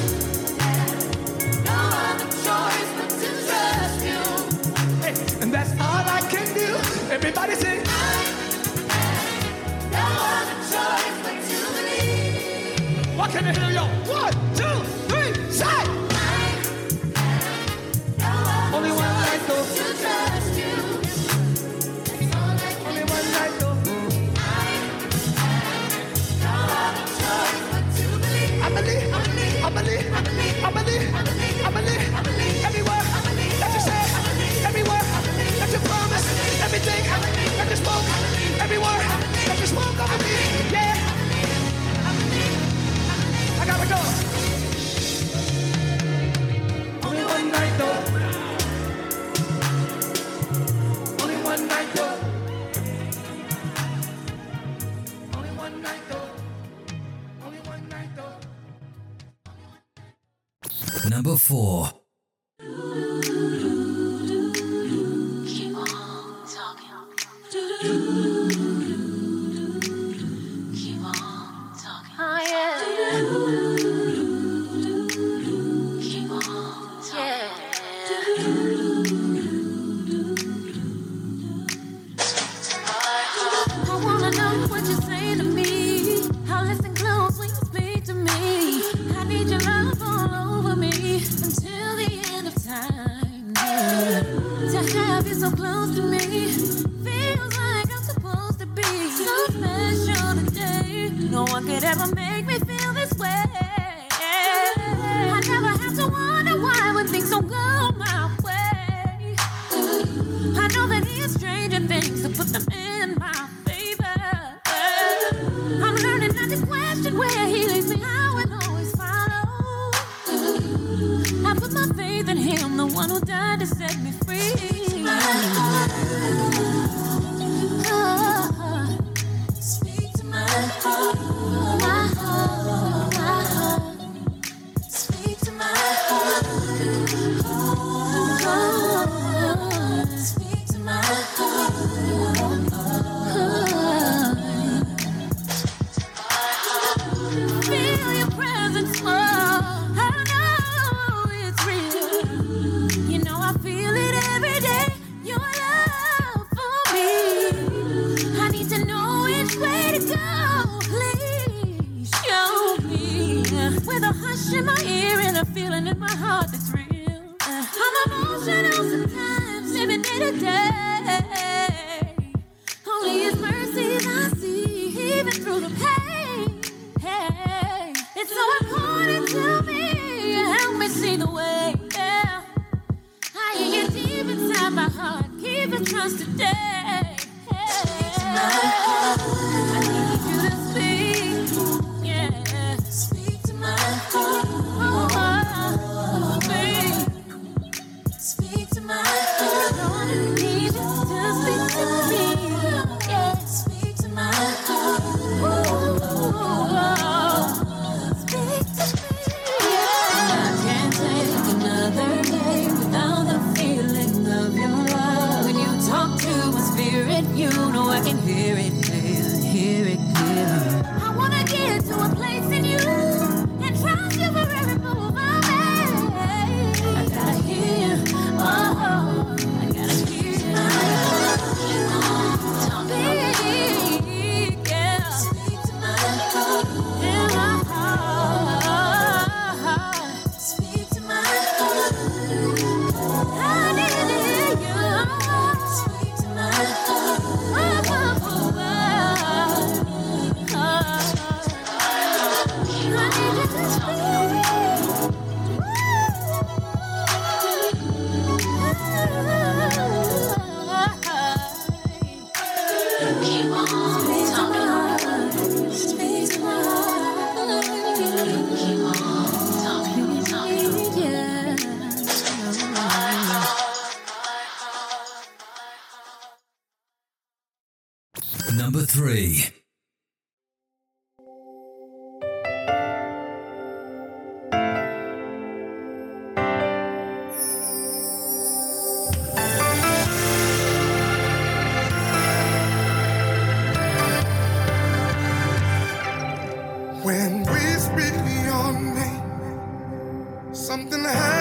[1.64, 4.22] No other choice but to trust you.
[5.02, 6.76] Hey, and that's all I can do.
[7.12, 7.82] Everybody sing.
[7.84, 7.90] I,
[9.90, 10.06] No
[10.38, 13.18] other choice but to believe.
[13.18, 13.90] What can I hear y'all?
[14.06, 14.53] One,
[61.44, 61.93] four.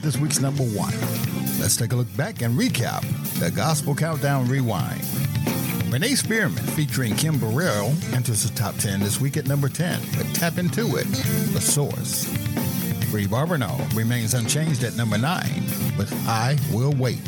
[0.00, 0.92] at this week's number one.
[1.60, 3.02] Let's take a look back and recap
[3.38, 5.02] the Gospel Countdown Rewind.
[5.90, 10.34] Renee Spearman featuring Kim Burrell enters the top 10 this week at number 10 with
[10.34, 11.06] Tap Into It,
[11.52, 12.24] The Source.
[13.10, 15.42] Free Barberno remains unchanged at number 9
[15.98, 17.24] with I Will Wait.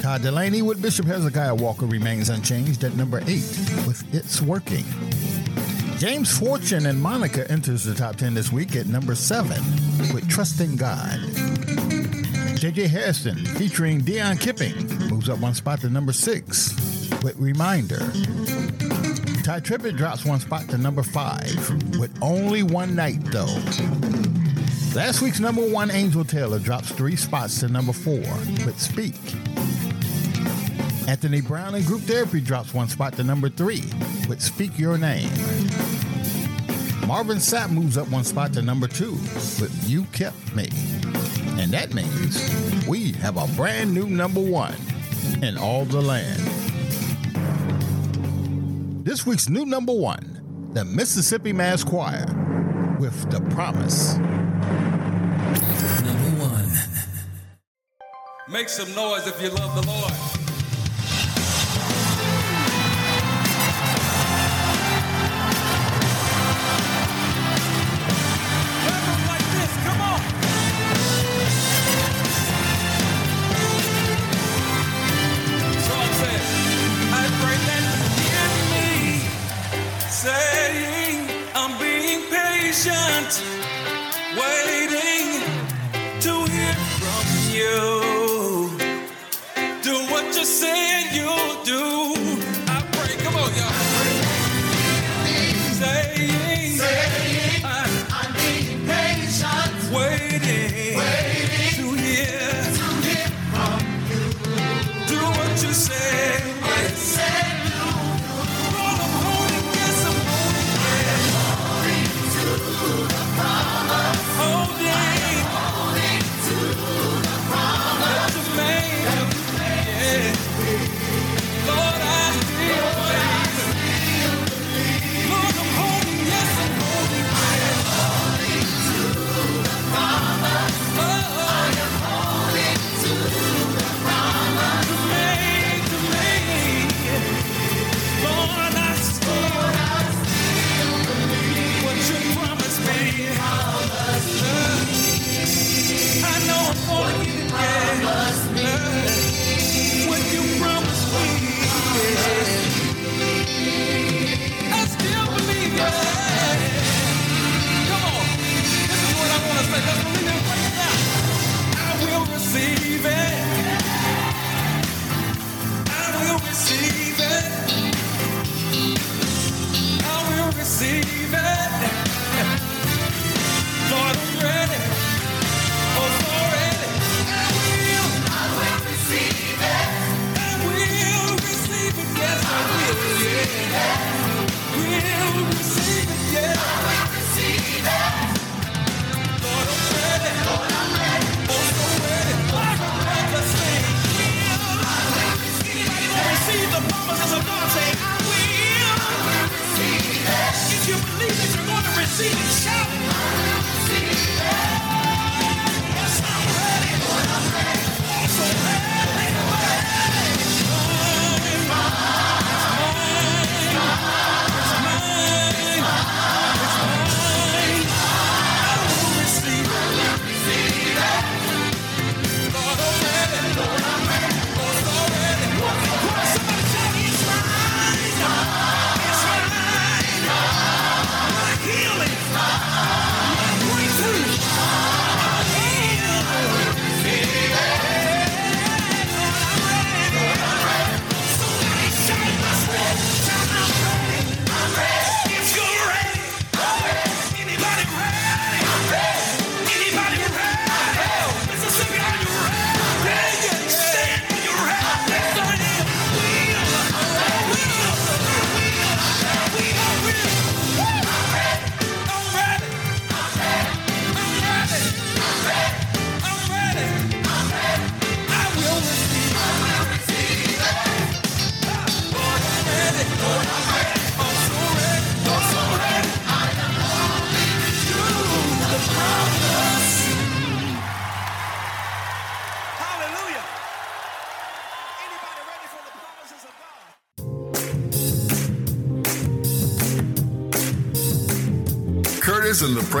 [0.00, 3.26] Todd Dulaney with Bishop Hezekiah Walker remains unchanged at number 8
[3.86, 4.84] with It's Working.
[5.98, 9.56] James Fortune and Monica enters the top 10 this week at number 7
[10.12, 11.20] with Trusting God.
[12.64, 12.88] J.J.
[12.88, 14.74] Hairston featuring Deon Kipping
[15.10, 16.70] moves up one spot to number six
[17.22, 17.98] with Reminder.
[19.42, 21.54] Tye Tribbett drops one spot to number five
[21.98, 23.54] with Only One Night Though.
[24.98, 28.22] Last week's number one, Angel Taylor, drops three spots to number four
[28.64, 29.14] with Speak.
[31.06, 33.84] Anthony Brown and Group Therapy drops one spot to number three
[34.26, 35.28] with Speak Your Name.
[37.06, 39.12] Marvin Sapp moves up one spot to number two
[39.60, 40.70] with You Kept Me.
[41.58, 44.74] And that means we have a brand new number one
[45.42, 46.40] in all the land.
[49.04, 52.26] This week's new number one, the Mississippi Mass Choir
[52.98, 54.16] with The Promise.
[56.04, 56.68] Number one.
[58.48, 60.12] Make some noise if you love the Lord.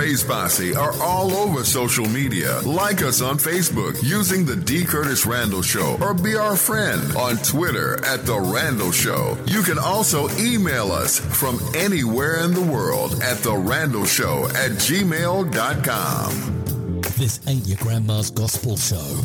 [0.04, 2.60] Praise Posse are all over social media.
[2.60, 4.84] Like us on Facebook using the D.
[4.84, 9.38] Curtis Randle Show or be our friend on Twitter at The Randle Show.
[9.46, 14.72] You can also email us from anywhere in the world at The Randle Show at
[14.72, 16.30] gmail.com.
[17.16, 19.22] This ain't your grandma's gospel show.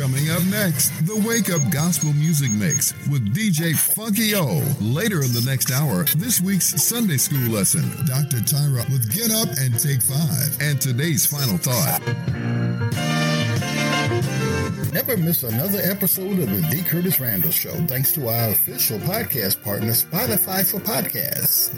[0.00, 4.62] Coming up next, the Wake Up Gospel Music Mix with DJ Funky O.
[4.80, 8.38] Later in the next hour, this week's Sunday school lesson, Dr.
[8.38, 13.29] Tyra with Get Up and Take Five, and today's final thought.
[14.92, 16.82] Never miss another episode of the D.
[16.82, 21.72] Curtis Randle Show thanks to our official podcast partner, Spotify for Podcasts.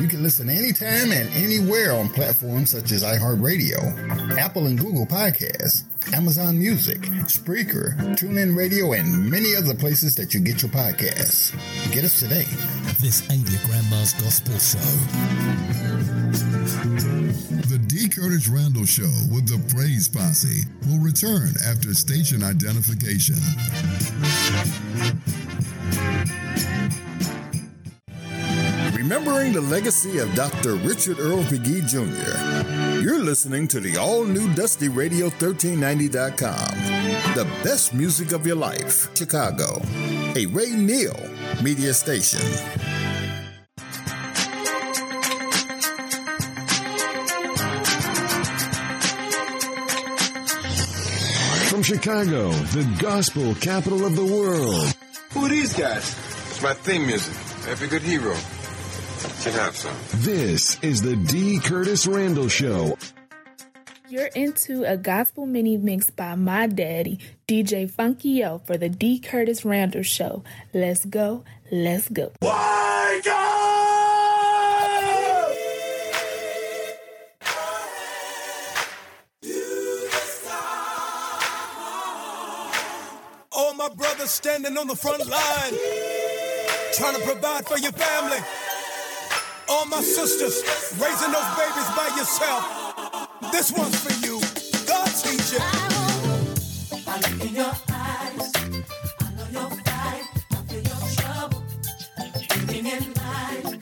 [0.00, 5.84] You can listen anytime and anywhere on platforms such as iHeartRadio, Apple and Google Podcasts,
[6.14, 11.52] Amazon Music, Spreaker, TuneIn Radio, and many other places that you get your podcasts.
[11.92, 12.44] Get us today.
[13.00, 14.78] This ain't your grandma's gospel show.
[16.78, 18.08] The D.
[18.08, 23.34] Curtis Randle Show with the Praise Posse will return after station identification.
[28.94, 30.74] Remembering the legacy of Dr.
[30.74, 37.34] Richard Earl McGee Jr., you're listening to the all new Dusty Radio 1390.com.
[37.34, 39.82] The best music of your life, Chicago.
[40.36, 41.18] A Ray Neal
[41.60, 42.97] media station.
[51.78, 54.92] From Chicago, the gospel capital of the world.
[55.30, 56.10] Who are these guys?
[56.50, 57.32] It's my theme music.
[57.70, 58.34] Every good hero
[59.38, 59.94] should have some.
[60.14, 61.60] This is the D.
[61.60, 62.98] Curtis Randle Show.
[64.08, 69.20] You're into a gospel mini mix by my daddy, DJ Funky O, for the D.
[69.20, 70.42] Curtis Randle Show.
[70.74, 72.32] Let's go, let's go.
[72.42, 73.77] Wake up!
[83.88, 85.74] My brothers standing on the front line,
[86.94, 88.38] trying to provide for your family.
[89.68, 90.62] All my sisters
[90.98, 93.52] raising those babies by yourself.
[93.52, 94.40] This one's for you.
[94.86, 95.58] God sees you.
[97.06, 98.52] I look in your eyes.
[99.20, 100.24] I know your fight.
[100.50, 101.64] I feel your trouble.
[102.66, 103.78] Waiting in line.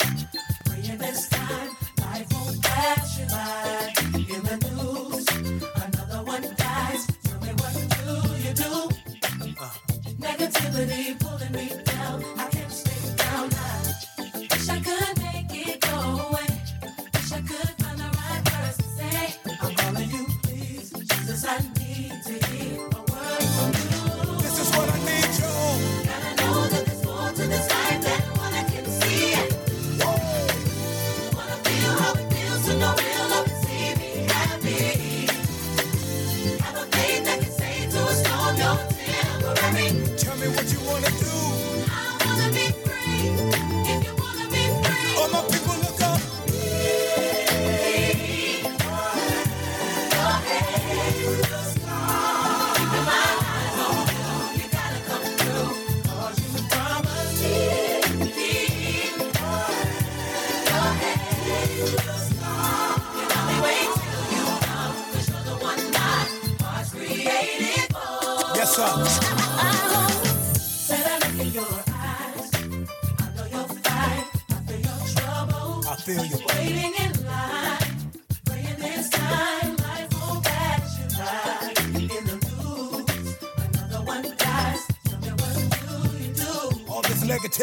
[0.67, 1.77] Praying this time.
[2.01, 3.96] Life won't pass you by.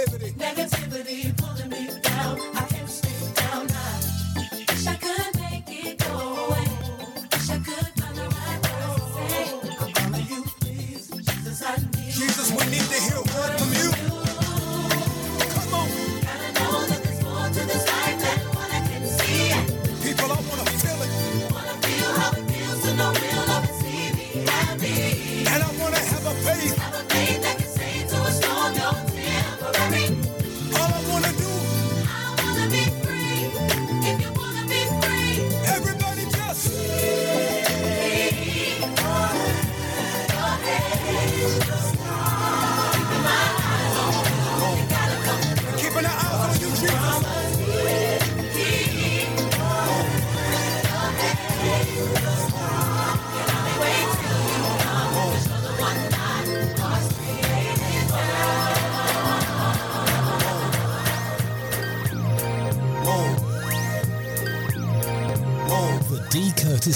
[0.05, 0.52] This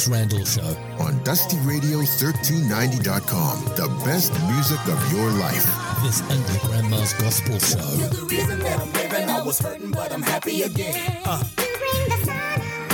[0.08, 0.76] Curtis Randle Show.
[1.04, 5.66] On DustyRadio1390.com, the best music of your life.
[6.04, 7.78] This ain't your grandma's gospel show.
[7.78, 11.22] The reason that I'm living, I was hurting, but I'm happy again.
[11.26, 11.44] Uh.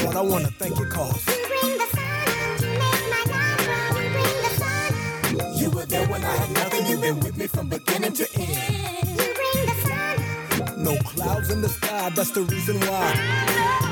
[0.04, 1.28] Lord, I want to thank you, cause
[5.60, 6.86] you were there when I had nothing.
[6.88, 9.08] You've been with me from beginning to end.
[9.08, 10.18] You ring the sun.
[10.84, 13.83] No clouds in the sky, that's the reason why.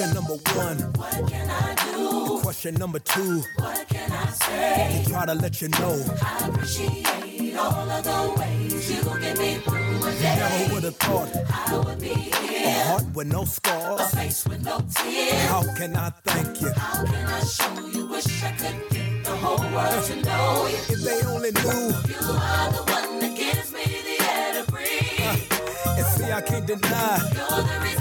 [0.00, 0.78] Question number one.
[0.94, 2.40] What can I do?
[2.40, 3.42] Question number two.
[3.56, 5.02] What can I say?
[5.04, 6.02] To try to let you know.
[6.22, 10.22] I appreciate all of the ways you get me through a day.
[10.22, 12.66] Never would have thought I would be here.
[12.66, 14.00] a heart with no scars.
[14.00, 15.42] A face with no tears.
[15.50, 16.72] How can I thank you?
[16.72, 18.06] How can I show you?
[18.06, 20.76] Wish I could get the whole world to know you.
[20.94, 21.88] If they only knew.
[22.08, 25.42] You are the one that gives me the air to breathe.
[25.98, 27.18] And see, I can't deny.
[27.36, 27.99] You're the reason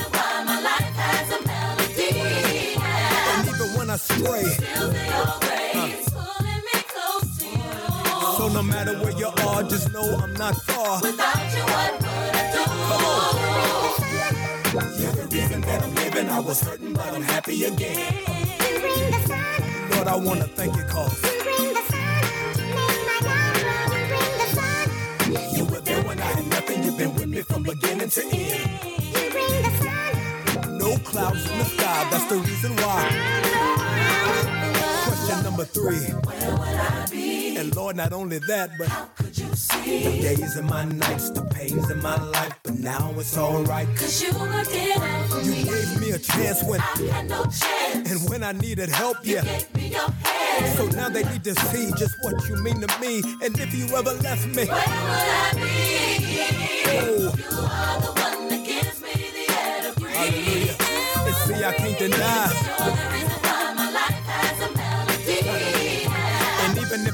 [4.19, 4.51] to you.
[8.37, 11.01] so no matter where you are, just know I'm not far.
[11.01, 12.63] Without you, what would I do?
[15.01, 16.29] You're the reason that I'm living.
[16.29, 18.13] I was hurting, but I'm happy again.
[19.91, 21.23] Lord, I wanna thank you, cause
[25.55, 26.83] you were there when I had nothing.
[26.83, 28.69] You've been with me from beginning to end.
[30.77, 33.78] No clouds in the sky, that's the reason why.
[35.79, 36.11] Three.
[36.27, 37.55] Where would I be?
[37.57, 40.03] And Lord, not only that, but Could you see?
[40.03, 43.87] the days and my nights, the pains in my life, but now it's alright.
[43.95, 45.63] Cause you looked out for You me.
[45.63, 46.83] gave me a chance when, I
[47.13, 48.11] had no chance.
[48.11, 49.41] and when I needed help, yeah.
[49.43, 50.77] Gave me your hand.
[50.77, 53.21] So now they need to see just what you mean to me.
[53.41, 56.41] And if you ever left me, Where would I be?
[56.91, 60.13] oh, You are the one that gives me the air to breathe.
[60.13, 60.75] hallelujah.
[61.25, 63.38] And see, I can't deny.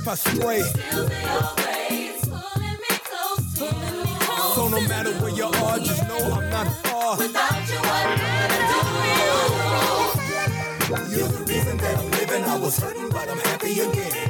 [0.06, 0.62] If I stray,
[4.54, 7.18] so no matter where you are, just know I'm not far.
[11.10, 12.44] You're the reason that I'm living.
[12.44, 14.30] I was hurting, but I'm happy again.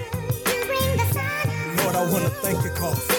[1.78, 3.10] Lord, I wanna thank you, cause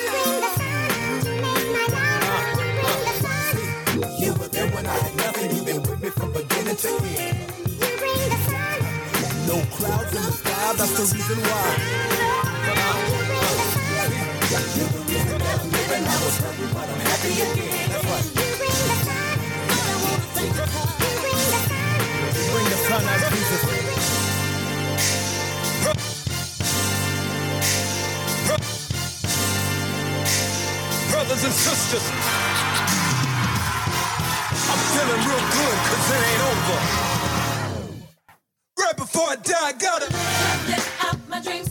[4.18, 5.56] you were there when I had nothing.
[5.56, 7.52] You've been with me from beginning to end.
[9.46, 12.35] No clouds in the sky, that's the reason why.
[14.56, 14.62] I'm
[23.02, 23.36] happy.
[23.66, 23.96] Bring the.
[31.10, 32.04] Brothers and sisters,
[34.56, 36.80] I'm feeling real good cause it ain't over.
[38.80, 40.06] Right before I die, I gotta
[40.68, 41.65] Live out my dreams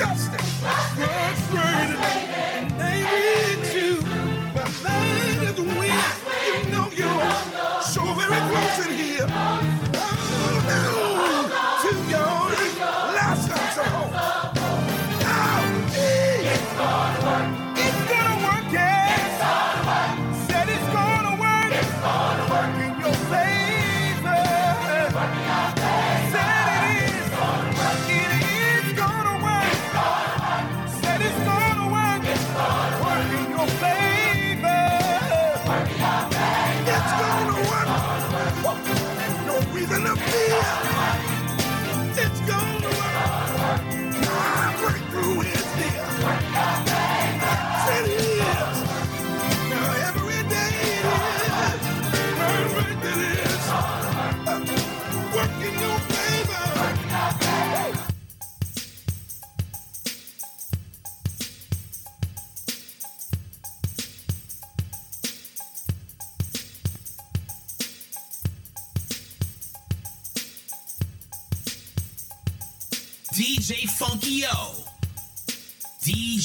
[0.00, 0.49] disgusting,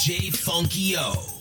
[0.06, 1.35] DJ Funky O.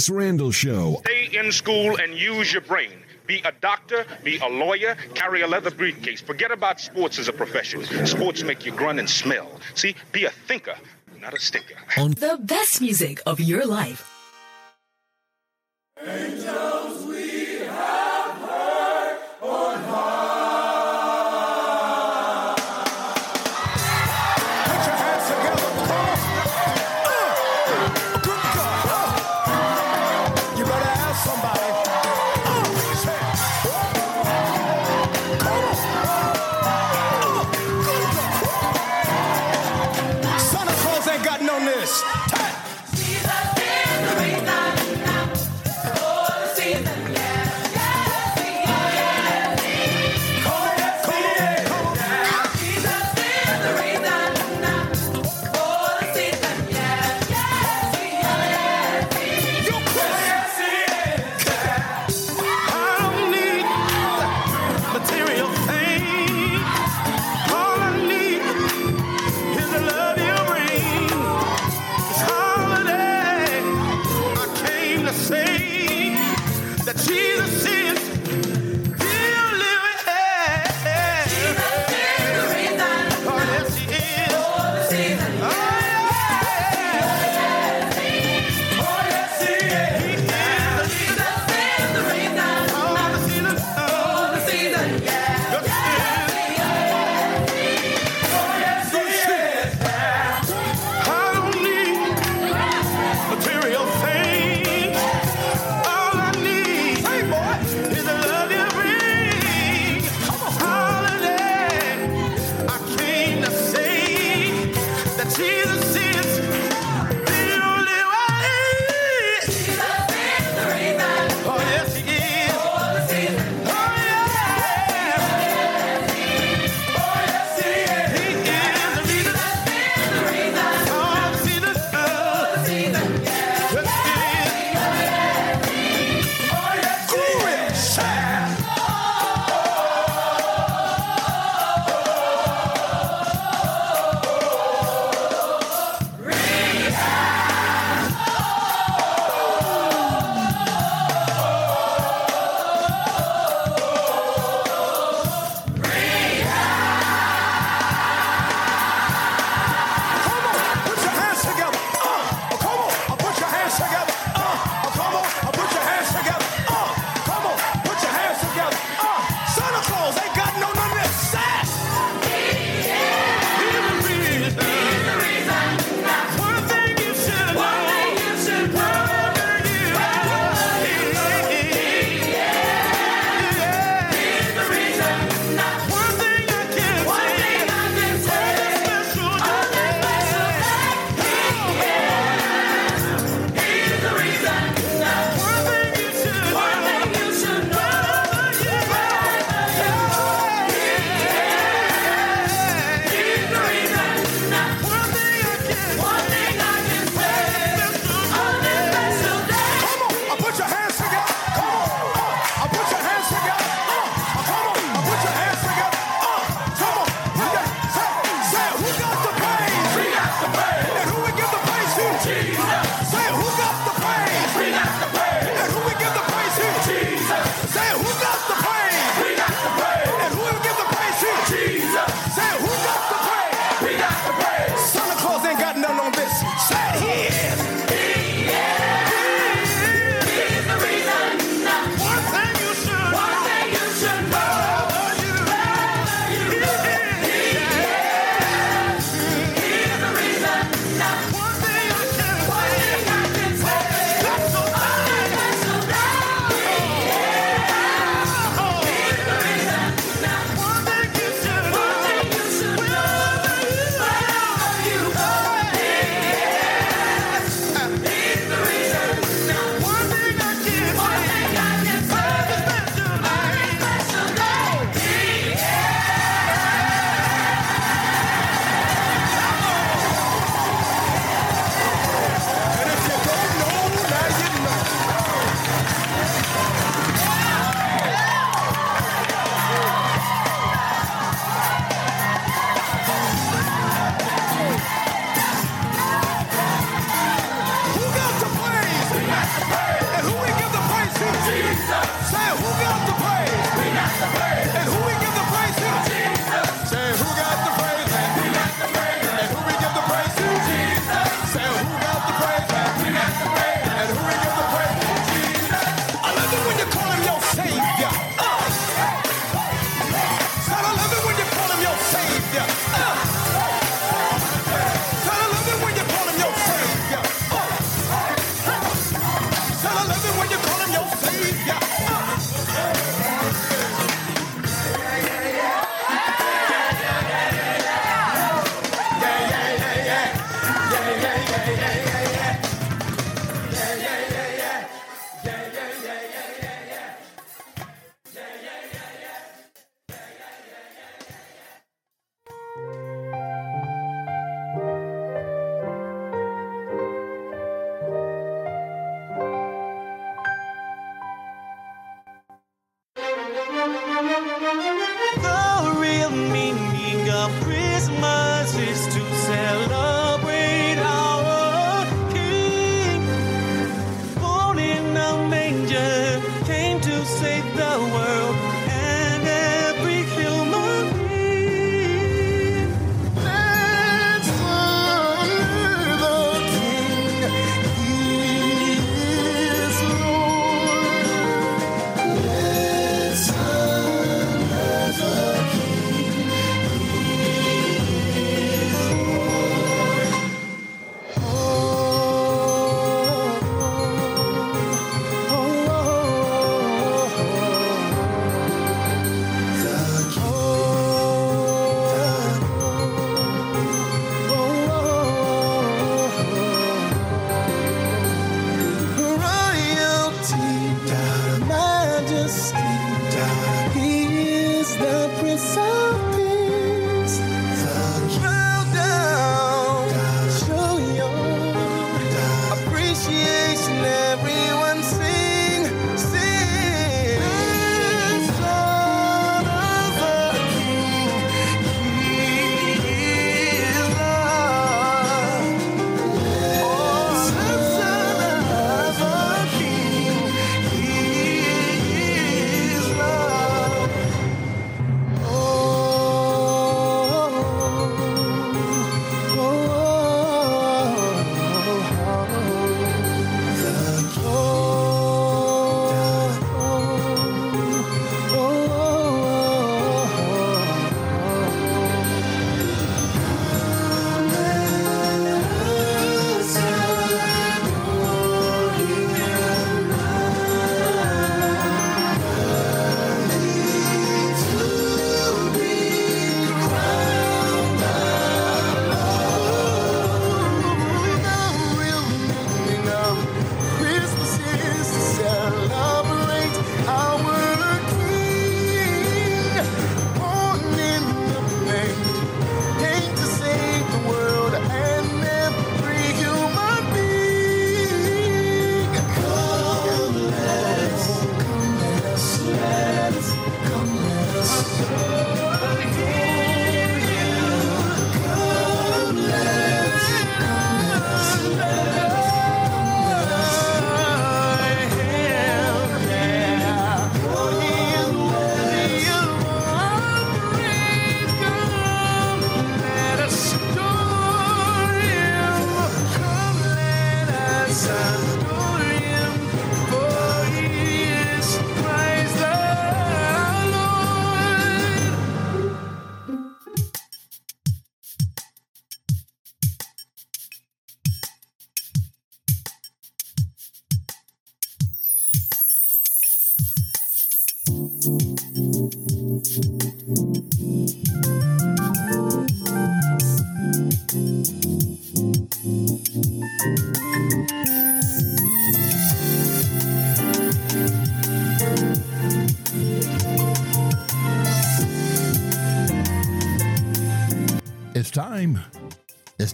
[0.00, 1.02] Curtis Randle Show.
[1.04, 3.02] Stay in school and use your brain.
[3.26, 6.22] Be a doctor, be a lawyer, carry a leather briefcase.
[6.22, 7.84] Forget about sports as a profession.
[8.06, 9.50] Sports make you grunt and smell.
[9.74, 10.76] See, be a thinker,
[11.20, 11.74] not a stinker.
[11.98, 14.08] On the best music of your life.
[16.02, 17.49] Angels, we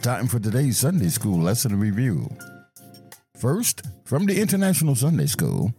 [0.06, 2.28] time for today's Sunday School lesson review.
[3.40, 5.74] First, from the International Sunday School,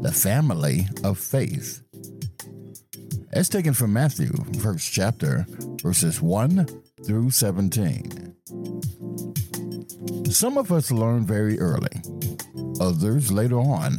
[0.00, 1.80] the family of faith.
[3.32, 5.46] As taken from Matthew, first chapter,
[5.80, 6.66] verses 1
[7.06, 8.34] through 17.
[10.28, 12.02] Some of us learn very early,
[12.80, 13.94] others later on,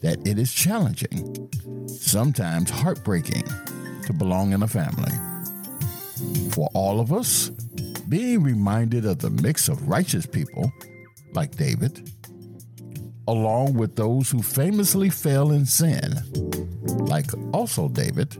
[0.00, 1.50] that it is challenging,
[1.88, 3.42] sometimes heartbreaking,
[4.06, 5.10] to belong in a family.
[6.52, 7.50] For all of us,
[8.08, 10.72] being reminded of the mix of righteous people,
[11.32, 12.10] like David,
[13.26, 16.14] along with those who famously fell in sin,
[17.06, 18.36] like also David,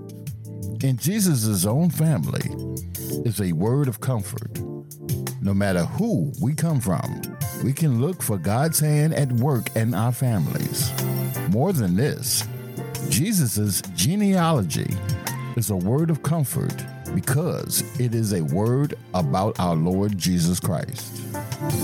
[0.82, 2.48] in Jesus' own family,
[3.24, 4.60] is a word of comfort.
[5.40, 7.20] No matter who we come from,
[7.62, 10.90] we can look for God's hand at work in our families.
[11.50, 12.46] More than this,
[13.08, 14.96] Jesus' genealogy
[15.56, 21.22] is a word of comfort because it is a word about our Lord Jesus Christ.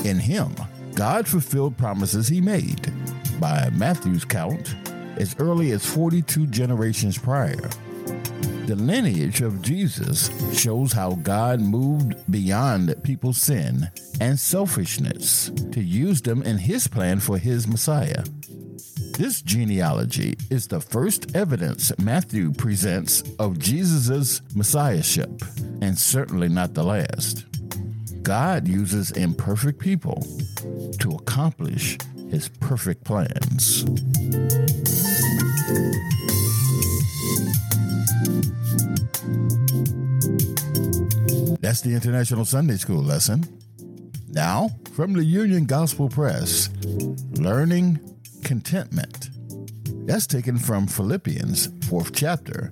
[0.04, 0.54] In him,
[0.94, 2.92] God fulfilled promises he made,
[3.40, 4.74] by Matthew's count,
[5.16, 7.70] as early as 42 generations prior.
[8.66, 16.22] The lineage of Jesus shows how God moved beyond people's sin and selfishness to use
[16.22, 18.24] them in his plan for his Messiah.
[19.16, 25.30] This genealogy is the first evidence Matthew presents of Jesus' messiahship,
[25.80, 27.44] and certainly not the last.
[28.24, 30.20] God uses imperfect people
[30.98, 31.96] to accomplish
[32.28, 33.84] his perfect plans.
[41.60, 43.44] That's the International Sunday School lesson.
[44.28, 46.68] Now, from the Union Gospel Press,
[47.36, 48.13] Learning
[48.44, 49.30] Contentment.
[50.06, 52.70] That's taken from Philippians, 4th chapter,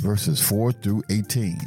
[0.00, 1.58] verses 4 through 18.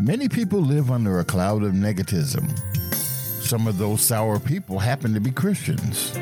[0.00, 2.56] Many people live under a cloud of negativism.
[2.94, 6.12] Some of those sour people happen to be Christians.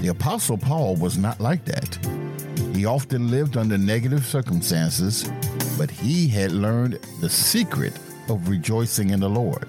[0.00, 1.96] The Apostle Paul was not like that.
[2.74, 5.30] He often lived under negative circumstances,
[5.78, 7.92] but he had learned the secret
[8.28, 9.68] of rejoicing in the Lord.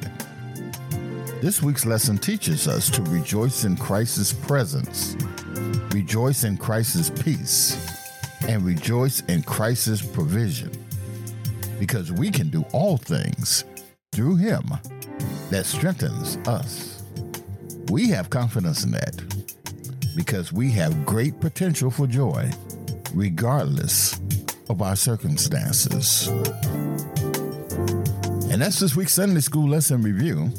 [1.42, 5.18] This week's lesson teaches us to rejoice in Christ's presence,
[5.92, 7.84] rejoice in Christ's peace,
[8.48, 10.70] and rejoice in Christ's provision.
[11.80, 13.66] Because we can do all things
[14.12, 14.62] through Him
[15.50, 17.02] that strengthens us.
[17.90, 19.20] We have confidence in that
[20.16, 22.52] because we have great potential for joy,
[23.16, 24.22] regardless
[24.70, 26.28] of our circumstances.
[28.52, 30.52] And that's this week's Sunday School lesson review,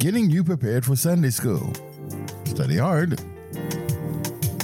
[0.00, 1.72] getting you prepared for Sunday school.
[2.44, 3.20] Study hard.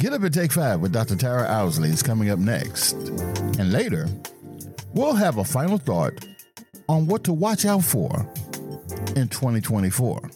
[0.01, 1.15] Get up and take five with Dr.
[1.15, 2.93] Tyra Ousley is coming up next.
[3.59, 4.09] And later,
[4.95, 6.25] we'll have a final thought
[6.89, 8.27] on what to watch out for
[9.15, 10.31] in 2024.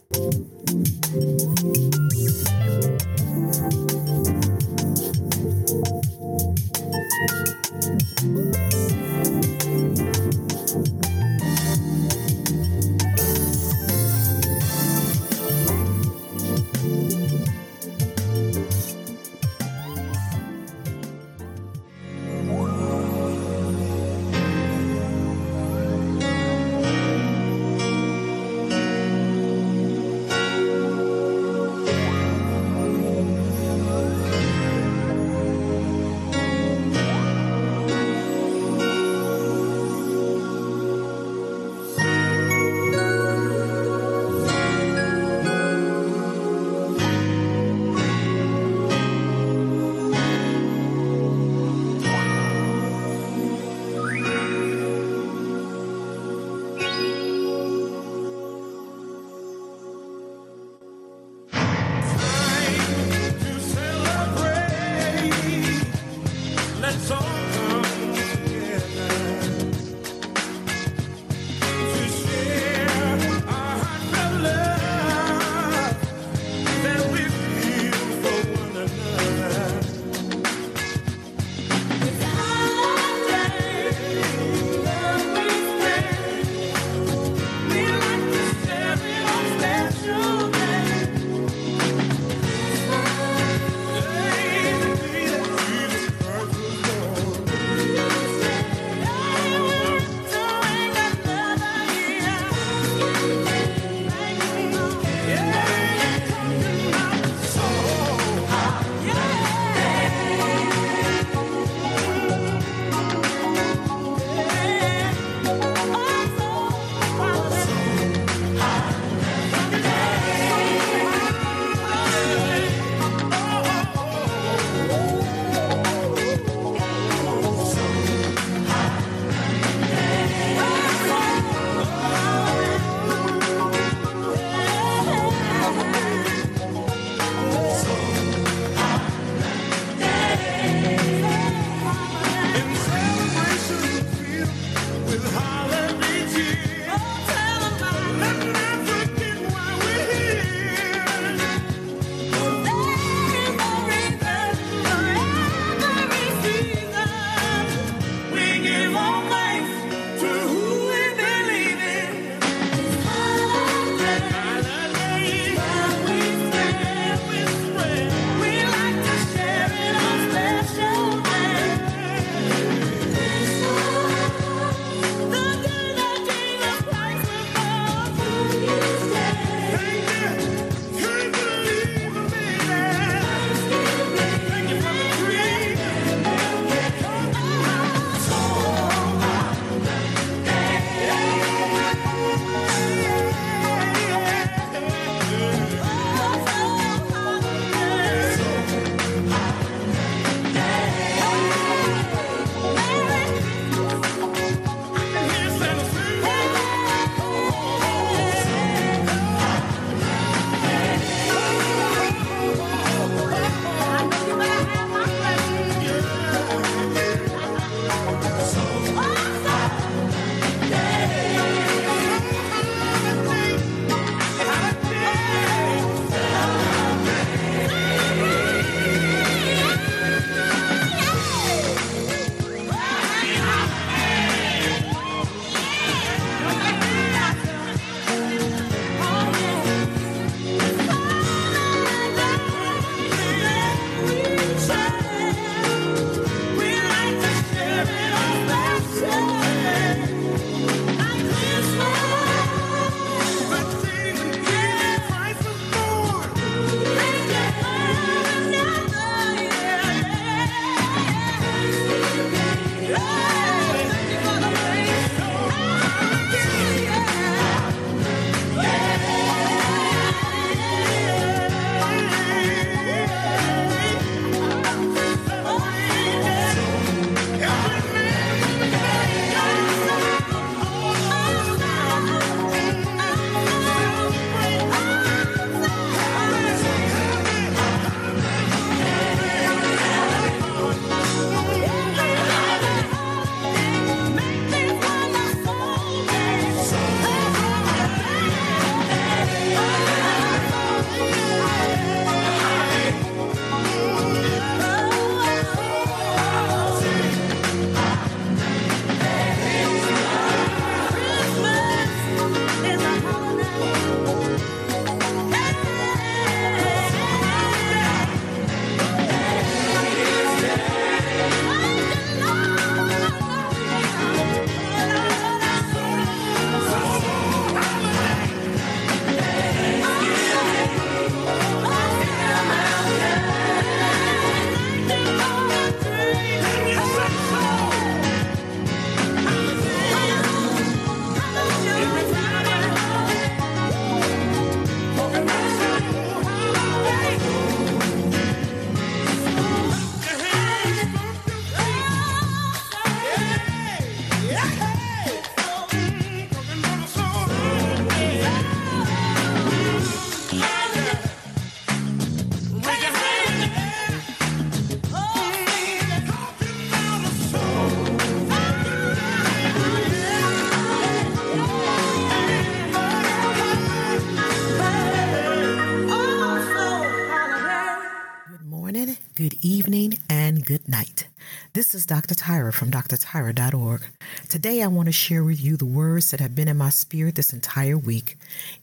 [381.91, 382.15] Dr.
[382.15, 383.83] Tyra from drtyra.org.
[384.29, 387.17] Today I want to share with you the words that have been in my spirit
[387.17, 388.17] this entire week.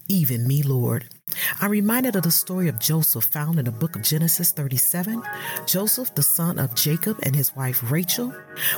[0.07, 1.09] Even me, Lord.
[1.59, 5.23] I'm reminded of the story of Joseph found in the book of Genesis 37.
[5.65, 8.31] Joseph, the son of Jacob and his wife Rachel,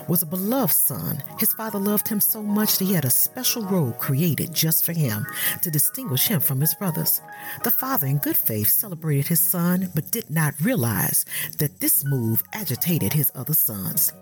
[0.08, 1.22] was a beloved son.
[1.40, 4.94] His father loved him so much that he had a special robe created just for
[4.94, 5.26] him
[5.62, 7.22] to distinguish him from his brothers.
[7.64, 11.26] The father, in good faith, celebrated his son, but did not realize
[11.58, 14.14] that this move agitated his other sons.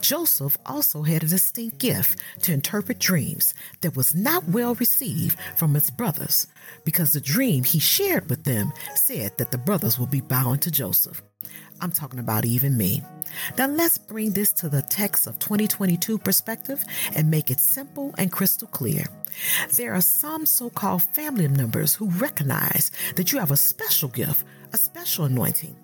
[0.00, 5.74] Joseph also had a distinct gift to interpret dreams that was not well received from
[5.74, 6.46] his brothers
[6.84, 10.70] because the dream he shared with them said that the brothers will be bowing to
[10.70, 11.22] Joseph.
[11.80, 13.02] I'm talking about even me.
[13.58, 16.82] Now let's bring this to the text of 2022 perspective
[17.14, 19.04] and make it simple and crystal clear.
[19.74, 24.44] There are some so called family members who recognize that you have a special gift,
[24.72, 25.76] a special anointing,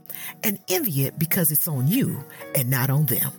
[0.43, 3.33] and envy it because it's on you and not on them.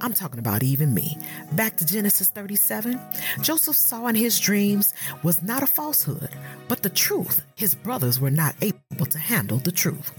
[0.00, 1.18] I'm talking about even me.
[1.52, 3.00] Back to Genesis 37,
[3.40, 6.30] Joseph saw in his dreams was not a falsehood,
[6.68, 7.42] but the truth.
[7.54, 10.10] His brothers were not able to handle the truth.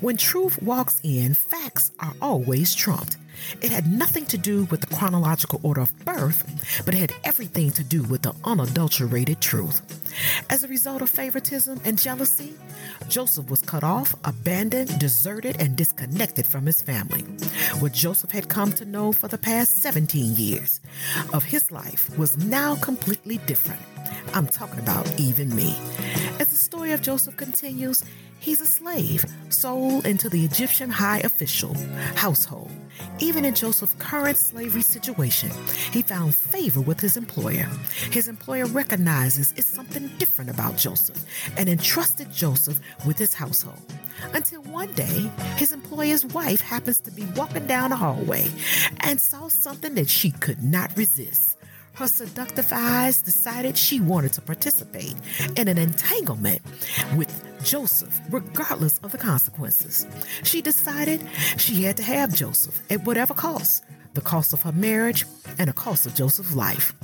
[0.00, 3.16] When truth walks in, facts are always trumped.
[3.60, 7.70] It had nothing to do with the chronological order of birth, but it had everything
[7.72, 9.82] to do with the unadulterated truth.
[10.48, 12.54] As a result of favoritism and jealousy,
[13.08, 17.22] Joseph was cut off, abandoned, deserted, and disconnected from his family.
[17.80, 20.80] What Joseph had come to know for the past 17 years
[21.32, 23.80] of his life was now completely different.
[24.34, 25.76] I'm talking about even me.
[26.38, 28.04] As the story of Joseph continues,
[28.44, 31.74] he's a slave sold into the Egyptian high official
[32.14, 32.70] household.
[33.18, 35.50] Even in Joseph's current slavery situation,
[35.92, 37.68] he found favor with his employer.
[38.10, 41.24] His employer recognizes it's something different about Joseph
[41.56, 43.80] and entrusted Joseph with his household.
[44.34, 48.46] Until one day, his employer's wife happens to be walking down the hallway
[49.00, 51.56] and saw something that she could not resist.
[51.94, 55.14] Her seductive eyes decided she wanted to participate
[55.56, 56.60] in an entanglement
[57.16, 60.06] with Joseph, regardless of the consequences.
[60.42, 61.24] She decided
[61.56, 65.24] she had to have Joseph at whatever cost the cost of her marriage
[65.58, 66.94] and the cost of Joseph's life.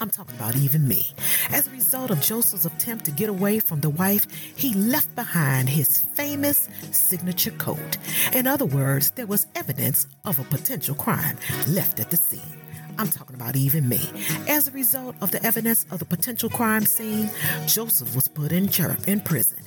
[0.00, 1.12] I'm talking about even me.
[1.50, 5.68] As a result of Joseph's attempt to get away from the wife, he left behind
[5.68, 7.96] his famous signature coat.
[8.32, 11.36] In other words, there was evidence of a potential crime
[11.68, 12.63] left at the scene.
[12.98, 14.00] I'm talking about even me.
[14.48, 17.30] As a result of the evidence of the potential crime scene,
[17.66, 19.58] Joseph was put in, chur- in prison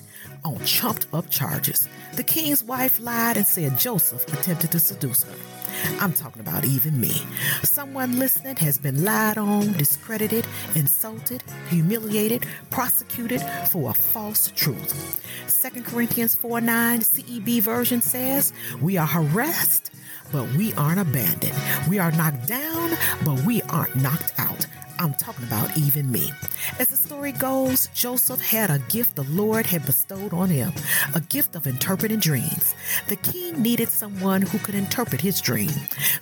[0.46, 1.88] on chumped up charges.
[2.14, 5.34] The king's wife lied and said Joseph attempted to seduce her.
[6.00, 7.12] I'm talking about even me.
[7.64, 13.42] Someone listening has been lied on, discredited, insulted, humiliated, prosecuted
[13.72, 15.22] for a false truth.
[15.74, 19.92] 2 Corinthians 4 9 CEB version says, We are harassed,
[20.32, 21.58] but we aren't abandoned.
[21.90, 24.66] We are knocked down, but we aren't knocked out.
[25.00, 26.32] I'm talking about even me.
[26.80, 30.74] As the story goes, Joseph had a gift the Lord had bestowed on him,
[31.14, 32.74] a gift of interpreting dreams.
[33.08, 35.72] The king needed someone who could interpret his dream.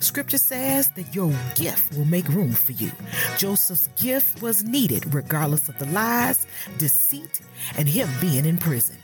[0.00, 2.92] Scripture says that your gift will make room for you.
[3.38, 6.46] Joseph's gift was needed regardless of the lies,
[6.78, 7.40] deceit,
[7.78, 8.96] and him being in prison.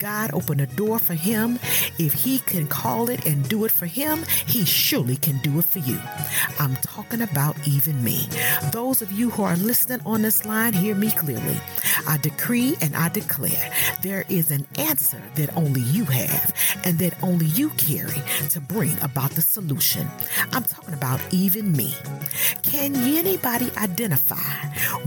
[0.00, 1.58] God opened a door for him.
[1.98, 5.66] If he can call it and do it for him, he surely can do it
[5.66, 6.00] for you.
[6.58, 8.26] I'm talking about even me.
[8.72, 11.60] Those of you who are listening on this line, hear me clearly.
[12.08, 13.70] I decree and I declare
[14.02, 16.54] there is an answer that only you have
[16.84, 20.08] and that only you carry to bring about the solution.
[20.52, 21.94] I'm talking about even me.
[22.62, 24.36] Can anybody identify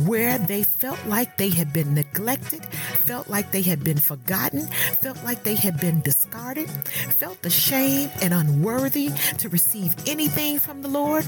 [0.05, 4.69] where they felt like they had been neglected, felt like they had been forgotten,
[5.01, 10.87] felt like they had been discarded, felt ashamed and unworthy to receive anything from the
[10.87, 11.25] Lord?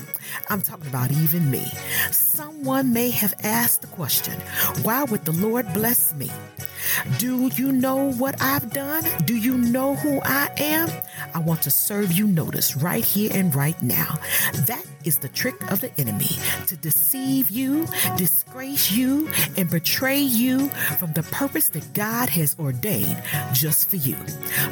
[0.49, 1.65] I'm talking about even me.
[2.11, 4.39] Someone may have asked the question,
[4.81, 6.31] why would the Lord bless me?
[7.17, 9.03] Do you know what I've done?
[9.25, 10.89] Do you know who I am?
[11.33, 14.19] I want to serve you notice right here and right now.
[14.67, 16.29] That is the trick of the enemy
[16.67, 23.21] to deceive you, disgrace you, and betray you from the purpose that God has ordained
[23.53, 24.17] just for you.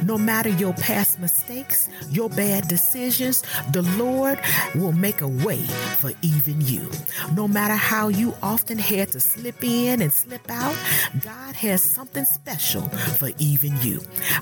[0.03, 4.39] No matter your past mistakes, your bad decisions, the Lord
[4.75, 5.61] will make a way
[5.97, 6.89] for even you.
[7.33, 10.75] No matter how you often had to slip in and slip out,
[11.23, 14.01] God has something special for even you.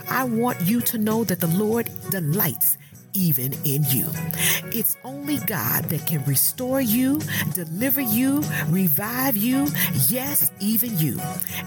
[0.09, 2.77] I want you to know that the Lord delights
[3.13, 4.07] even in you.
[4.71, 7.19] It's only God that can restore you,
[7.53, 9.67] deliver you, revive you,
[10.07, 11.19] yes, even you.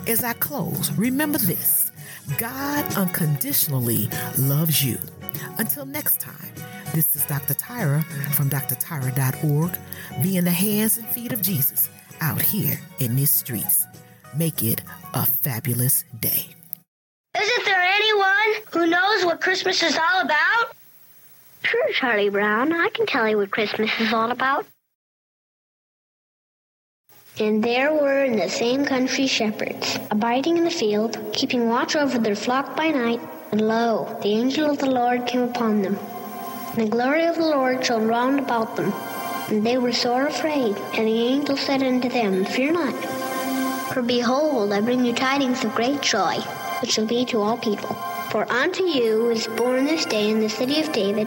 [0.07, 1.91] As I close, remember this
[2.39, 4.09] God unconditionally
[4.39, 4.99] loves you.
[5.59, 6.53] Until next time,
[6.95, 7.55] This is Dr.
[7.55, 9.73] Tyra from drtyra.org,
[10.23, 11.89] being the hands and feet of Jesus
[12.21, 13.85] out here in these streets.
[14.37, 14.81] Make it
[15.13, 16.47] a fabulous day.
[17.37, 20.77] Isn't there anyone who knows what Christmas is all about?
[21.65, 22.75] Sure, Charlie Brown.
[22.75, 24.67] I can tell you what Christmas is all about.
[27.41, 32.19] And there were in the same country shepherds, abiding in the field, keeping watch over
[32.19, 33.21] their flock by night.
[33.51, 35.99] And lo, the angel of the Lord came upon them.
[36.77, 38.93] And the glory of the Lord shone round about them.
[39.49, 40.77] And they were sore afraid.
[40.77, 42.95] And the angel said unto them, Fear not.
[43.95, 46.37] For behold, I bring you tidings of great joy,
[46.83, 47.95] which shall be to all people.
[48.31, 51.27] For unto you is born this day in the city of David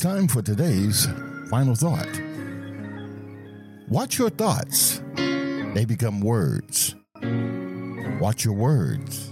[0.00, 1.06] It's time for today's
[1.50, 2.08] final thought.
[3.90, 6.94] Watch your thoughts, they become words.
[8.18, 9.30] Watch your words,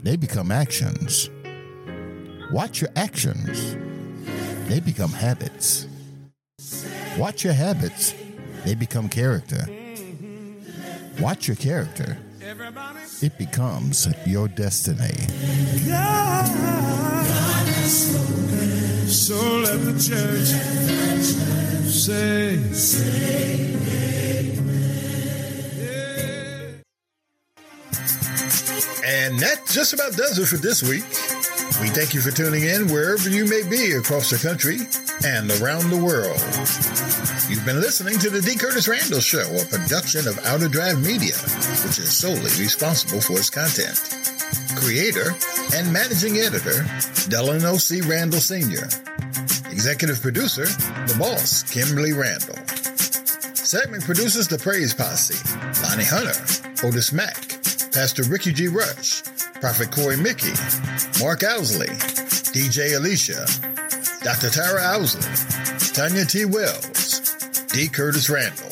[0.00, 1.30] they become actions.
[2.50, 3.76] Watch your actions,
[4.68, 5.86] they become habits.
[7.16, 8.14] Watch your habits,
[8.64, 9.64] they become character.
[11.20, 12.18] Watch your character,
[13.22, 15.14] it becomes your destiny.
[15.86, 16.48] God,
[17.86, 18.27] spoken.
[19.28, 20.48] So let the church
[21.84, 22.54] say,
[29.04, 31.04] And that just about does it for this week.
[31.82, 34.78] We thank you for tuning in wherever you may be across the country
[35.22, 36.40] and around the world.
[37.50, 38.56] You've been listening to the D.
[38.56, 41.36] Curtis Randle Show, a production of Outer Drive Media,
[41.84, 44.00] which is solely responsible for its content.
[44.80, 45.36] Creator
[45.74, 46.86] and managing editor,
[47.28, 48.00] Delano C.
[48.00, 48.88] Randle Sr.
[49.88, 52.58] Executive producer, the boss, Kimberly Randle.
[53.54, 55.32] Segment producers, the Praise Posse,
[55.82, 56.36] Lonnie Hunter,
[56.86, 57.48] Otis Mack,
[57.90, 58.68] Pastor Rickie G.
[58.68, 59.22] Rush,
[59.62, 60.52] Prophet Korey Mickie,
[61.24, 61.88] Mark Ousley,
[62.52, 63.46] DJ Alicia,
[64.20, 64.52] Dr.
[64.52, 65.24] Tyra Ousley,
[65.94, 66.44] Tanya T.
[66.44, 67.20] Wells,
[67.72, 67.88] D.
[67.88, 68.66] Curtis Randle.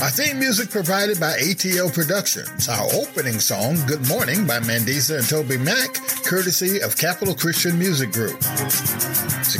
[0.00, 2.68] Our theme music provided by ATL Productions.
[2.68, 8.38] Our opening song, Good Morning, by Mandisa and TobyMac, courtesy of Capitol Christian Music Group.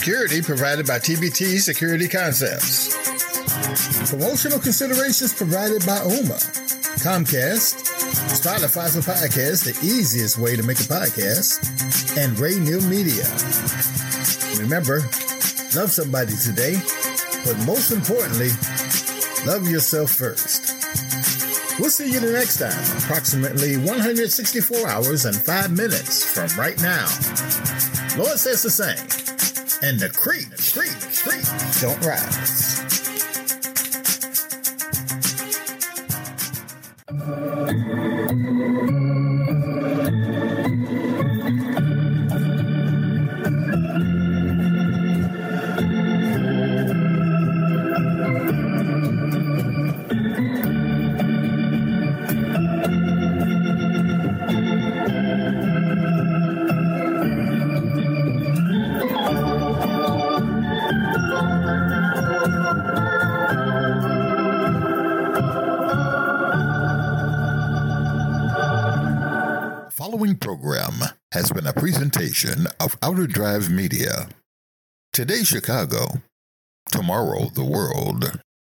[0.09, 2.97] Security provided by TBT Security Concepts.
[4.09, 6.41] Promotional considerations provided by UMA,
[7.05, 7.85] Comcast,
[8.33, 11.61] Spotify for podcasts, the easiest way to make a podcast,
[12.17, 13.29] and Ray Neal Media.
[14.57, 15.01] Remember,
[15.77, 16.81] love somebody today,
[17.45, 18.49] but most importantly,
[19.45, 20.73] love yourself first.
[21.79, 22.73] We'll see you the next time,
[23.05, 27.05] approximately 164 hours and 5 minutes from right now.
[28.17, 28.97] Lord says the same,
[29.83, 31.45] and the creek, creek, creek
[31.81, 32.79] don't rise.
[37.09, 39.08] Following
[72.79, 74.29] of Outer Drive Media.
[75.13, 76.23] Today, Chicago.
[76.93, 78.41] Tomorrow, the world.